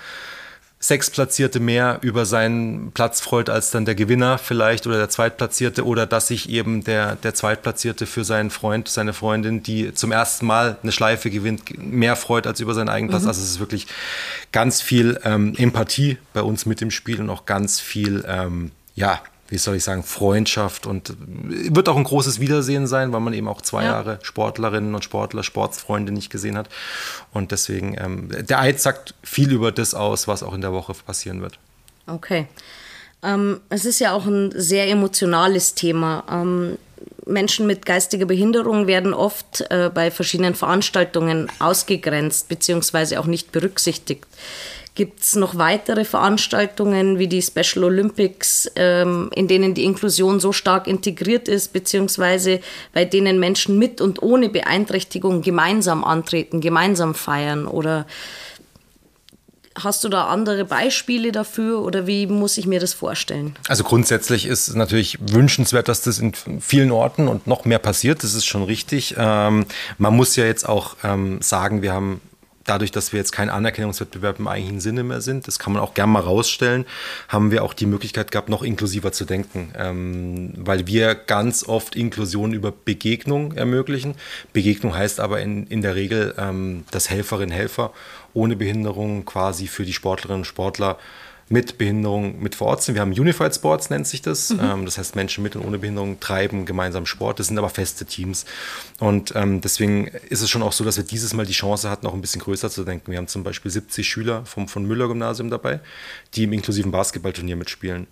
Sechsplatzierte 0.83 1.61
mehr 1.61 1.99
über 2.01 2.25
seinen 2.25 2.91
Platz 2.91 3.21
freut 3.21 3.49
als 3.49 3.71
dann 3.71 3.85
der 3.85 3.95
Gewinner 3.95 4.37
vielleicht 4.37 4.85
oder 4.85 4.97
der 4.97 5.07
Zweitplatzierte 5.07 5.85
oder 5.85 6.05
dass 6.05 6.27
sich 6.27 6.49
eben 6.49 6.83
der, 6.83 7.15
der 7.15 7.33
Zweitplatzierte 7.33 8.05
für 8.05 8.25
seinen 8.25 8.49
Freund, 8.49 8.89
seine 8.89 9.13
Freundin, 9.13 9.63
die 9.63 9.93
zum 9.93 10.11
ersten 10.11 10.45
Mal 10.45 10.75
eine 10.83 10.91
Schleife 10.91 11.29
gewinnt, 11.29 11.77
mehr 11.77 12.17
freut 12.17 12.47
als 12.47 12.59
über 12.59 12.73
seinen 12.73 12.89
eigenen 12.89 13.11
Platz. 13.11 13.21
Mhm. 13.21 13.29
Also 13.29 13.41
es 13.41 13.51
ist 13.51 13.59
wirklich 13.61 13.87
ganz 14.51 14.81
viel 14.81 15.21
ähm, 15.23 15.53
Empathie 15.57 16.17
bei 16.33 16.41
uns 16.41 16.65
mit 16.65 16.81
dem 16.81 16.91
Spiel 16.91 17.21
und 17.21 17.29
auch 17.29 17.45
ganz 17.45 17.79
viel, 17.79 18.25
ähm, 18.27 18.71
ja, 18.93 19.21
wie 19.53 19.59
soll 19.59 19.75
ich 19.75 19.83
sagen, 19.83 20.01
Freundschaft 20.01 20.87
und 20.87 21.13
wird 21.19 21.87
auch 21.87 21.95
ein 21.95 22.03
großes 22.03 22.39
Wiedersehen 22.39 22.87
sein, 22.87 23.13
weil 23.13 23.19
man 23.19 23.33
eben 23.33 23.47
auch 23.47 23.61
zwei 23.61 23.83
ja. 23.83 23.91
Jahre 23.91 24.17
Sportlerinnen 24.23 24.95
und 24.95 25.03
Sportler, 25.03 25.43
Sportsfreunde 25.43 26.11
nicht 26.11 26.31
gesehen 26.31 26.57
hat. 26.57 26.69
Und 27.31 27.51
deswegen, 27.51 27.95
ähm, 27.99 28.29
der 28.31 28.59
Eid 28.59 28.81
sagt 28.81 29.13
viel 29.21 29.51
über 29.51 29.71
das 29.71 29.93
aus, 29.93 30.27
was 30.27 30.41
auch 30.41 30.55
in 30.55 30.61
der 30.61 30.73
Woche 30.73 30.95
passieren 31.05 31.43
wird. 31.43 31.59
Okay. 32.07 32.47
Ähm, 33.21 33.61
es 33.69 33.85
ist 33.85 33.99
ja 33.99 34.13
auch 34.13 34.25
ein 34.25 34.51
sehr 34.55 34.89
emotionales 34.89 35.75
Thema. 35.75 36.23
Ähm, 36.31 36.79
Menschen 37.27 37.67
mit 37.67 37.85
geistiger 37.85 38.25
Behinderung 38.25 38.87
werden 38.87 39.13
oft 39.13 39.61
äh, 39.69 39.91
bei 39.93 40.09
verschiedenen 40.09 40.55
Veranstaltungen 40.55 41.51
ausgegrenzt 41.59 42.47
bzw. 42.47 43.17
auch 43.17 43.27
nicht 43.27 43.51
berücksichtigt. 43.51 44.25
Gibt 44.95 45.21
es 45.21 45.35
noch 45.35 45.57
weitere 45.57 46.05
Veranstaltungen 46.05 47.17
wie 47.17 47.27
die 47.27 47.41
Special 47.41 47.83
Olympics, 47.85 48.69
ähm, 48.75 49.31
in 49.33 49.47
denen 49.47 49.73
die 49.73 49.85
Inklusion 49.85 50.39
so 50.39 50.51
stark 50.51 50.85
integriert 50.85 51.47
ist, 51.47 51.73
beziehungsweise 51.73 52.59
bei 52.93 53.03
denen 53.03 53.39
Menschen 53.39 53.79
mit 53.79 54.01
und 54.01 54.21
ohne 54.21 54.49
Beeinträchtigung 54.49 55.41
gemeinsam 55.41 56.03
antreten, 56.03 56.61
gemeinsam 56.61 57.15
feiern? 57.15 57.65
Oder 57.65 58.05
hast 59.75 60.03
du 60.03 60.09
da 60.09 60.27
andere 60.27 60.65
Beispiele 60.65 61.31
dafür 61.31 61.81
oder 61.81 62.05
wie 62.05 62.27
muss 62.27 62.57
ich 62.57 62.67
mir 62.67 62.79
das 62.79 62.93
vorstellen? 62.93 63.55
Also 63.67 63.83
grundsätzlich 63.83 64.45
ist 64.45 64.67
es 64.67 64.75
natürlich 64.75 65.17
wünschenswert, 65.21 65.87
dass 65.87 66.01
das 66.01 66.19
in 66.19 66.33
vielen 66.59 66.91
Orten 66.91 67.27
und 67.27 67.47
noch 67.47 67.65
mehr 67.65 67.79
passiert. 67.79 68.23
Das 68.23 68.33
ist 68.33 68.45
schon 68.45 68.63
richtig. 68.63 69.15
Ähm, 69.17 69.65
man 69.97 70.15
muss 70.15 70.35
ja 70.35 70.45
jetzt 70.45 70.67
auch 70.67 70.97
ähm, 71.03 71.41
sagen, 71.41 71.81
wir 71.81 71.93
haben 71.93 72.21
dadurch, 72.65 72.91
dass 72.91 73.11
wir 73.11 73.19
jetzt 73.19 73.31
kein 73.31 73.49
Anerkennungswettbewerb 73.49 74.39
im 74.39 74.47
eigentlichen 74.47 74.79
Sinne 74.79 75.03
mehr 75.03 75.21
sind, 75.21 75.47
das 75.47 75.59
kann 75.59 75.73
man 75.73 75.81
auch 75.81 75.93
gerne 75.93 76.11
mal 76.11 76.21
rausstellen, 76.21 76.85
haben 77.27 77.51
wir 77.51 77.63
auch 77.63 77.73
die 77.73 77.85
Möglichkeit 77.85 78.31
gehabt, 78.31 78.49
noch 78.49 78.63
inklusiver 78.63 79.11
zu 79.11 79.25
denken, 79.25 79.71
ähm, 79.77 80.53
weil 80.57 80.87
wir 80.87 81.15
ganz 81.15 81.63
oft 81.67 81.95
Inklusion 81.95 82.53
über 82.53 82.71
Begegnung 82.71 83.53
ermöglichen. 83.53 84.15
Begegnung 84.53 84.95
heißt 84.95 85.19
aber 85.19 85.41
in, 85.41 85.67
in 85.67 85.81
der 85.81 85.95
Regel, 85.95 86.35
ähm, 86.37 86.85
dass 86.91 87.09
Helferinnen 87.09 87.55
Helfer 87.55 87.91
ohne 88.33 88.55
Behinderung 88.55 89.25
quasi 89.25 89.67
für 89.67 89.85
die 89.85 89.93
Sportlerinnen 89.93 90.41
und 90.41 90.45
Sportler 90.45 90.97
mit 91.53 91.77
Behinderung 91.77 92.41
mit 92.41 92.55
vor 92.55 92.69
Ort 92.69 92.81
sind. 92.81 92.95
Wir 92.95 93.01
haben 93.01 93.11
Unified 93.11 93.53
Sports, 93.53 93.91
nennt 93.91 94.07
sich 94.07 94.23
das. 94.23 94.49
Mhm. 94.49 94.59
Ähm, 94.59 94.85
das 94.85 94.97
heißt, 94.97 95.15
Menschen 95.15 95.43
mit 95.43 95.55
und 95.55 95.63
ohne 95.63 95.77
Behinderung 95.77 96.19
treiben 96.19 96.65
gemeinsam 96.65 97.05
Sport. 97.05 97.39
Das 97.39 97.45
sind 97.47 97.59
aber 97.59 97.69
feste 97.69 98.05
Teams. 98.05 98.45
Und 98.99 99.33
ähm, 99.35 99.61
deswegen 99.61 100.07
ist 100.07 100.41
es 100.41 100.49
schon 100.49 100.63
auch 100.63 100.71
so, 100.71 100.83
dass 100.83 100.97
wir 100.97 101.03
dieses 101.03 101.35
Mal 101.35 101.45
die 101.45 101.53
Chance 101.53 101.91
hatten, 101.91 102.07
auch 102.07 102.15
ein 102.15 102.21
bisschen 102.21 102.41
größer 102.41 102.71
zu 102.71 102.83
denken. 102.83 103.11
Wir 103.11 103.19
haben 103.19 103.27
zum 103.27 103.43
Beispiel 103.43 103.69
70 103.69 104.07
Schüler 104.07 104.43
vom 104.45 104.67
von 104.67 104.83
Müller 104.87 105.07
Gymnasium 105.07 105.51
dabei, 105.51 105.79
die 106.33 106.45
im 106.45 106.53
inklusiven 106.53 106.91
Basketballturnier 106.91 107.55
mitspielen. 107.55 108.07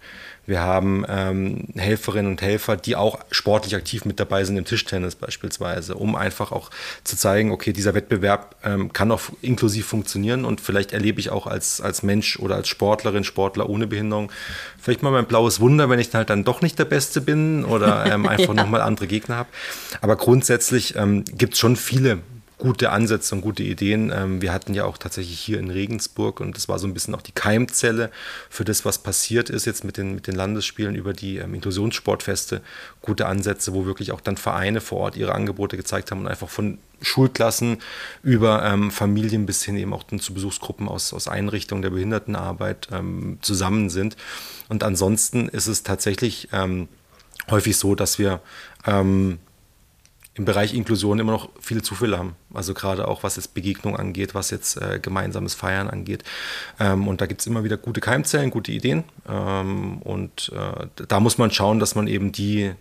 Wir 0.45 0.61
haben 0.61 1.05
ähm, 1.07 1.67
Helferinnen 1.75 2.31
und 2.31 2.41
Helfer, 2.41 2.75
die 2.75 2.95
auch 2.95 3.19
sportlich 3.31 3.75
aktiv 3.75 4.05
mit 4.05 4.19
dabei 4.19 4.43
sind 4.43 4.57
im 4.57 4.65
Tischtennis 4.65 5.15
beispielsweise, 5.15 5.95
um 5.95 6.15
einfach 6.15 6.51
auch 6.51 6.71
zu 7.03 7.15
zeigen, 7.15 7.51
okay, 7.51 7.73
dieser 7.73 7.93
Wettbewerb 7.93 8.55
ähm, 8.63 8.91
kann 8.91 9.11
auch 9.11 9.21
inklusiv 9.41 9.85
funktionieren 9.85 10.45
und 10.45 10.59
vielleicht 10.59 10.93
erlebe 10.93 11.19
ich 11.19 11.29
auch 11.29 11.47
als, 11.47 11.79
als 11.79 12.03
Mensch 12.03 12.39
oder 12.39 12.55
als 12.55 12.67
Sportlerin, 12.67 13.23
Sportler 13.23 13.69
ohne 13.69 13.87
Behinderung 13.87 14.31
vielleicht 14.81 15.03
mal 15.03 15.11
mein 15.11 15.25
blaues 15.25 15.59
Wunder, 15.59 15.89
wenn 15.89 15.99
ich 15.99 16.13
halt 16.13 16.29
dann 16.29 16.43
doch 16.43 16.61
nicht 16.61 16.77
der 16.79 16.85
Beste 16.85 17.21
bin 17.21 17.63
oder 17.63 18.05
ähm, 18.07 18.27
einfach 18.27 18.47
ja. 18.55 18.63
nochmal 18.63 18.81
andere 18.81 19.07
Gegner 19.07 19.37
habe. 19.37 19.49
Aber 20.01 20.15
grundsätzlich 20.15 20.95
ähm, 20.95 21.23
gibt 21.25 21.53
es 21.53 21.59
schon 21.59 21.75
viele 21.75 22.19
gute 22.61 22.91
Ansätze 22.91 23.33
und 23.33 23.41
gute 23.41 23.63
Ideen. 23.63 24.13
Ähm, 24.15 24.39
wir 24.39 24.53
hatten 24.53 24.75
ja 24.75 24.85
auch 24.85 24.99
tatsächlich 24.99 25.39
hier 25.39 25.57
in 25.57 25.71
Regensburg 25.71 26.39
und 26.39 26.55
das 26.55 26.69
war 26.69 26.77
so 26.77 26.85
ein 26.85 26.93
bisschen 26.93 27.15
auch 27.15 27.23
die 27.23 27.31
Keimzelle 27.31 28.11
für 28.51 28.63
das, 28.63 28.85
was 28.85 28.99
passiert 28.99 29.49
ist 29.49 29.65
jetzt 29.65 29.83
mit 29.83 29.97
den, 29.97 30.13
mit 30.13 30.27
den 30.27 30.35
Landesspielen 30.35 30.93
über 30.93 31.13
die 31.13 31.37
ähm, 31.37 31.55
Inklusionssportfeste. 31.55 32.61
Gute 33.01 33.25
Ansätze, 33.25 33.73
wo 33.73 33.87
wirklich 33.87 34.11
auch 34.11 34.21
dann 34.21 34.37
Vereine 34.37 34.79
vor 34.79 34.99
Ort 34.99 35.17
ihre 35.17 35.33
Angebote 35.33 35.75
gezeigt 35.75 36.11
haben 36.11 36.21
und 36.21 36.27
einfach 36.27 36.49
von 36.49 36.77
Schulklassen 37.01 37.79
über 38.21 38.63
ähm, 38.63 38.91
Familien 38.91 39.47
bis 39.47 39.63
hin 39.63 39.75
eben 39.75 39.91
auch 39.91 40.03
dann 40.03 40.19
zu 40.19 40.35
Besuchsgruppen 40.35 40.87
aus, 40.87 41.13
aus 41.13 41.27
Einrichtungen 41.27 41.81
der 41.81 41.89
Behindertenarbeit 41.89 42.89
ähm, 42.91 43.39
zusammen 43.41 43.89
sind. 43.89 44.17
Und 44.69 44.83
ansonsten 44.83 45.49
ist 45.49 45.65
es 45.65 45.81
tatsächlich 45.81 46.49
ähm, 46.53 46.89
häufig 47.49 47.75
so, 47.77 47.95
dass 47.95 48.19
wir 48.19 48.39
ähm, 48.85 49.39
im 50.33 50.45
Bereich 50.45 50.73
Inklusion 50.73 51.19
immer 51.19 51.33
noch 51.33 51.49
viele 51.59 51.81
Zufälle 51.81 52.17
haben. 52.17 52.35
Also 52.53 52.73
gerade 52.73 53.07
auch 53.07 53.23
was 53.23 53.35
jetzt 53.35 53.53
Begegnung 53.53 53.97
angeht, 53.97 54.33
was 54.33 54.49
jetzt 54.49 54.77
äh, 54.77 54.99
gemeinsames 55.01 55.55
Feiern 55.55 55.89
angeht. 55.89 56.23
Ähm, 56.79 57.07
und 57.07 57.19
da 57.19 57.25
gibt 57.25 57.41
es 57.41 57.47
immer 57.47 57.63
wieder 57.65 57.75
gute 57.77 57.99
Keimzellen, 57.99 58.49
gute 58.49 58.71
Ideen. 58.71 59.03
Ähm, 59.27 60.01
und 60.01 60.51
äh, 60.55 60.87
da 61.07 61.19
muss 61.19 61.37
man 61.37 61.51
schauen, 61.51 61.79
dass 61.79 61.95
man 61.95 62.07
eben 62.07 62.31
die, 62.31 62.71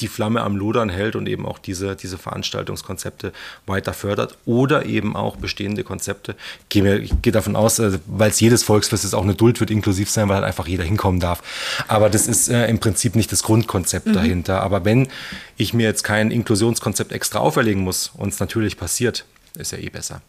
die 0.00 0.08
Flamme 0.08 0.42
am 0.42 0.56
Lodern 0.56 0.88
hält 0.88 1.16
und 1.16 1.26
eben 1.28 1.46
auch 1.46 1.58
diese, 1.58 1.96
diese 1.96 2.18
Veranstaltungskonzepte 2.18 3.32
weiter 3.66 3.92
fördert 3.92 4.36
oder 4.44 4.84
eben 4.86 5.16
auch 5.16 5.36
bestehende 5.36 5.84
Konzepte. 5.84 6.34
Ich 6.62 6.68
gehe, 6.68 6.98
ich 6.98 7.12
gehe 7.22 7.32
davon 7.32 7.56
aus, 7.56 7.78
äh, 7.78 7.98
weil 8.06 8.30
es 8.30 8.40
jedes 8.40 8.62
Volksfest 8.62 9.04
ist, 9.04 9.14
auch 9.14 9.22
eine 9.22 9.34
Duld 9.34 9.60
wird 9.60 9.70
inklusiv 9.70 10.10
sein, 10.10 10.28
weil 10.28 10.36
halt 10.36 10.44
einfach 10.44 10.66
jeder 10.66 10.84
hinkommen 10.84 11.20
darf. 11.20 11.42
Aber 11.88 12.10
das 12.10 12.26
ist 12.26 12.48
äh, 12.48 12.66
im 12.66 12.78
Prinzip 12.78 13.16
nicht 13.16 13.32
das 13.32 13.42
Grundkonzept 13.42 14.06
mhm. 14.06 14.12
dahinter. 14.12 14.62
Aber 14.62 14.84
wenn 14.84 15.08
ich 15.56 15.72
mir 15.72 15.84
jetzt 15.84 16.04
kein 16.04 16.30
Inklusionskonzept 16.30 17.12
extra 17.12 17.38
auferlegen 17.38 17.82
muss 17.82 18.10
und 18.14 18.32
es 18.32 18.40
natürlich 18.40 18.76
passiert, 18.76 19.24
ist 19.56 19.72
ja 19.72 19.78
eh 19.78 19.88
besser. 19.88 20.20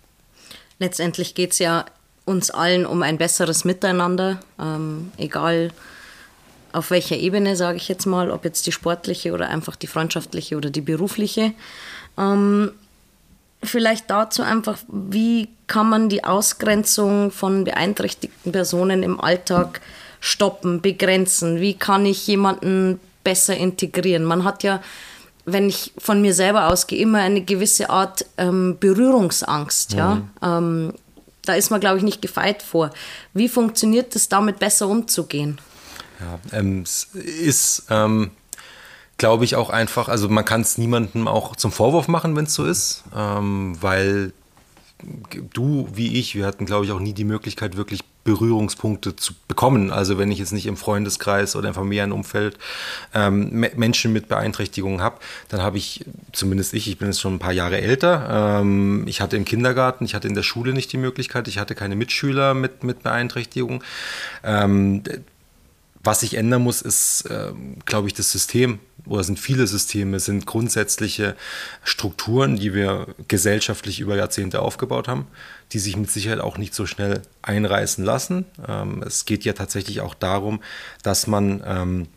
Letztendlich 0.79 1.35
geht 1.35 1.53
es 1.53 1.59
ja 1.59 1.85
uns 2.25 2.51
allen 2.51 2.85
um 2.85 3.01
ein 3.03 3.17
besseres 3.17 3.65
Miteinander, 3.65 4.39
ähm, 4.59 5.11
egal 5.17 5.71
auf 6.71 6.91
welcher 6.91 7.17
Ebene, 7.17 7.55
sage 7.55 7.77
ich 7.77 7.87
jetzt 7.87 8.05
mal, 8.05 8.31
ob 8.31 8.45
jetzt 8.45 8.65
die 8.67 8.71
sportliche 8.71 9.33
oder 9.33 9.49
einfach 9.49 9.75
die 9.75 9.87
freundschaftliche 9.87 10.57
oder 10.57 10.69
die 10.69 10.81
berufliche. 10.81 11.53
Ähm, 12.17 12.71
vielleicht 13.63 14.09
dazu 14.09 14.43
einfach, 14.43 14.77
wie 14.87 15.49
kann 15.67 15.89
man 15.89 16.09
die 16.09 16.23
Ausgrenzung 16.23 17.31
von 17.31 17.63
beeinträchtigten 17.63 18.51
Personen 18.51 19.03
im 19.03 19.19
Alltag 19.19 19.81
stoppen, 20.19 20.81
begrenzen? 20.81 21.59
Wie 21.59 21.73
kann 21.73 22.05
ich 22.05 22.25
jemanden 22.27 22.99
besser 23.23 23.55
integrieren? 23.55 24.23
Man 24.23 24.43
hat 24.43 24.63
ja, 24.63 24.81
wenn 25.45 25.69
ich 25.69 25.93
von 25.97 26.21
mir 26.21 26.33
selber 26.33 26.67
ausgehe, 26.67 26.99
immer 26.99 27.19
eine 27.19 27.41
gewisse 27.41 27.89
Art 27.89 28.25
ähm, 28.37 28.77
Berührungsangst. 28.79 29.93
Mhm. 29.93 29.97
Ja? 29.97 30.21
Ähm, 30.41 30.93
da 31.43 31.53
ist 31.53 31.69
man, 31.69 31.79
glaube 31.79 31.97
ich, 31.97 32.03
nicht 32.03 32.21
gefeit 32.21 32.61
vor. 32.61 32.91
Wie 33.33 33.47
funktioniert 33.47 34.15
es, 34.15 34.29
damit 34.29 34.59
besser 34.59 34.87
umzugehen? 34.87 35.59
Ja, 36.19 36.59
ähm, 36.59 36.81
es 36.81 37.05
ist, 37.13 37.87
ähm, 37.89 38.31
glaube 39.17 39.45
ich, 39.45 39.55
auch 39.55 39.69
einfach, 39.69 40.09
also 40.09 40.29
man 40.29 40.45
kann 40.45 40.61
es 40.61 40.77
niemandem 40.77 41.27
auch 41.27 41.55
zum 41.55 41.71
Vorwurf 41.71 42.07
machen, 42.07 42.35
wenn 42.35 42.45
es 42.45 42.53
so 42.53 42.65
ist, 42.65 43.03
ähm, 43.15 43.77
weil 43.81 44.33
du 45.53 45.87
wie 45.93 46.19
ich, 46.19 46.35
wir 46.35 46.45
hatten, 46.45 46.65
glaube 46.65 46.85
ich, 46.85 46.91
auch 46.91 46.99
nie 46.99 47.13
die 47.13 47.23
Möglichkeit, 47.23 47.77
wirklich 47.77 48.03
Berührungspunkte 48.23 49.15
zu 49.15 49.33
bekommen. 49.47 49.91
Also 49.91 50.17
wenn 50.17 50.31
ich 50.31 50.39
jetzt 50.39 50.51
nicht 50.51 50.65
im 50.65 50.75
Freundeskreis 50.75 51.55
oder 51.55 51.69
im 51.69 51.73
familiären 51.73 52.11
Umfeld 52.11 52.57
ähm, 53.13 53.65
Menschen 53.75 54.11
mit 54.11 54.27
Beeinträchtigungen 54.27 55.01
habe, 55.01 55.19
dann 55.49 55.61
habe 55.61 55.77
ich, 55.77 56.05
zumindest 56.33 56.73
ich, 56.73 56.87
ich 56.87 56.97
bin 56.97 57.07
jetzt 57.07 57.21
schon 57.21 57.35
ein 57.35 57.39
paar 57.39 57.53
Jahre 57.53 57.79
älter, 57.79 58.59
ähm, 58.59 59.05
ich 59.07 59.21
hatte 59.21 59.37
im 59.37 59.45
Kindergarten, 59.45 60.03
ich 60.03 60.15
hatte 60.15 60.27
in 60.27 60.35
der 60.35 60.43
Schule 60.43 60.73
nicht 60.73 60.91
die 60.91 60.97
Möglichkeit, 60.97 61.47
ich 61.47 61.57
hatte 61.57 61.75
keine 61.75 61.95
Mitschüler 61.95 62.53
mit, 62.53 62.83
mit 62.83 63.03
Beeinträchtigung. 63.03 63.83
Ähm, 64.43 65.03
was 66.07 66.21
sich 66.21 66.35
ändern 66.35 66.63
muss, 66.63 66.81
ist, 66.81 67.29
äh, 67.29 67.51
glaube 67.85 68.07
ich, 68.07 68.13
das 68.13 68.31
System 68.31 68.79
oder 69.05 69.25
sind 69.25 69.39
viele 69.39 69.67
Systeme, 69.67 70.21
sind 70.21 70.45
grundsätzliche 70.45 71.35
Strukturen, 71.83 72.55
die 72.55 72.73
wir 72.73 73.07
gesellschaftlich 73.27 73.99
über 73.99 74.15
Jahrzehnte 74.15 74.61
aufgebaut 74.61 75.09
haben, 75.09 75.27
die 75.73 75.79
sich 75.79 75.97
mit 75.97 76.09
Sicherheit 76.09 76.39
auch 76.39 76.57
nicht 76.57 76.73
so 76.73 76.85
schnell 76.85 77.23
einreißen 77.41 78.05
lassen. 78.05 78.45
Ähm, 78.65 79.03
es 79.05 79.25
geht 79.25 79.43
ja 79.43 79.51
tatsächlich 79.51 79.99
auch 79.99 80.13
darum, 80.13 80.61
dass 81.03 81.27
man 81.27 81.61
ähm, 81.65 82.07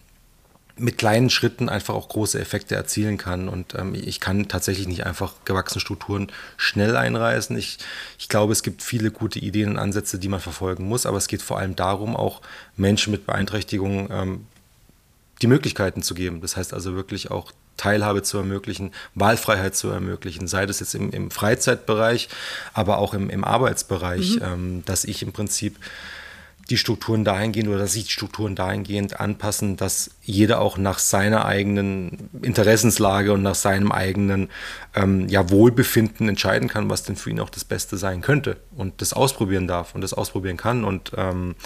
mit 0.80 0.98
kleinen 0.98 1.30
Schritten 1.30 1.68
einfach 1.68 1.94
auch 1.94 2.08
große 2.08 2.40
Effekte 2.40 2.74
erzielen 2.74 3.18
kann. 3.18 3.48
Und 3.48 3.74
ähm, 3.74 3.94
ich 3.94 4.20
kann 4.20 4.48
tatsächlich 4.48 4.88
nicht 4.88 5.06
einfach 5.06 5.34
gewachsene 5.44 5.80
Strukturen 5.80 6.32
schnell 6.56 6.96
einreißen. 6.96 7.56
Ich, 7.56 7.78
ich 8.18 8.28
glaube, 8.28 8.52
es 8.52 8.62
gibt 8.62 8.82
viele 8.82 9.10
gute 9.10 9.38
Ideen 9.38 9.70
und 9.70 9.78
Ansätze, 9.78 10.18
die 10.18 10.28
man 10.28 10.40
verfolgen 10.40 10.84
muss, 10.84 11.06
aber 11.06 11.18
es 11.18 11.28
geht 11.28 11.42
vor 11.42 11.58
allem 11.58 11.76
darum, 11.76 12.16
auch 12.16 12.40
Menschen 12.76 13.10
mit 13.10 13.26
Beeinträchtigungen 13.26 14.08
ähm, 14.10 14.46
die 15.42 15.46
Möglichkeiten 15.46 16.02
zu 16.02 16.14
geben. 16.14 16.40
Das 16.40 16.56
heißt 16.56 16.74
also 16.74 16.94
wirklich 16.94 17.30
auch 17.30 17.52
Teilhabe 17.76 18.22
zu 18.22 18.36
ermöglichen, 18.36 18.92
Wahlfreiheit 19.14 19.74
zu 19.74 19.88
ermöglichen, 19.88 20.46
sei 20.46 20.66
das 20.66 20.80
jetzt 20.80 20.94
im, 20.94 21.10
im 21.12 21.30
Freizeitbereich, 21.30 22.28
aber 22.74 22.98
auch 22.98 23.14
im, 23.14 23.30
im 23.30 23.42
Arbeitsbereich, 23.42 24.36
mhm. 24.36 24.42
ähm, 24.42 24.82
dass 24.84 25.04
ich 25.04 25.22
im 25.22 25.32
Prinzip 25.32 25.76
die 26.70 26.76
Strukturen 26.76 27.24
dahingehend 27.24 27.68
oder 27.68 27.78
dass 27.78 27.94
sich 27.94 28.04
die 28.04 28.12
Strukturen 28.12 28.54
dahingehend 28.54 29.18
anpassen, 29.18 29.76
dass 29.76 30.12
jeder 30.22 30.60
auch 30.60 30.78
nach 30.78 31.00
seiner 31.00 31.44
eigenen 31.44 32.30
Interessenslage 32.42 33.32
und 33.32 33.42
nach 33.42 33.56
seinem 33.56 33.90
eigenen 33.90 34.48
ähm, 34.94 35.28
ja, 35.28 35.50
Wohlbefinden 35.50 36.28
entscheiden 36.28 36.68
kann, 36.68 36.88
was 36.88 37.02
denn 37.02 37.16
für 37.16 37.30
ihn 37.30 37.40
auch 37.40 37.50
das 37.50 37.64
Beste 37.64 37.96
sein 37.96 38.20
könnte 38.20 38.56
und 38.76 39.00
das 39.02 39.12
ausprobieren 39.12 39.66
darf 39.66 39.96
und 39.96 40.00
das 40.00 40.14
ausprobieren 40.14 40.56
kann. 40.56 40.84
Und 40.84 41.10
ähm, 41.16 41.56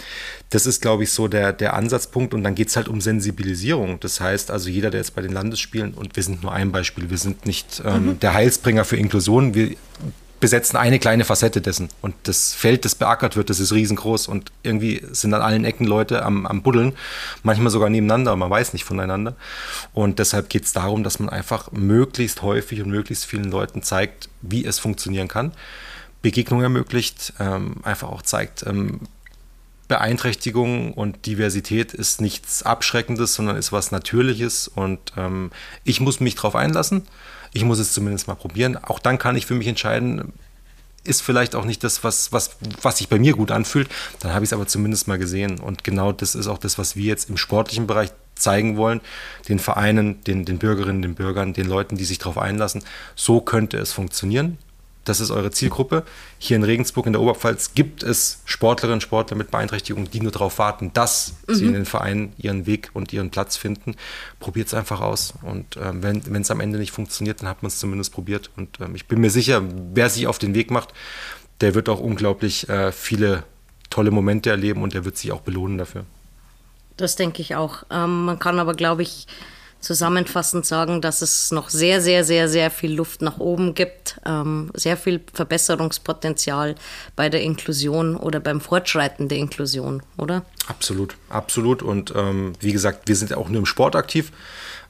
das 0.49 0.65
ist, 0.65 0.81
glaube 0.81 1.03
ich, 1.03 1.11
so 1.11 1.27
der, 1.27 1.53
der 1.53 1.75
Ansatzpunkt. 1.75 2.33
Und 2.33 2.43
dann 2.43 2.55
geht 2.55 2.69
es 2.69 2.75
halt 2.75 2.87
um 2.87 2.99
Sensibilisierung. 2.99 3.99
Das 3.99 4.19
heißt 4.19 4.49
also, 4.49 4.69
jeder, 4.69 4.89
der 4.89 5.01
jetzt 5.01 5.15
bei 5.15 5.21
den 5.21 5.31
Landesspielen, 5.31 5.93
und 5.93 6.15
wir 6.15 6.23
sind 6.23 6.41
nur 6.41 6.51
ein 6.51 6.71
Beispiel, 6.71 7.11
wir 7.11 7.19
sind 7.19 7.45
nicht 7.45 7.81
ähm, 7.85 8.05
mhm. 8.05 8.19
der 8.19 8.33
Heilsbringer 8.33 8.85
für 8.85 8.97
Inklusion, 8.97 9.53
wir 9.53 9.75
besetzen 10.45 10.77
eine 10.77 10.99
kleine 10.99 11.25
Facette 11.25 11.59
dessen. 11.59 11.89
Und 12.03 12.13
das 12.21 12.53
Feld, 12.53 12.85
das 12.85 12.93
beackert 12.93 13.35
wird, 13.35 13.49
das 13.49 13.59
ist 13.59 13.73
riesengroß. 13.73 14.27
Und 14.27 14.51
irgendwie 14.61 15.01
sind 15.09 15.33
an 15.33 15.41
allen 15.41 15.65
Ecken 15.65 15.87
Leute 15.87 16.21
am, 16.21 16.45
am 16.45 16.61
Buddeln, 16.61 16.93
manchmal 17.41 17.71
sogar 17.71 17.89
nebeneinander, 17.89 18.35
man 18.35 18.51
weiß 18.51 18.73
nicht 18.73 18.85
voneinander. 18.85 19.35
Und 19.95 20.19
deshalb 20.19 20.49
geht 20.49 20.65
es 20.65 20.71
darum, 20.71 21.03
dass 21.03 21.17
man 21.17 21.29
einfach 21.29 21.71
möglichst 21.71 22.43
häufig 22.43 22.79
und 22.83 22.91
möglichst 22.91 23.25
vielen 23.25 23.49
Leuten 23.49 23.81
zeigt, 23.81 24.29
wie 24.43 24.63
es 24.63 24.77
funktionieren 24.77 25.27
kann. 25.27 25.51
Begegnung 26.21 26.61
ermöglicht, 26.61 27.33
ähm, 27.39 27.77
einfach 27.81 28.09
auch 28.09 28.21
zeigt, 28.21 28.67
ähm, 28.67 28.99
Beeinträchtigung 29.87 30.93
und 30.93 31.25
Diversität 31.25 31.91
ist 31.95 32.21
nichts 32.21 32.61
Abschreckendes, 32.61 33.33
sondern 33.33 33.57
ist 33.57 33.71
was 33.71 33.91
Natürliches. 33.91 34.67
Und 34.67 34.99
ähm, 35.17 35.49
ich 35.83 36.01
muss 36.01 36.19
mich 36.19 36.35
darauf 36.35 36.55
einlassen 36.55 37.01
ich 37.55 37.63
muss 37.63 37.79
es 37.79 37.93
zumindest 37.93 38.27
mal 38.27 38.35
probieren. 38.35 38.75
Auch 38.75 38.99
dann 38.99 39.17
kann 39.17 39.37
ich 39.37 39.45
für 39.45 39.55
mich 39.55 39.67
entscheiden, 39.67 40.33
ist 41.05 41.21
vielleicht 41.21 41.55
auch 41.55 41.63
nicht 41.63 41.85
das, 41.85 42.03
was, 42.03 42.33
was, 42.33 42.57
was 42.81 42.97
sich 42.97 43.07
bei 43.07 43.17
mir 43.17 43.33
gut 43.33 43.49
anfühlt. 43.49 43.87
Dann 44.19 44.33
habe 44.33 44.43
ich 44.43 44.49
es 44.49 44.53
aber 44.53 44.67
zumindest 44.67 45.07
mal 45.07 45.17
gesehen. 45.17 45.59
Und 45.59 45.85
genau 45.85 46.11
das 46.11 46.35
ist 46.35 46.47
auch 46.47 46.57
das, 46.57 46.77
was 46.77 46.97
wir 46.97 47.05
jetzt 47.05 47.29
im 47.29 47.37
sportlichen 47.37 47.87
Bereich 47.87 48.09
zeigen 48.35 48.75
wollen, 48.75 48.99
den 49.47 49.59
Vereinen, 49.59 50.21
den, 50.25 50.43
den 50.43 50.57
Bürgerinnen, 50.57 51.01
den 51.01 51.15
Bürgern, 51.15 51.53
den 51.53 51.67
Leuten, 51.67 51.95
die 51.95 52.03
sich 52.03 52.17
darauf 52.17 52.37
einlassen. 52.37 52.83
So 53.15 53.39
könnte 53.39 53.77
es 53.77 53.93
funktionieren 53.93 54.57
das 55.05 55.19
ist 55.19 55.31
eure 55.31 55.51
Zielgruppe. 55.51 56.03
Hier 56.37 56.57
in 56.57 56.63
Regensburg 56.63 57.05
in 57.05 57.13
der 57.13 57.21
Oberpfalz 57.21 57.73
gibt 57.73 58.03
es 58.03 58.41
Sportlerinnen 58.45 58.95
und 58.95 59.01
Sportler 59.01 59.37
mit 59.37 59.51
Beeinträchtigungen, 59.51 60.09
die 60.11 60.19
nur 60.19 60.31
darauf 60.31 60.59
warten, 60.59 60.91
dass 60.93 61.35
mhm. 61.47 61.55
sie 61.55 61.65
in 61.65 61.73
den 61.73 61.85
Vereinen 61.85 62.33
ihren 62.37 62.65
Weg 62.65 62.89
und 62.93 63.13
ihren 63.13 63.29
Platz 63.29 63.55
finden. 63.55 63.95
Probiert 64.39 64.67
es 64.67 64.73
einfach 64.73 65.01
aus. 65.01 65.35
Und 65.43 65.77
ähm, 65.77 66.03
wenn 66.03 66.41
es 66.41 66.51
am 66.51 66.59
Ende 66.59 66.79
nicht 66.79 66.91
funktioniert, 66.91 67.41
dann 67.41 67.49
hat 67.49 67.63
man 67.63 67.67
es 67.67 67.79
zumindest 67.79 68.11
probiert. 68.13 68.49
Und 68.57 68.79
ähm, 68.81 68.95
ich 68.95 69.07
bin 69.07 69.21
mir 69.21 69.29
sicher, 69.29 69.61
wer 69.93 70.09
sich 70.09 70.27
auf 70.27 70.39
den 70.39 70.53
Weg 70.55 70.71
macht, 70.71 70.93
der 71.61 71.75
wird 71.75 71.87
auch 71.87 71.99
unglaublich 71.99 72.67
äh, 72.67 72.91
viele 72.91 73.43
tolle 73.89 74.11
Momente 74.11 74.49
erleben 74.49 74.83
und 74.83 74.93
der 74.93 75.05
wird 75.05 75.17
sich 75.17 75.31
auch 75.31 75.41
belohnen 75.41 75.77
dafür. 75.77 76.03
Das 76.97 77.15
denke 77.15 77.41
ich 77.41 77.55
auch. 77.55 77.83
Ähm, 77.91 78.25
man 78.25 78.39
kann 78.39 78.59
aber, 78.59 78.73
glaube 78.73 79.03
ich, 79.03 79.27
zusammenfassend 79.85 80.65
sagen, 80.65 80.99
dass 80.99 81.21
es 81.21 81.51
noch 81.51 81.69
sehr, 81.69 82.01
sehr, 82.01 82.23
sehr, 82.23 82.49
sehr 82.49 82.71
viel 82.71 82.93
Luft 82.93 83.21
nach 83.21 83.37
oben 83.37 83.75
gibt, 83.75 84.19
ähm, 84.25 84.71
sehr 84.73 84.97
viel 84.97 85.21
Verbesserungspotenzial 85.31 86.73
bei 87.15 87.29
der 87.29 87.41
Inklusion 87.43 88.15
oder 88.15 88.39
beim 88.39 88.61
Fortschreiten 88.61 89.29
der 89.29 89.37
Inklusion, 89.37 90.01
oder? 90.17 90.43
Absolut, 90.67 91.15
absolut. 91.29 91.83
Und 91.83 92.11
ähm, 92.15 92.53
wie 92.59 92.71
gesagt, 92.71 93.07
wir 93.07 93.15
sind 93.15 93.29
ja 93.29 93.37
auch 93.37 93.47
nur 93.47 93.59
im 93.59 93.67
Sport 93.67 93.95
aktiv, 93.95 94.31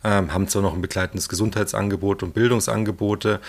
ähm, 0.05 0.33
haben 0.33 0.47
zwar 0.47 0.61
noch 0.61 0.73
ein 0.73 0.81
begleitendes 0.81 1.27
Gesundheitsangebot 1.27 2.23
und 2.23 2.33
Bildungsangebote 2.33 3.41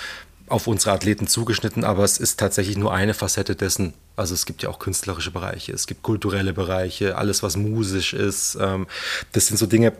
auf 0.49 0.67
unsere 0.67 0.93
Athleten 0.93 1.29
zugeschnitten, 1.29 1.85
aber 1.85 2.03
es 2.03 2.19
ist 2.19 2.41
tatsächlich 2.41 2.77
nur 2.77 2.93
eine 2.93 3.15
Facette 3.15 3.55
dessen. 3.55 3.95
Also 4.17 4.35
es 4.35 4.47
gibt 4.47 4.63
ja 4.63 4.69
auch 4.69 4.81
künstlerische 4.81 5.31
Bereiche, 5.31 5.73
es 5.73 5.87
gibt 5.87 6.03
kulturelle 6.03 6.53
Bereiche, 6.53 7.17
alles 7.17 7.43
was 7.45 7.57
musisch 7.57 8.15
ist. 8.15 8.57
Ähm, 8.61 8.87
das 9.33 9.47
sind 9.47 9.59
so 9.59 9.67
Dinge, 9.67 9.93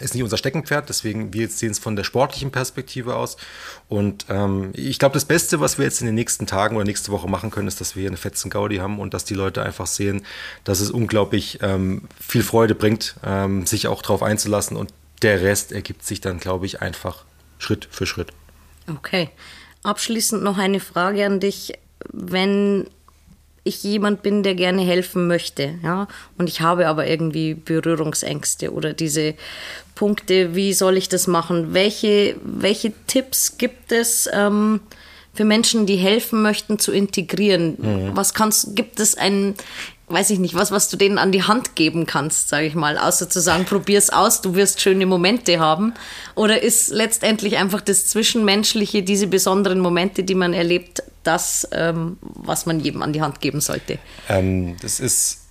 ist 0.00 0.14
nicht 0.14 0.24
unser 0.24 0.36
Steckenpferd, 0.36 0.88
deswegen 0.88 1.32
wir 1.32 1.48
sehen 1.48 1.70
es 1.70 1.78
von 1.78 1.94
der 1.94 2.02
sportlichen 2.02 2.50
Perspektive 2.50 3.14
aus. 3.14 3.36
Und 3.88 4.26
ähm, 4.28 4.70
ich 4.74 4.98
glaube, 4.98 5.14
das 5.14 5.24
Beste, 5.24 5.60
was 5.60 5.78
wir 5.78 5.84
jetzt 5.84 6.00
in 6.00 6.06
den 6.06 6.16
nächsten 6.16 6.46
Tagen 6.46 6.74
oder 6.74 6.84
nächste 6.84 7.12
Woche 7.12 7.28
machen 7.28 7.50
können, 7.50 7.68
ist, 7.68 7.80
dass 7.80 7.94
wir 7.94 8.00
hier 8.00 8.10
eine 8.10 8.16
fetzen 8.16 8.50
Gaudi 8.50 8.78
haben 8.78 8.98
und 8.98 9.14
dass 9.14 9.24
die 9.24 9.34
Leute 9.34 9.62
einfach 9.62 9.86
sehen, 9.86 10.26
dass 10.64 10.80
es 10.80 10.90
unglaublich 10.90 11.60
ähm, 11.62 12.02
viel 12.20 12.42
Freude 12.42 12.74
bringt, 12.74 13.14
ähm, 13.24 13.66
sich 13.66 13.86
auch 13.86 14.02
darauf 14.02 14.22
einzulassen 14.22 14.76
und 14.76 14.92
der 15.22 15.42
Rest 15.42 15.70
ergibt 15.70 16.04
sich 16.04 16.20
dann, 16.20 16.40
glaube 16.40 16.66
ich, 16.66 16.82
einfach 16.82 17.24
Schritt 17.58 17.88
für 17.90 18.06
Schritt. 18.06 18.32
Okay. 18.90 19.30
Abschließend 19.84 20.42
noch 20.42 20.58
eine 20.58 20.80
Frage 20.80 21.24
an 21.24 21.40
dich. 21.40 21.72
Wenn 22.10 22.88
ich 23.64 23.82
jemand 23.82 24.22
bin, 24.22 24.42
der 24.42 24.54
gerne 24.54 24.82
helfen 24.82 25.26
möchte, 25.26 25.74
ja, 25.82 26.06
und 26.36 26.48
ich 26.48 26.60
habe 26.60 26.86
aber 26.86 27.06
irgendwie 27.06 27.54
Berührungsängste 27.54 28.72
oder 28.72 28.92
diese 28.92 29.34
Punkte, 29.94 30.54
wie 30.54 30.74
soll 30.74 30.96
ich 30.98 31.08
das 31.08 31.26
machen? 31.26 31.72
Welche, 31.72 32.36
welche 32.44 32.92
Tipps 33.06 33.56
gibt 33.56 33.90
es 33.90 34.28
ähm, 34.32 34.80
für 35.32 35.44
Menschen, 35.44 35.86
die 35.86 35.96
helfen 35.96 36.42
möchten, 36.42 36.78
zu 36.78 36.92
integrieren? 36.92 37.76
Mhm. 37.78 38.10
Was 38.14 38.34
kannst, 38.34 38.76
gibt 38.76 39.00
es 39.00 39.16
ein, 39.16 39.54
weiß 40.08 40.30
ich 40.30 40.38
nicht, 40.38 40.54
was, 40.54 40.70
was 40.70 40.88
du 40.88 40.96
denen 40.96 41.18
an 41.18 41.32
die 41.32 41.44
Hand 41.44 41.76
geben 41.76 42.06
kannst, 42.06 42.48
sage 42.48 42.66
ich 42.66 42.74
mal, 42.74 42.98
außer 42.98 43.28
zu 43.30 43.40
sagen, 43.40 43.64
probier's 43.64 44.10
aus, 44.10 44.40
du 44.42 44.54
wirst 44.54 44.80
schöne 44.80 45.06
Momente 45.06 45.58
haben? 45.58 45.94
Oder 46.34 46.62
ist 46.62 46.90
letztendlich 46.90 47.56
einfach 47.56 47.80
das 47.80 48.06
Zwischenmenschliche, 48.06 49.02
diese 49.02 49.26
besonderen 49.26 49.80
Momente, 49.80 50.22
die 50.22 50.34
man 50.34 50.52
erlebt, 50.52 51.02
das, 51.22 51.66
ähm, 51.72 52.18
was 52.20 52.66
man 52.66 52.80
jedem 52.80 53.02
an 53.02 53.12
die 53.12 53.22
Hand 53.22 53.40
geben 53.40 53.60
sollte? 53.60 53.98
Ähm, 54.28 54.76
das 54.82 55.00
ist 55.00 55.43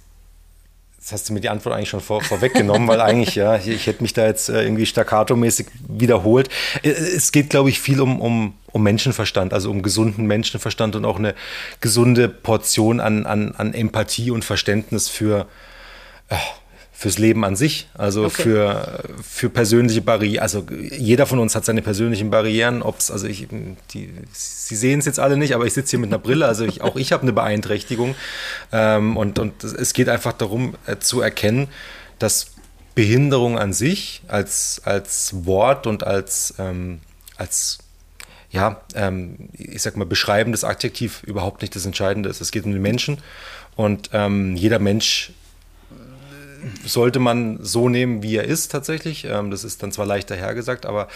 Jetzt 1.03 1.11
hast 1.11 1.27
du 1.27 1.33
mir 1.33 1.41
die 1.41 1.49
Antwort 1.49 1.75
eigentlich 1.75 1.89
schon 1.89 1.99
vor, 1.99 2.21
vorweggenommen, 2.21 2.87
weil 2.87 3.01
eigentlich, 3.01 3.35
ja, 3.35 3.57
ich, 3.57 3.67
ich, 3.67 3.87
hätte 3.87 4.01
mich 4.01 4.13
da 4.13 4.25
jetzt 4.25 4.47
äh, 4.47 4.63
irgendwie 4.63 4.85
staccato-mäßig 4.85 5.67
wiederholt. 5.89 6.47
Äh, 6.81 6.91
es 6.91 7.33
geht, 7.33 7.49
glaube 7.49 7.67
ich, 7.67 7.81
viel 7.81 7.99
um, 7.99 8.21
um, 8.21 8.53
um 8.71 8.83
Menschenverstand, 8.83 9.51
also 9.51 9.69
um 9.69 9.81
gesunden 9.81 10.25
Menschenverstand 10.27 10.95
und 10.95 11.03
auch 11.03 11.19
eine 11.19 11.35
gesunde 11.81 12.29
Portion 12.29 13.01
an, 13.01 13.25
an, 13.25 13.53
an 13.53 13.73
Empathie 13.73 14.31
und 14.31 14.45
Verständnis 14.45 15.09
für, 15.09 15.47
äh, 16.29 16.37
fürs 17.03 17.17
Leben 17.17 17.43
an 17.43 17.57
sich, 17.57 17.89
also 17.95 18.23
okay. 18.23 18.43
für, 18.43 19.03
für 19.21 19.49
persönliche 19.49 19.99
Barrieren. 19.99 20.41
Also 20.41 20.65
jeder 20.89 21.25
von 21.25 21.39
uns 21.39 21.53
hat 21.53 21.65
seine 21.65 21.81
persönlichen 21.81 22.29
Barrieren, 22.29 22.81
ob 22.81 22.99
es, 22.99 23.11
also 23.11 23.27
ich, 23.27 23.45
die, 23.91 24.09
Sie 24.31 24.77
sehen 24.77 24.99
es 24.99 25.05
jetzt 25.05 25.19
alle 25.19 25.35
nicht, 25.35 25.53
aber 25.53 25.65
ich 25.65 25.73
sitze 25.73 25.89
hier 25.89 25.99
mit 25.99 26.11
einer 26.11 26.19
Brille, 26.19 26.47
also 26.47 26.63
ich, 26.63 26.81
auch 26.81 26.95
ich 26.95 27.11
habe 27.11 27.23
eine 27.23 27.33
Beeinträchtigung. 27.33 28.15
Ähm, 28.71 29.17
und, 29.17 29.37
und 29.37 29.65
es 29.65 29.91
geht 29.91 30.07
einfach 30.07 30.31
darum 30.31 30.75
äh, 30.85 30.95
zu 30.97 31.19
erkennen, 31.19 31.67
dass 32.19 32.51
Behinderung 32.95 33.59
an 33.59 33.73
sich 33.73 34.21
als, 34.29 34.81
als 34.85 35.45
Wort 35.45 35.87
und 35.87 36.05
als, 36.07 36.53
ähm, 36.57 37.01
als 37.35 37.79
ja, 38.49 38.81
ähm, 38.95 39.49
ich 39.51 39.81
sag 39.81 39.97
mal, 39.97 40.05
beschreibendes 40.05 40.63
Adjektiv 40.63 41.21
überhaupt 41.23 41.63
nicht 41.63 41.75
das 41.75 41.85
Entscheidende 41.85 42.29
ist. 42.29 42.39
Es 42.39 42.53
geht 42.53 42.63
um 42.63 42.71
den 42.71 42.81
Menschen 42.81 43.17
und 43.75 44.11
ähm, 44.13 44.55
jeder 44.55 44.79
Mensch 44.79 45.33
sollte 46.85 47.19
man 47.19 47.59
so 47.61 47.89
nehmen, 47.89 48.23
wie 48.23 48.35
er 48.37 48.45
ist 48.45 48.71
tatsächlich. 48.71 49.25
Ähm, 49.25 49.51
das 49.51 49.63
ist 49.63 49.83
dann 49.83 49.91
zwar 49.91 50.05
leichter 50.05 50.35
hergesagt, 50.35 50.85
aber 50.85 51.07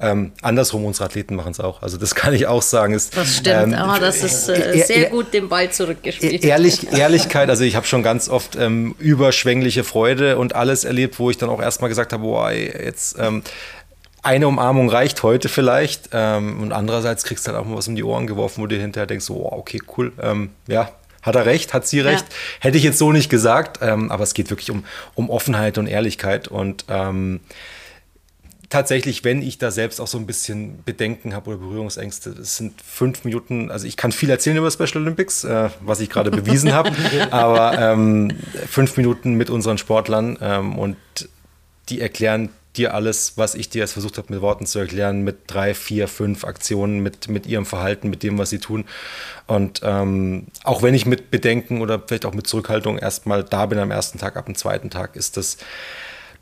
ähm, 0.00 0.32
andersrum, 0.42 0.84
unsere 0.84 1.06
Athleten 1.06 1.34
machen 1.34 1.52
es 1.52 1.60
auch. 1.60 1.82
Also 1.82 1.96
das 1.96 2.14
kann 2.14 2.34
ich 2.34 2.46
auch 2.46 2.62
sagen. 2.62 2.94
Ist, 2.94 3.16
das 3.16 3.36
stimmt, 3.36 3.72
ähm, 3.72 3.74
aber 3.74 3.98
das 3.98 4.22
ist 4.22 4.48
äh, 4.48 4.82
sehr 4.86 5.10
gut 5.10 5.32
den 5.32 5.48
Ball 5.48 5.70
zurückgespielt. 5.70 6.44
Ehrlich, 6.44 6.92
Ehrlichkeit, 6.96 7.50
also 7.50 7.64
ich 7.64 7.76
habe 7.76 7.86
schon 7.86 8.02
ganz 8.02 8.28
oft 8.28 8.56
ähm, 8.56 8.94
überschwängliche 8.98 9.84
Freude 9.84 10.38
und 10.38 10.54
alles 10.54 10.84
erlebt, 10.84 11.18
wo 11.18 11.30
ich 11.30 11.38
dann 11.38 11.48
auch 11.48 11.60
erstmal 11.60 11.88
gesagt 11.88 12.12
habe, 12.12 12.22
boah, 12.22 12.50
jetzt 12.50 13.16
ähm, 13.18 13.42
eine 14.26 14.48
Umarmung 14.48 14.90
reicht 14.90 15.22
heute 15.22 15.48
vielleicht. 15.48 16.10
Ähm, 16.12 16.60
und 16.60 16.72
andererseits 16.72 17.22
kriegst 17.24 17.46
du 17.46 17.52
halt 17.52 17.60
auch 17.60 17.66
mal 17.66 17.76
was 17.76 17.88
um 17.88 17.94
die 17.94 18.04
Ohren 18.04 18.26
geworfen, 18.26 18.62
wo 18.62 18.66
du 18.66 18.76
hinterher 18.76 19.06
denkst, 19.06 19.30
oh, 19.30 19.48
okay, 19.52 19.80
cool, 19.96 20.12
ähm, 20.20 20.50
ja, 20.66 20.90
hat 21.26 21.34
er 21.34 21.44
recht, 21.44 21.74
hat 21.74 21.86
sie 21.86 22.00
recht. 22.00 22.24
Ja. 22.28 22.34
Hätte 22.60 22.78
ich 22.78 22.84
jetzt 22.84 22.98
so 22.98 23.12
nicht 23.12 23.28
gesagt, 23.28 23.80
ähm, 23.82 24.10
aber 24.10 24.22
es 24.22 24.32
geht 24.32 24.48
wirklich 24.48 24.70
um, 24.70 24.84
um 25.14 25.28
Offenheit 25.28 25.76
und 25.76 25.86
Ehrlichkeit 25.86 26.48
und 26.48 26.86
ähm, 26.88 27.40
tatsächlich, 28.68 29.24
wenn 29.24 29.42
ich 29.42 29.58
da 29.58 29.70
selbst 29.70 30.00
auch 30.00 30.06
so 30.06 30.18
ein 30.18 30.26
bisschen 30.26 30.82
Bedenken 30.84 31.34
habe 31.34 31.50
oder 31.50 31.58
Berührungsängste, 31.58 32.30
es 32.30 32.56
sind 32.56 32.80
fünf 32.80 33.24
Minuten, 33.24 33.70
also 33.70 33.86
ich 33.86 33.96
kann 33.96 34.12
viel 34.12 34.30
erzählen 34.30 34.56
über 34.56 34.70
Special 34.70 34.96
Olympics, 34.96 35.44
äh, 35.44 35.70
was 35.80 36.00
ich 36.00 36.10
gerade 36.10 36.30
bewiesen 36.30 36.72
habe, 36.72 36.92
aber 37.30 37.78
ähm, 37.78 38.32
fünf 38.68 38.96
Minuten 38.96 39.34
mit 39.34 39.50
unseren 39.50 39.78
Sportlern 39.78 40.38
ähm, 40.40 40.78
und 40.78 40.96
die 41.88 42.00
erklären 42.00 42.50
dir 42.76 42.94
alles, 42.94 43.32
was 43.36 43.54
ich 43.54 43.68
dir 43.68 43.80
jetzt 43.80 43.92
versucht 43.92 44.18
habe 44.18 44.32
mit 44.32 44.42
Worten 44.42 44.66
zu 44.66 44.78
erklären, 44.78 45.22
mit 45.22 45.38
drei, 45.46 45.74
vier, 45.74 46.08
fünf 46.08 46.44
Aktionen, 46.44 47.00
mit, 47.00 47.28
mit 47.28 47.46
ihrem 47.46 47.66
Verhalten, 47.66 48.10
mit 48.10 48.22
dem, 48.22 48.38
was 48.38 48.50
sie 48.50 48.58
tun. 48.58 48.84
Und 49.46 49.80
ähm, 49.82 50.46
auch 50.64 50.82
wenn 50.82 50.94
ich 50.94 51.06
mit 51.06 51.30
Bedenken 51.30 51.80
oder 51.80 52.02
vielleicht 52.06 52.26
auch 52.26 52.34
mit 52.34 52.46
Zurückhaltung 52.46 52.98
erstmal 52.98 53.44
da 53.44 53.66
bin 53.66 53.78
am 53.78 53.90
ersten 53.90 54.18
Tag, 54.18 54.36
ab 54.36 54.46
dem 54.46 54.54
zweiten 54.54 54.90
Tag 54.90 55.16
ist 55.16 55.36
das 55.36 55.56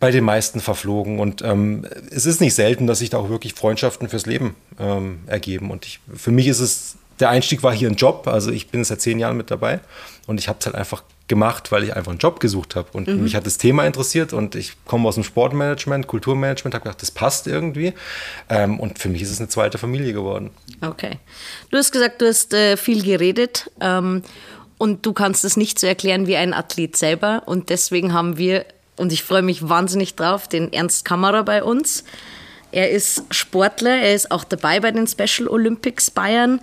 bei 0.01 0.11
den 0.11 0.25
meisten 0.25 0.61
verflogen. 0.61 1.19
Und 1.19 1.43
ähm, 1.43 1.87
es 2.11 2.27
ist 2.27 2.41
nicht 2.41 2.55
selten, 2.55 2.87
dass 2.87 2.99
sich 2.99 3.11
da 3.11 3.19
auch 3.19 3.29
wirklich 3.29 3.55
Freundschaften 3.55 4.09
fürs 4.09 4.27
Leben 4.27 4.57
ähm, 4.79 5.21
ergeben. 5.27 5.71
Und 5.71 5.87
ich, 5.87 6.01
für 6.15 6.31
mich 6.31 6.49
ist 6.49 6.61
es, 6.61 6.97
der 7.21 7.31
Einstieg 7.31 7.63
war 7.63 7.73
hier 7.73 7.89
ein 7.89 7.97
Job. 7.97 8.27
Also 8.27 8.51
ich 8.51 8.69
bin 8.69 8.85
seit 8.85 9.01
zehn 9.01 9.19
Jahren 9.19 9.37
mit 9.37 9.51
dabei 9.51 9.81
und 10.27 10.39
ich 10.41 10.49
habe 10.49 10.59
es 10.61 10.67
halt 10.67 10.77
einfach 10.77 11.03
gemacht, 11.27 11.73
weil 11.73 11.85
ich 11.85 11.97
einfach 11.97 12.11
einen 12.11 12.19
Job 12.19 12.41
gesucht 12.41 12.77
habe. 12.77 12.89
Und 12.93 13.09
mhm. 13.09 13.23
mich 13.23 13.35
hat 13.35 13.47
das 13.47 13.59
Thema 13.59 13.85
interessiert 13.87 14.33
und 14.33 14.55
ich 14.55 14.75
komme 14.85 15.09
aus 15.09 15.15
dem 15.15 15.25
Sportmanagement, 15.25 16.07
Kulturmanagement, 16.07 16.75
habe 16.75 16.85
gedacht, 16.85 17.01
das 17.01 17.11
passt 17.11 17.47
irgendwie. 17.47 17.95
Ähm, 18.49 18.79
und 18.79 18.99
für 18.99 19.09
mich 19.09 19.23
ist 19.23 19.31
es 19.31 19.41
eine 19.41 19.49
zweite 19.49 19.79
Familie 19.79 20.13
geworden. 20.13 20.51
Okay. 20.81 21.19
Du 21.71 21.79
hast 21.79 21.93
gesagt, 21.93 22.21
du 22.21 22.27
hast 22.27 22.53
äh, 22.53 22.77
viel 22.77 23.03
geredet. 23.03 23.71
Ähm, 23.81 24.23
und 24.77 25.07
du 25.07 25.13
kannst 25.13 25.45
es 25.45 25.57
nicht 25.57 25.79
so 25.79 25.87
erklären 25.87 26.27
wie 26.27 26.37
ein 26.37 26.53
Athlet 26.53 26.97
selber. 26.97 27.45
Und 27.47 27.71
deswegen 27.71 28.13
haben 28.13 28.37
wir 28.37 28.67
und 28.97 29.13
ich 29.13 29.23
freue 29.23 29.43
mich 29.43 29.69
wahnsinnig 29.69 30.15
drauf, 30.15 30.49
den 30.49 30.73
Ernst 30.73 31.05
Kammerer 31.05 31.43
bei 31.43 31.65
uns. 31.65 32.05
Er 32.71 32.91
ist 32.91 33.25
Sportler, 33.31 33.97
er 33.97 34.15
ist 34.15 34.31
auch 34.31 34.45
dabei 34.45 34.81
bei 34.81 34.91
den 34.91 35.07
Special 35.07 35.49
Olympics 35.49 36.11
Bayern. 36.11 36.61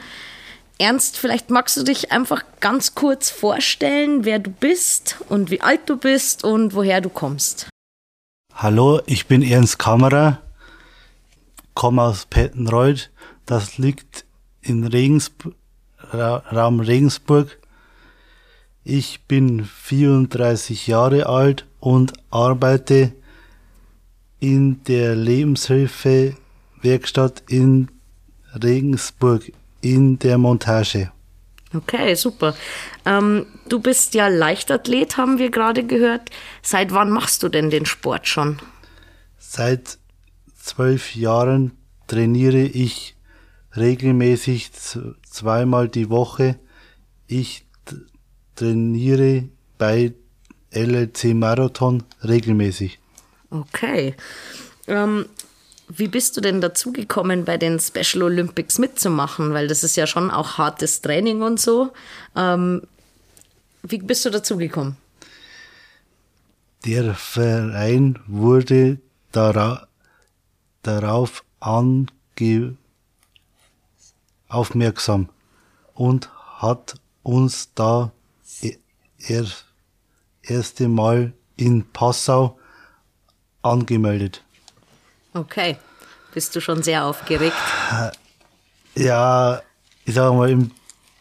Ernst, 0.82 1.18
vielleicht 1.20 1.52
magst 1.52 1.78
du 1.78 1.84
dich 1.84 2.12
einfach 2.12 2.44
ganz 2.60 2.96
kurz 2.96 3.30
vorstellen, 3.30 4.26
wer 4.26 4.40
du 4.40 4.50
bist 4.50 5.18
und 5.30 5.52
wie 5.52 5.62
alt 5.62 5.88
du 5.88 5.96
bist 5.96 6.44
und 6.44 6.74
woher 6.74 7.02
du 7.02 7.10
kommst. 7.10 7.70
Hallo, 8.56 9.00
ich 9.06 9.28
bin 9.28 9.44
Ernst 9.44 9.78
Kammerer, 9.78 10.42
komme 11.76 12.02
aus 12.02 12.26
Pettenreuth. 12.26 13.12
Das 13.46 13.78
liegt 13.78 14.26
in 14.62 14.88
Regensburg, 14.88 15.54
Raum 16.12 16.80
Regensburg. 16.80 17.60
Ich 18.84 19.28
bin 19.28 19.66
34 19.66 20.88
Jahre 20.88 21.28
alt 21.28 21.68
und 21.80 22.14
arbeite 22.32 23.12
in 24.40 24.84
der 24.86 25.16
Lebenshilfe-Werkstatt 25.16 27.44
in 27.50 27.90
Regensburg 28.56 29.52
in 29.82 30.20
der 30.20 30.38
Montage. 30.38 31.12
Okay, 31.74 32.16
super. 32.16 32.56
Ähm, 33.06 33.46
du 33.70 33.80
bist 33.80 34.14
ja 34.14 34.28
Leichtathlet, 34.28 35.18
haben 35.18 35.38
wir 35.38 35.50
gerade 35.50 35.86
gehört. 35.86 36.30
Seit 36.62 36.94
wann 36.94 37.10
machst 37.10 37.44
du 37.44 37.50
denn 37.50 37.70
den 37.70 37.86
Sport 37.86 38.28
schon? 38.28 38.60
Seit 39.38 39.98
zwölf 40.60 41.16
Jahren 41.16 41.72
trainiere 42.08 42.62
ich 42.62 43.16
regelmäßig 43.76 44.72
zweimal 45.24 45.88
die 45.88 46.10
Woche. 46.10 46.60
Ich 47.28 47.66
trainiere 48.56 49.48
bei 49.78 50.14
LLC 50.74 51.34
Marathon 51.34 52.04
regelmäßig. 52.24 53.00
Okay. 53.50 54.16
Ähm, 54.88 55.26
wie 55.98 56.08
bist 56.08 56.38
du 56.38 56.42
denn 56.42 56.62
dazugekommen, 56.62 57.46
bei 57.46 57.58
den 57.58 57.80
Special 57.80 58.24
Olympics 58.24 58.80
mitzumachen? 58.80 59.54
Weil 59.54 59.68
das 59.68 59.84
ist 59.84 59.98
ja 59.98 60.08
schon 60.08 60.32
auch 60.32 60.58
hartes 60.58 61.02
Training 61.02 61.42
und 61.42 61.60
so. 61.60 61.92
Ähm, 62.36 62.84
wie 63.84 63.98
bist 63.98 64.26
du 64.26 64.30
dazugekommen? 64.30 64.96
Der 66.86 67.14
Verein 67.14 68.20
wurde 68.28 69.00
dara 69.32 69.88
darauf 70.82 71.44
aufmerksam 74.50 75.30
und 75.94 76.30
hat 76.58 76.96
uns 77.22 77.70
da 77.76 78.12
er 79.20 79.46
erste 80.42 80.88
Mal 80.88 81.34
in 81.56 81.86
Passau 81.92 82.60
angemeldet. 83.62 84.44
Okay. 85.34 85.78
Bist 86.34 86.56
du 86.56 86.62
schon 86.62 86.84
sehr 86.84 87.06
aufgeregt? 87.06 87.56
Ja, 88.96 89.62
ich 90.06 90.14
sage 90.14 90.36
mal, 90.36 90.50
in 90.50 90.72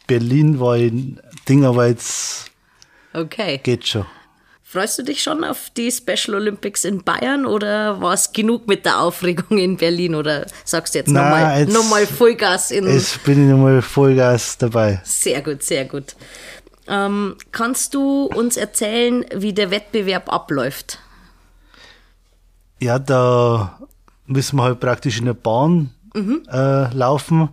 Berlin 0.07 0.59
war 0.59 0.75
ein 0.75 1.21
Ding, 1.49 1.65
aber 1.65 1.87
jetzt 1.87 2.51
okay. 3.13 3.59
geht 3.63 3.87
schon. 3.87 4.07
Freust 4.63 5.01
du 5.01 5.03
dich 5.03 5.21
schon 5.21 5.43
auf 5.43 5.71
die 5.77 5.91
Special 5.91 6.37
Olympics 6.37 6.85
in 6.85 7.03
Bayern 7.03 7.45
oder 7.45 8.01
war 8.01 8.15
es 8.15 8.31
genug 8.31 8.69
mit 8.69 8.85
der 8.85 9.01
Aufregung 9.01 9.59
in 9.59 9.77
Berlin 9.77 10.15
oder 10.15 10.47
sagst 10.65 10.95
du 10.95 11.01
jetzt 11.01 11.09
nochmal 11.09 11.67
noch 11.67 11.89
mal 11.91 12.07
Vollgas 12.07 12.71
in. 12.71 12.87
Jetzt 12.87 13.25
bin 13.25 13.43
ich 13.43 13.51
nochmal 13.51 13.83
Vollgas 13.83 14.59
dabei. 14.59 15.01
Sehr 15.03 15.43
gut, 15.43 15.65
sehr 15.65 15.87
gut. 15.87 16.15
Ähm, 16.87 17.37
kannst 17.51 17.95
du 17.95 18.27
uns 18.27 18.57
erzählen, 18.57 19.25
wie 19.35 19.53
der 19.53 19.73
Wettbewerb 19.73 20.33
abläuft? 20.33 21.01
Ja, 22.79 23.01
da 23.01 23.81
müssen 24.31 24.57
wir 24.57 24.63
halt 24.63 24.81
praktisch 24.81 25.19
in 25.19 25.27
der 25.27 25.35
Bahn 25.35 25.91
mhm. 26.15 26.43
äh, 26.51 26.93
laufen 26.95 27.51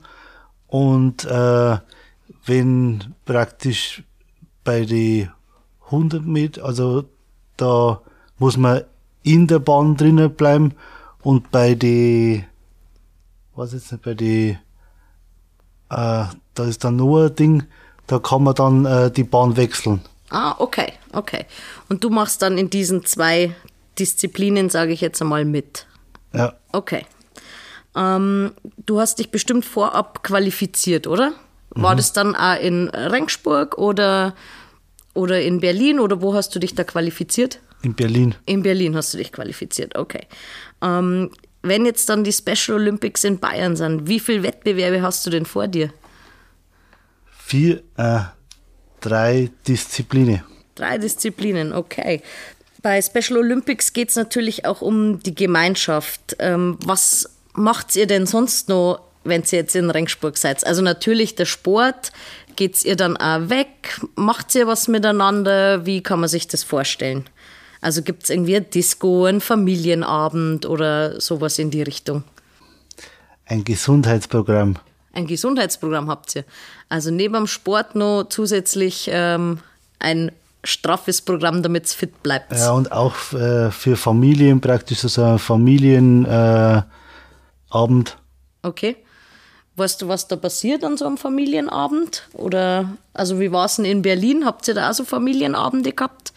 und 0.67 1.25
äh, 1.25 1.77
wenn 2.45 3.13
praktisch 3.25 4.03
bei 4.63 4.85
die 4.85 5.29
100 5.85 6.25
Meter, 6.25 6.65
also 6.65 7.05
da 7.57 8.01
muss 8.37 8.57
man 8.57 8.83
in 9.23 9.47
der 9.47 9.59
Bahn 9.59 9.97
drinnen 9.97 10.33
bleiben 10.33 10.73
und 11.21 11.51
bei 11.51 11.73
die, 11.73 12.43
was 13.55 13.73
jetzt 13.73 13.91
nicht, 13.91 14.03
bei 14.03 14.13
die, 14.13 14.57
äh, 15.89 16.25
da 16.53 16.63
ist 16.63 16.83
dann 16.83 16.97
nur 16.97 17.25
ein 17.25 17.35
Ding, 17.35 17.63
da 18.05 18.19
kann 18.19 18.43
man 18.43 18.55
dann 18.55 18.85
äh, 18.85 19.11
die 19.11 19.23
Bahn 19.23 19.57
wechseln. 19.57 20.01
Ah, 20.29 20.55
okay, 20.59 20.93
okay. 21.13 21.45
Und 21.89 22.03
du 22.03 22.09
machst 22.09 22.41
dann 22.41 22.57
in 22.57 22.69
diesen 22.69 23.05
zwei 23.05 23.55
Disziplinen, 23.97 24.69
sage 24.69 24.91
ich 24.91 25.01
jetzt 25.01 25.21
einmal, 25.21 25.45
mit. 25.45 25.86
Ja. 26.33 26.53
Okay. 26.71 27.05
Ähm, 27.95 28.51
du 28.85 28.99
hast 28.99 29.19
dich 29.19 29.31
bestimmt 29.31 29.65
vorab 29.65 30.23
qualifiziert, 30.23 31.07
oder? 31.07 31.33
War 31.71 31.93
mhm. 31.93 31.97
das 31.97 32.13
dann 32.13 32.35
auch 32.35 32.59
in 32.59 32.89
Rengsburg 32.89 33.77
oder, 33.77 34.35
oder 35.13 35.41
in 35.41 35.59
Berlin 35.59 35.99
oder 35.99 36.21
wo 36.21 36.33
hast 36.33 36.53
du 36.55 36.59
dich 36.59 36.75
da 36.75 36.83
qualifiziert? 36.83 37.59
In 37.81 37.93
Berlin. 37.93 38.35
In 38.45 38.63
Berlin 38.63 38.95
hast 38.95 39.13
du 39.13 39.17
dich 39.17 39.31
qualifiziert, 39.31 39.95
okay. 39.95 40.21
Ähm, 40.81 41.31
wenn 41.63 41.85
jetzt 41.85 42.09
dann 42.09 42.23
die 42.23 42.31
Special 42.31 42.77
Olympics 42.77 43.23
in 43.23 43.39
Bayern 43.39 43.75
sind, 43.75 44.07
wie 44.07 44.19
viele 44.19 44.43
Wettbewerbe 44.43 45.01
hast 45.01 45.25
du 45.25 45.29
denn 45.29 45.45
vor 45.45 45.67
dir? 45.67 45.91
vier, 47.47 47.81
äh, 47.95 48.19
drei 48.99 49.49
Disziplinen. 49.65 50.43
Drei 50.75 50.97
Disziplinen, 50.97 51.71
okay. 51.73 52.21
Bei 52.81 53.01
Special 53.01 53.39
Olympics 53.39 53.93
geht 53.93 54.09
es 54.09 54.15
natürlich 54.15 54.65
auch 54.65 54.81
um 54.81 55.21
die 55.21 55.35
Gemeinschaft. 55.35 56.35
Ähm, 56.39 56.77
was 56.83 57.29
macht 57.53 57.95
ihr 57.95 58.07
denn 58.07 58.25
sonst 58.25 58.69
noch, 58.69 59.01
wenn 59.23 59.43
ihr 59.43 59.59
jetzt 59.59 59.75
in 59.75 59.89
Rengsburg 59.89 60.37
seid? 60.37 60.65
Also 60.65 60.81
natürlich 60.81 61.35
der 61.35 61.45
Sport. 61.45 62.11
Geht 62.55 62.83
ihr 62.85 62.95
dann 62.95 63.17
auch 63.17 63.49
weg? 63.49 64.01
Macht 64.15 64.55
ihr 64.55 64.65
was 64.67 64.87
miteinander? 64.87 65.85
Wie 65.85 66.01
kann 66.01 66.19
man 66.19 66.29
sich 66.29 66.47
das 66.47 66.63
vorstellen? 66.63 67.25
Also 67.81 68.01
gibt 68.01 68.23
es 68.23 68.29
irgendwie 68.31 68.55
ein 68.55 68.69
Disco, 68.69 69.25
einen 69.25 69.41
Familienabend 69.41 70.65
oder 70.65 71.21
sowas 71.21 71.59
in 71.59 71.69
die 71.69 71.83
Richtung? 71.83 72.23
Ein 73.45 73.63
Gesundheitsprogramm 73.63 74.77
ein 75.17 75.27
Gesundheitsprogramm 75.27 76.09
habt 76.09 76.35
ihr. 76.35 76.45
Also 76.89 77.11
neben 77.11 77.33
dem 77.33 77.47
Sport 77.47 77.95
noch 77.95 78.25
zusätzlich 78.29 79.09
ähm, 79.11 79.59
ein 79.99 80.31
straffes 80.63 81.21
Programm, 81.21 81.63
damit 81.63 81.85
es 81.85 81.93
fit 81.93 82.23
bleibt. 82.23 82.51
Ja, 82.53 82.71
und 82.71 82.91
auch 82.91 83.15
äh, 83.33 83.71
für 83.71 83.95
Familien 83.95 84.59
praktisch 84.59 84.99
so 84.99 85.23
ein 85.23 85.39
Familienabend. 85.39 86.87
Äh, 87.69 88.67
okay. 88.67 88.95
Weißt 89.75 90.01
du, 90.01 90.07
was 90.07 90.27
da 90.27 90.35
passiert 90.35 90.83
an 90.83 90.97
so 90.97 91.05
einem 91.05 91.17
Familienabend? 91.17 92.27
Oder, 92.33 92.97
also 93.13 93.39
wie 93.39 93.51
war 93.51 93.65
es 93.65 93.75
denn 93.75 93.85
in 93.85 94.01
Berlin? 94.01 94.43
Habt 94.43 94.67
ihr 94.67 94.73
da 94.73 94.89
auch 94.89 94.93
so 94.93 95.05
Familienabende 95.05 95.93
gehabt? 95.93 96.33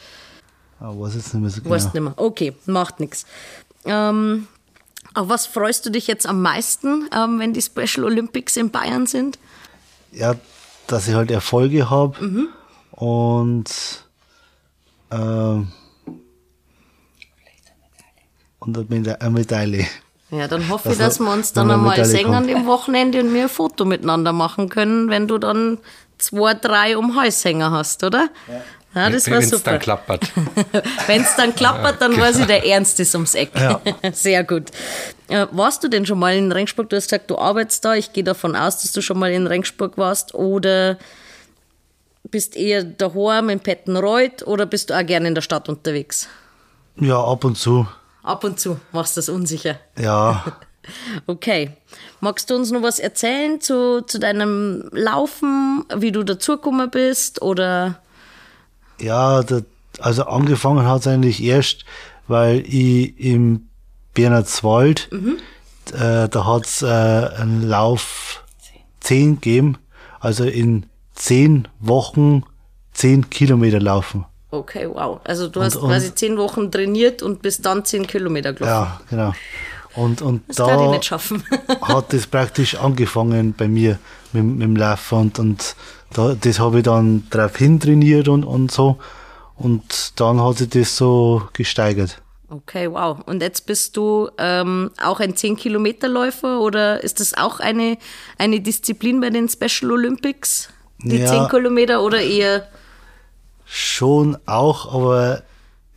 Ah, 0.79 0.93
weiß 0.95 1.15
jetzt 1.15 1.33
nicht 1.33 1.43
mehr 1.43 1.51
so 1.51 1.63
genau. 1.63 1.75
Weißt 1.75 1.95
nicht 1.95 2.03
mehr. 2.03 2.13
Okay, 2.17 2.55
macht 2.67 3.01
nichts. 3.01 3.25
Ähm, 3.87 4.47
auf 5.15 5.29
was 5.29 5.47
freust 5.47 5.87
du 5.87 5.91
dich 5.91 6.07
jetzt 6.07 6.27
am 6.27 6.43
meisten, 6.43 7.09
ähm, 7.17 7.39
wenn 7.39 7.53
die 7.53 7.63
Special 7.63 8.05
Olympics 8.05 8.57
in 8.57 8.71
Bayern 8.71 9.07
sind? 9.07 9.39
Ja, 10.13 10.35
dass 10.87 11.09
ich 11.09 11.15
halt 11.15 11.31
Erfolge 11.31 11.89
habe 11.89 12.23
mhm. 12.23 12.49
und 12.91 13.71
ähm, 15.11 15.69
und 18.59 18.77
eine 18.77 18.87
Meda- 18.89 19.15
eine 19.21 19.31
Medaille. 19.31 19.87
Ja, 20.31 20.47
dann 20.47 20.69
hoffe 20.69 20.91
ich, 20.91 21.01
Also, 21.01 21.03
dass 21.03 21.19
wir 21.21 21.33
uns 21.33 21.53
dann 21.53 21.69
wenn 21.69 21.75
einmal 21.75 21.91
Medaille 21.97 22.11
sehen 22.11 22.35
an 22.35 22.47
dem 22.47 22.67
Wochenende 22.67 23.21
und 23.21 23.35
wir 23.35 23.43
ein 23.45 23.49
Foto 23.49 23.85
miteinander 23.85 24.33
machen 24.33 24.69
können, 24.69 25.09
wenn 25.11 25.27
du 25.27 25.39
dann 25.39 25.79
zwei, 26.19 26.55
drei 26.55 26.97
um 26.97 27.19
hängen 27.21 27.71
hast, 27.71 28.05
oder? 28.05 28.29
Ja, 28.95 29.09
das 29.09 29.27
war 29.29 29.35
Wenn 29.39 29.43
es 29.45 29.51
super. 29.51 29.71
dann 29.71 29.79
klappert. 29.81 30.33
Wenn 31.07 31.23
es 31.23 31.37
dann 31.37 31.55
klappert, 31.55 32.03
dann 32.03 32.19
weiß 32.19 32.41
ich, 32.41 32.47
der 32.47 32.67
Ernst 32.67 32.99
ist 32.99 33.15
ums 33.15 33.35
Eck. 33.37 33.53
Ja. 33.57 33.81
Sehr 34.13 34.43
gut. 34.43 34.65
Äh, 35.29 35.47
warst 35.53 35.85
du 35.85 35.89
denn 35.89 36.05
schon 36.07 36.19
mal 36.19 36.35
in 36.35 36.51
Rengsburg? 36.51 36.89
Du 36.91 36.97
hast 36.97 37.05
gesagt, 37.05 37.31
du 37.31 37.39
arbeitest 37.39 37.85
da. 37.85 37.95
Ich 37.95 38.13
gehe 38.13 38.25
davon 38.25 38.57
aus, 38.57 38.83
dass 38.83 38.91
du 38.91 39.01
schon 39.01 39.17
mal 39.19 39.31
in 39.31 39.47
Rengsburg 39.47 39.97
warst. 39.97 40.35
Oder 40.35 40.99
bist 42.31 42.57
eher 42.57 42.85
daheim 42.85 43.49
in 43.49 43.61
Pettenreuth 43.61 44.47
oder 44.47 44.67
bist 44.67 44.91
du 44.91 44.95
auch 44.95 45.07
gerne 45.07 45.29
in 45.29 45.35
der 45.35 45.43
Stadt 45.43 45.69
unterwegs? 45.69 46.29
Ja, 46.97 47.23
ab 47.23 47.45
und 47.45 47.57
zu. 47.57 47.87
Ab 48.23 48.45
und 48.45 48.61
zu 48.61 48.79
machst 48.93 49.17
du 49.17 49.21
das 49.21 49.29
unsicher. 49.29 49.79
Ja, 49.99 50.45
Okay. 51.27 51.71
Magst 52.21 52.51
du 52.51 52.57
uns 52.57 52.71
noch 52.71 52.83
was 52.83 52.99
erzählen 52.99 53.61
zu, 53.61 54.03
zu 54.03 54.19
deinem 54.19 54.89
Laufen, 54.93 55.85
wie 55.95 56.13
du 56.13 56.23
dazugekommen 56.23 56.91
bist? 56.91 57.43
Oder 57.43 58.01
ja, 59.01 59.43
da, 59.43 59.61
also 60.01 60.25
angefangen 60.25 60.87
hat 60.87 61.01
es 61.01 61.07
eigentlich 61.07 61.43
erst, 61.43 61.85
weil 62.29 62.61
ich 62.67 63.19
im 63.19 63.69
Bernhardswald, 64.15 65.09
äh, 65.93 66.29
da 66.29 66.47
hat 66.47 66.67
es 66.67 66.83
äh, 66.83 66.87
einen 66.87 67.63
Lauf 67.63 68.45
10 69.01 69.37
gegeben, 69.37 69.79
also 70.19 70.45
in 70.45 70.87
10 71.21 71.69
Wochen 71.81 72.43
10 72.93 73.31
Kilometer 73.31 73.79
laufen. 73.81 74.25
okay, 74.51 74.89
wow. 74.93 75.21
Also 75.25 75.49
du 75.49 75.61
hast 75.63 75.77
und- 75.77 75.89
quasi 75.89 76.15
zehn 76.15 76.37
Wochen 76.37 76.71
trainiert 76.73 77.23
und 77.23 77.41
bist 77.43 77.65
dann 77.65 77.85
zehn 77.85 78.07
Kilometer 78.07 78.53
gelaufen. 78.53 78.91
Ja, 78.91 79.01
genau. 79.09 79.33
Und, 79.95 80.23
und 80.23 80.43
Das 80.49 80.57
kann 80.57 80.79
ich 80.79 80.85
da 80.87 80.91
nicht 80.91 81.05
schaffen. 81.05 81.45
hat 81.83 82.13
es 82.15 82.27
praktisch 82.27 82.75
angefangen 82.77 83.55
bei 83.57 83.69
mir 83.69 83.99
mit, 84.33 84.45
mit 84.45 84.63
dem 84.63 84.77
Laufen 84.77 85.19
und, 85.19 85.39
und 85.39 85.77
da, 86.15 86.35
das 86.41 86.59
habe 86.59 86.79
ich 86.79 86.85
dann 86.85 87.25
drauf 87.31 87.57
hin 87.57 87.79
trainiert 87.81 88.27
und, 88.29 88.45
und 88.45 88.71
so. 88.73 88.99
Und 89.57 90.19
dann 90.19 90.41
hat 90.43 90.59
sich 90.59 90.71
das 90.71 90.97
so 90.97 91.43
gesteigert. 91.53 92.21
Okay, 92.49 92.91
wow. 92.91 93.19
Und 93.27 93.43
jetzt 93.43 93.67
bist 93.67 93.97
du 93.97 94.29
ähm, 94.39 94.91
auch 95.03 95.21
ein 95.21 95.35
10-Kilometer-Läufer 95.35 96.61
oder 96.61 97.03
ist 97.05 97.21
das 97.21 97.35
auch 97.35 97.61
eine, 97.61 97.99
eine 98.39 98.61
Disziplin 98.61 99.21
bei 99.21 99.31
den 99.31 99.49
Special 99.49 99.93
Olympics? 99.93 100.69
Die 101.03 101.19
Ja. 101.19 101.27
10 101.27 101.49
Kilometer 101.49 102.03
oder 102.03 102.21
eher? 102.21 102.67
Schon 103.65 104.37
auch, 104.47 104.93
aber 104.93 105.43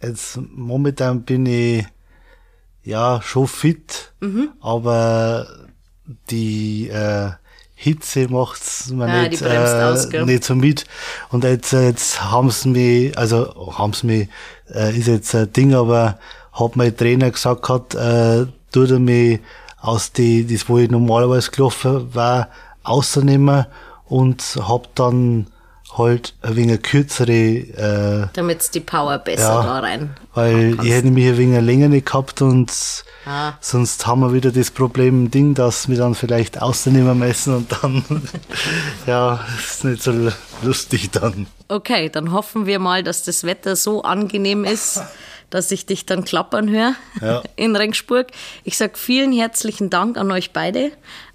jetzt 0.02 0.40
momentan 0.56 1.24
bin 1.24 1.46
ich 1.46 1.86
ja 2.84 3.22
schon 3.24 3.48
fit, 3.48 4.14
aber 4.62 5.48
die 6.30 6.90
äh, 6.90 7.32
Hitze 7.76 8.28
macht's 8.30 8.90
mir 8.92 9.08
die 9.24 9.30
nicht, 9.30 9.42
äh, 9.42 9.58
aus, 9.58 10.10
nicht 10.10 10.44
so 10.44 10.56
mit. 10.56 10.86
Und 11.32 11.44
jetzt, 11.44 11.74
jetzt 11.74 12.22
haben 12.22 12.50
sie 12.52 12.70
mich, 12.70 13.18
also 13.18 13.76
haben 13.78 13.94
sie 13.94 14.08
mich, 14.08 14.30
äh, 14.74 14.98
ist 14.98 15.08
jetzt 15.08 15.34
ein 15.36 15.52
Ding, 15.52 15.74
aber 15.74 16.20
hat 16.54 16.76
mein 16.76 16.96
Trainer 16.96 17.32
gesagt 17.32 17.68
hat, 17.68 17.96
äh, 17.96 18.46
tut 18.72 18.92
er 18.92 19.00
mich 19.00 19.40
aus 19.82 20.12
die, 20.12 20.46
das 20.46 20.70
wo 20.70 20.78
ich 20.78 20.90
normalerweise 20.90 21.52
gelaufen 21.52 22.14
war, 22.14 22.50
ausnehmen 22.84 23.66
und 24.14 24.60
hab 24.68 24.94
dann 24.96 25.48
halt 25.98 26.34
ein 26.42 26.56
wenig 26.56 26.82
kürzere 26.82 27.32
äh, 27.34 28.28
damit 28.34 28.74
die 28.74 28.80
Power 28.80 29.18
besser 29.20 29.44
ja, 29.44 29.64
da 29.64 29.80
rein. 29.80 30.16
weil 30.34 30.78
ich 30.84 30.92
hätte 30.92 31.10
mich 31.12 31.28
ein 31.28 31.38
wenig 31.38 31.62
länger 31.62 31.88
nicht 31.90 32.06
gehabt 32.08 32.42
und 32.42 32.72
Ah. 33.26 33.54
sonst 33.62 34.06
haben 34.06 34.20
wir 34.20 34.34
wieder 34.34 34.52
das 34.52 34.70
Problem, 34.70 35.32
Ding, 35.32 35.54
dass 35.54 35.88
wir 35.88 35.96
dann 35.98 36.14
vielleicht 36.14 36.62
ausnehmen 36.62 37.18
müssen 37.20 37.56
und 37.56 37.72
dann, 37.82 38.04
ja, 39.08 39.40
ist 39.58 39.86
nicht 39.86 40.04
so 40.04 40.12
lustig 40.62 41.10
dann. 41.12 41.48
Okay, 41.70 42.10
dann 42.10 42.34
hoffen 42.34 42.66
wir 42.66 42.80
mal, 42.80 43.02
dass 43.02 43.24
das 43.24 43.46
Wetter 43.46 43.78
so 43.78 44.02
angenehm 44.04 44.66
ist, 44.66 45.02
dass 45.52 45.72
ich 45.72 45.86
dich 45.86 46.06
dann 46.06 46.26
klappern 46.26 46.70
höre 46.70 46.96
Ja. 47.22 47.44
in 47.56 47.78
Rengsburg. 47.78 48.28
Ich 48.66 48.78
sage 48.78 48.94
vielen 48.98 49.32
herzlichen 49.32 49.90
Dank 49.90 50.18
an 50.18 50.30
euch 50.30 50.52
beide, 50.52 50.92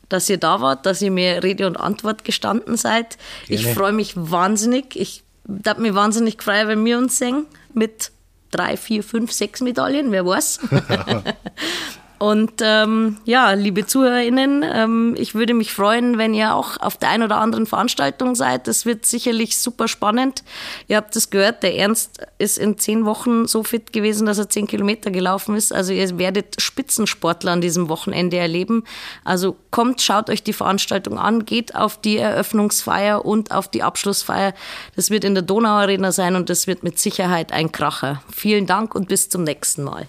dass 0.09 0.29
ihr 0.29 0.39
da 0.39 0.61
wart, 0.61 0.87
dass 0.87 1.03
ihr 1.03 1.11
mir 1.11 1.43
Rede 1.43 1.67
und 1.67 1.77
Antwort 1.77 2.25
gestanden 2.25 2.77
seid. 2.77 3.19
Ich 3.49 3.63
Gerne. 3.63 3.77
freue 3.77 3.93
mich 3.93 4.13
wahnsinnig. 4.17 4.99
Ich 4.99 5.23
darf 5.45 5.79
mich 5.79 5.95
wahnsinnig 5.95 6.43
freuen, 6.43 6.69
wenn 6.69 6.85
wir 6.85 6.99
uns 6.99 7.19
sehen 7.19 7.47
mit 7.75 8.11
drei, 8.51 8.77
vier, 8.77 9.03
fünf, 9.03 9.33
sechs 9.33 9.61
Medaillen, 9.61 10.13
wer 10.13 10.25
weiß. 10.25 10.61
Und 12.19 12.55
ähm, 12.63 13.19
ja, 13.25 13.53
liebe 13.53 13.87
ZuhörerInnen, 13.87 14.65
ähm, 14.65 15.15
ich 15.17 15.37
würde 15.37 15.55
mich 15.55 15.73
freuen, 15.73 16.19
wenn 16.19 16.35
ihr 16.35 16.53
auch 16.53 16.77
auf 16.81 16.97
der 16.97 17.11
einen 17.11 17.23
oder 17.23 17.37
anderen 17.37 17.67
Veranstaltung 17.67 18.35
seid. 18.35 18.67
Das 18.67 18.85
wird 18.87 19.07
sicherlich 19.07 19.57
super 19.59 19.87
spannend. 19.87 20.43
Ihr 20.89 20.97
habt 20.97 21.15
es 21.15 21.31
gehört, 21.31 21.63
der 21.63 21.77
Ernst 21.77 22.21
ist 22.39 22.59
in 22.59 22.77
zehn 22.77 23.05
Wochen 23.05 23.47
so 23.47 23.63
fit 23.63 23.93
gewesen, 23.93 24.27
dass 24.27 24.39
er 24.39 24.49
zehn 24.49 24.67
Kilometer 24.67 25.13
gelaufen 25.13 25.55
ist. 25.55 25.73
Also 25.73 25.93
ihr 25.93 26.19
werdet 26.19 26.61
Spitzensportler 26.61 27.53
an 27.53 27.61
diesem 27.61 27.89
Wochenende 27.89 28.37
erleben. 28.37 28.83
Also 29.25 29.57
kommt, 29.71 30.03
schaut 30.03 30.29
euch 30.29 30.43
die 30.43 30.53
Veranstaltung 30.53 31.19
an, 31.19 31.47
geht 31.47 31.77
auf 31.77 32.01
die 32.01 32.17
Eröffnungsfeier 32.17 33.25
und 33.25 33.53
auf 33.53 33.69
die 33.69 33.85
Abschlussfeier. 33.85 34.55
Das 34.97 35.11
wird 35.11 35.23
in 35.23 35.35
der 35.35 35.45
Donauarena 35.45 36.11
sein 36.11 36.35
und 36.35 36.51
das 36.51 36.67
wird 36.67 36.83
mit 36.83 36.99
Sicherheit 36.99 37.53
ein 37.53 37.71
Kracher. 37.71 38.23
Vielen 38.35 38.67
Dank 38.67 38.97
und 38.97 39.07
bis 39.07 39.29
zum 39.29 39.45
nächsten 39.45 39.85
Mal. 39.85 40.09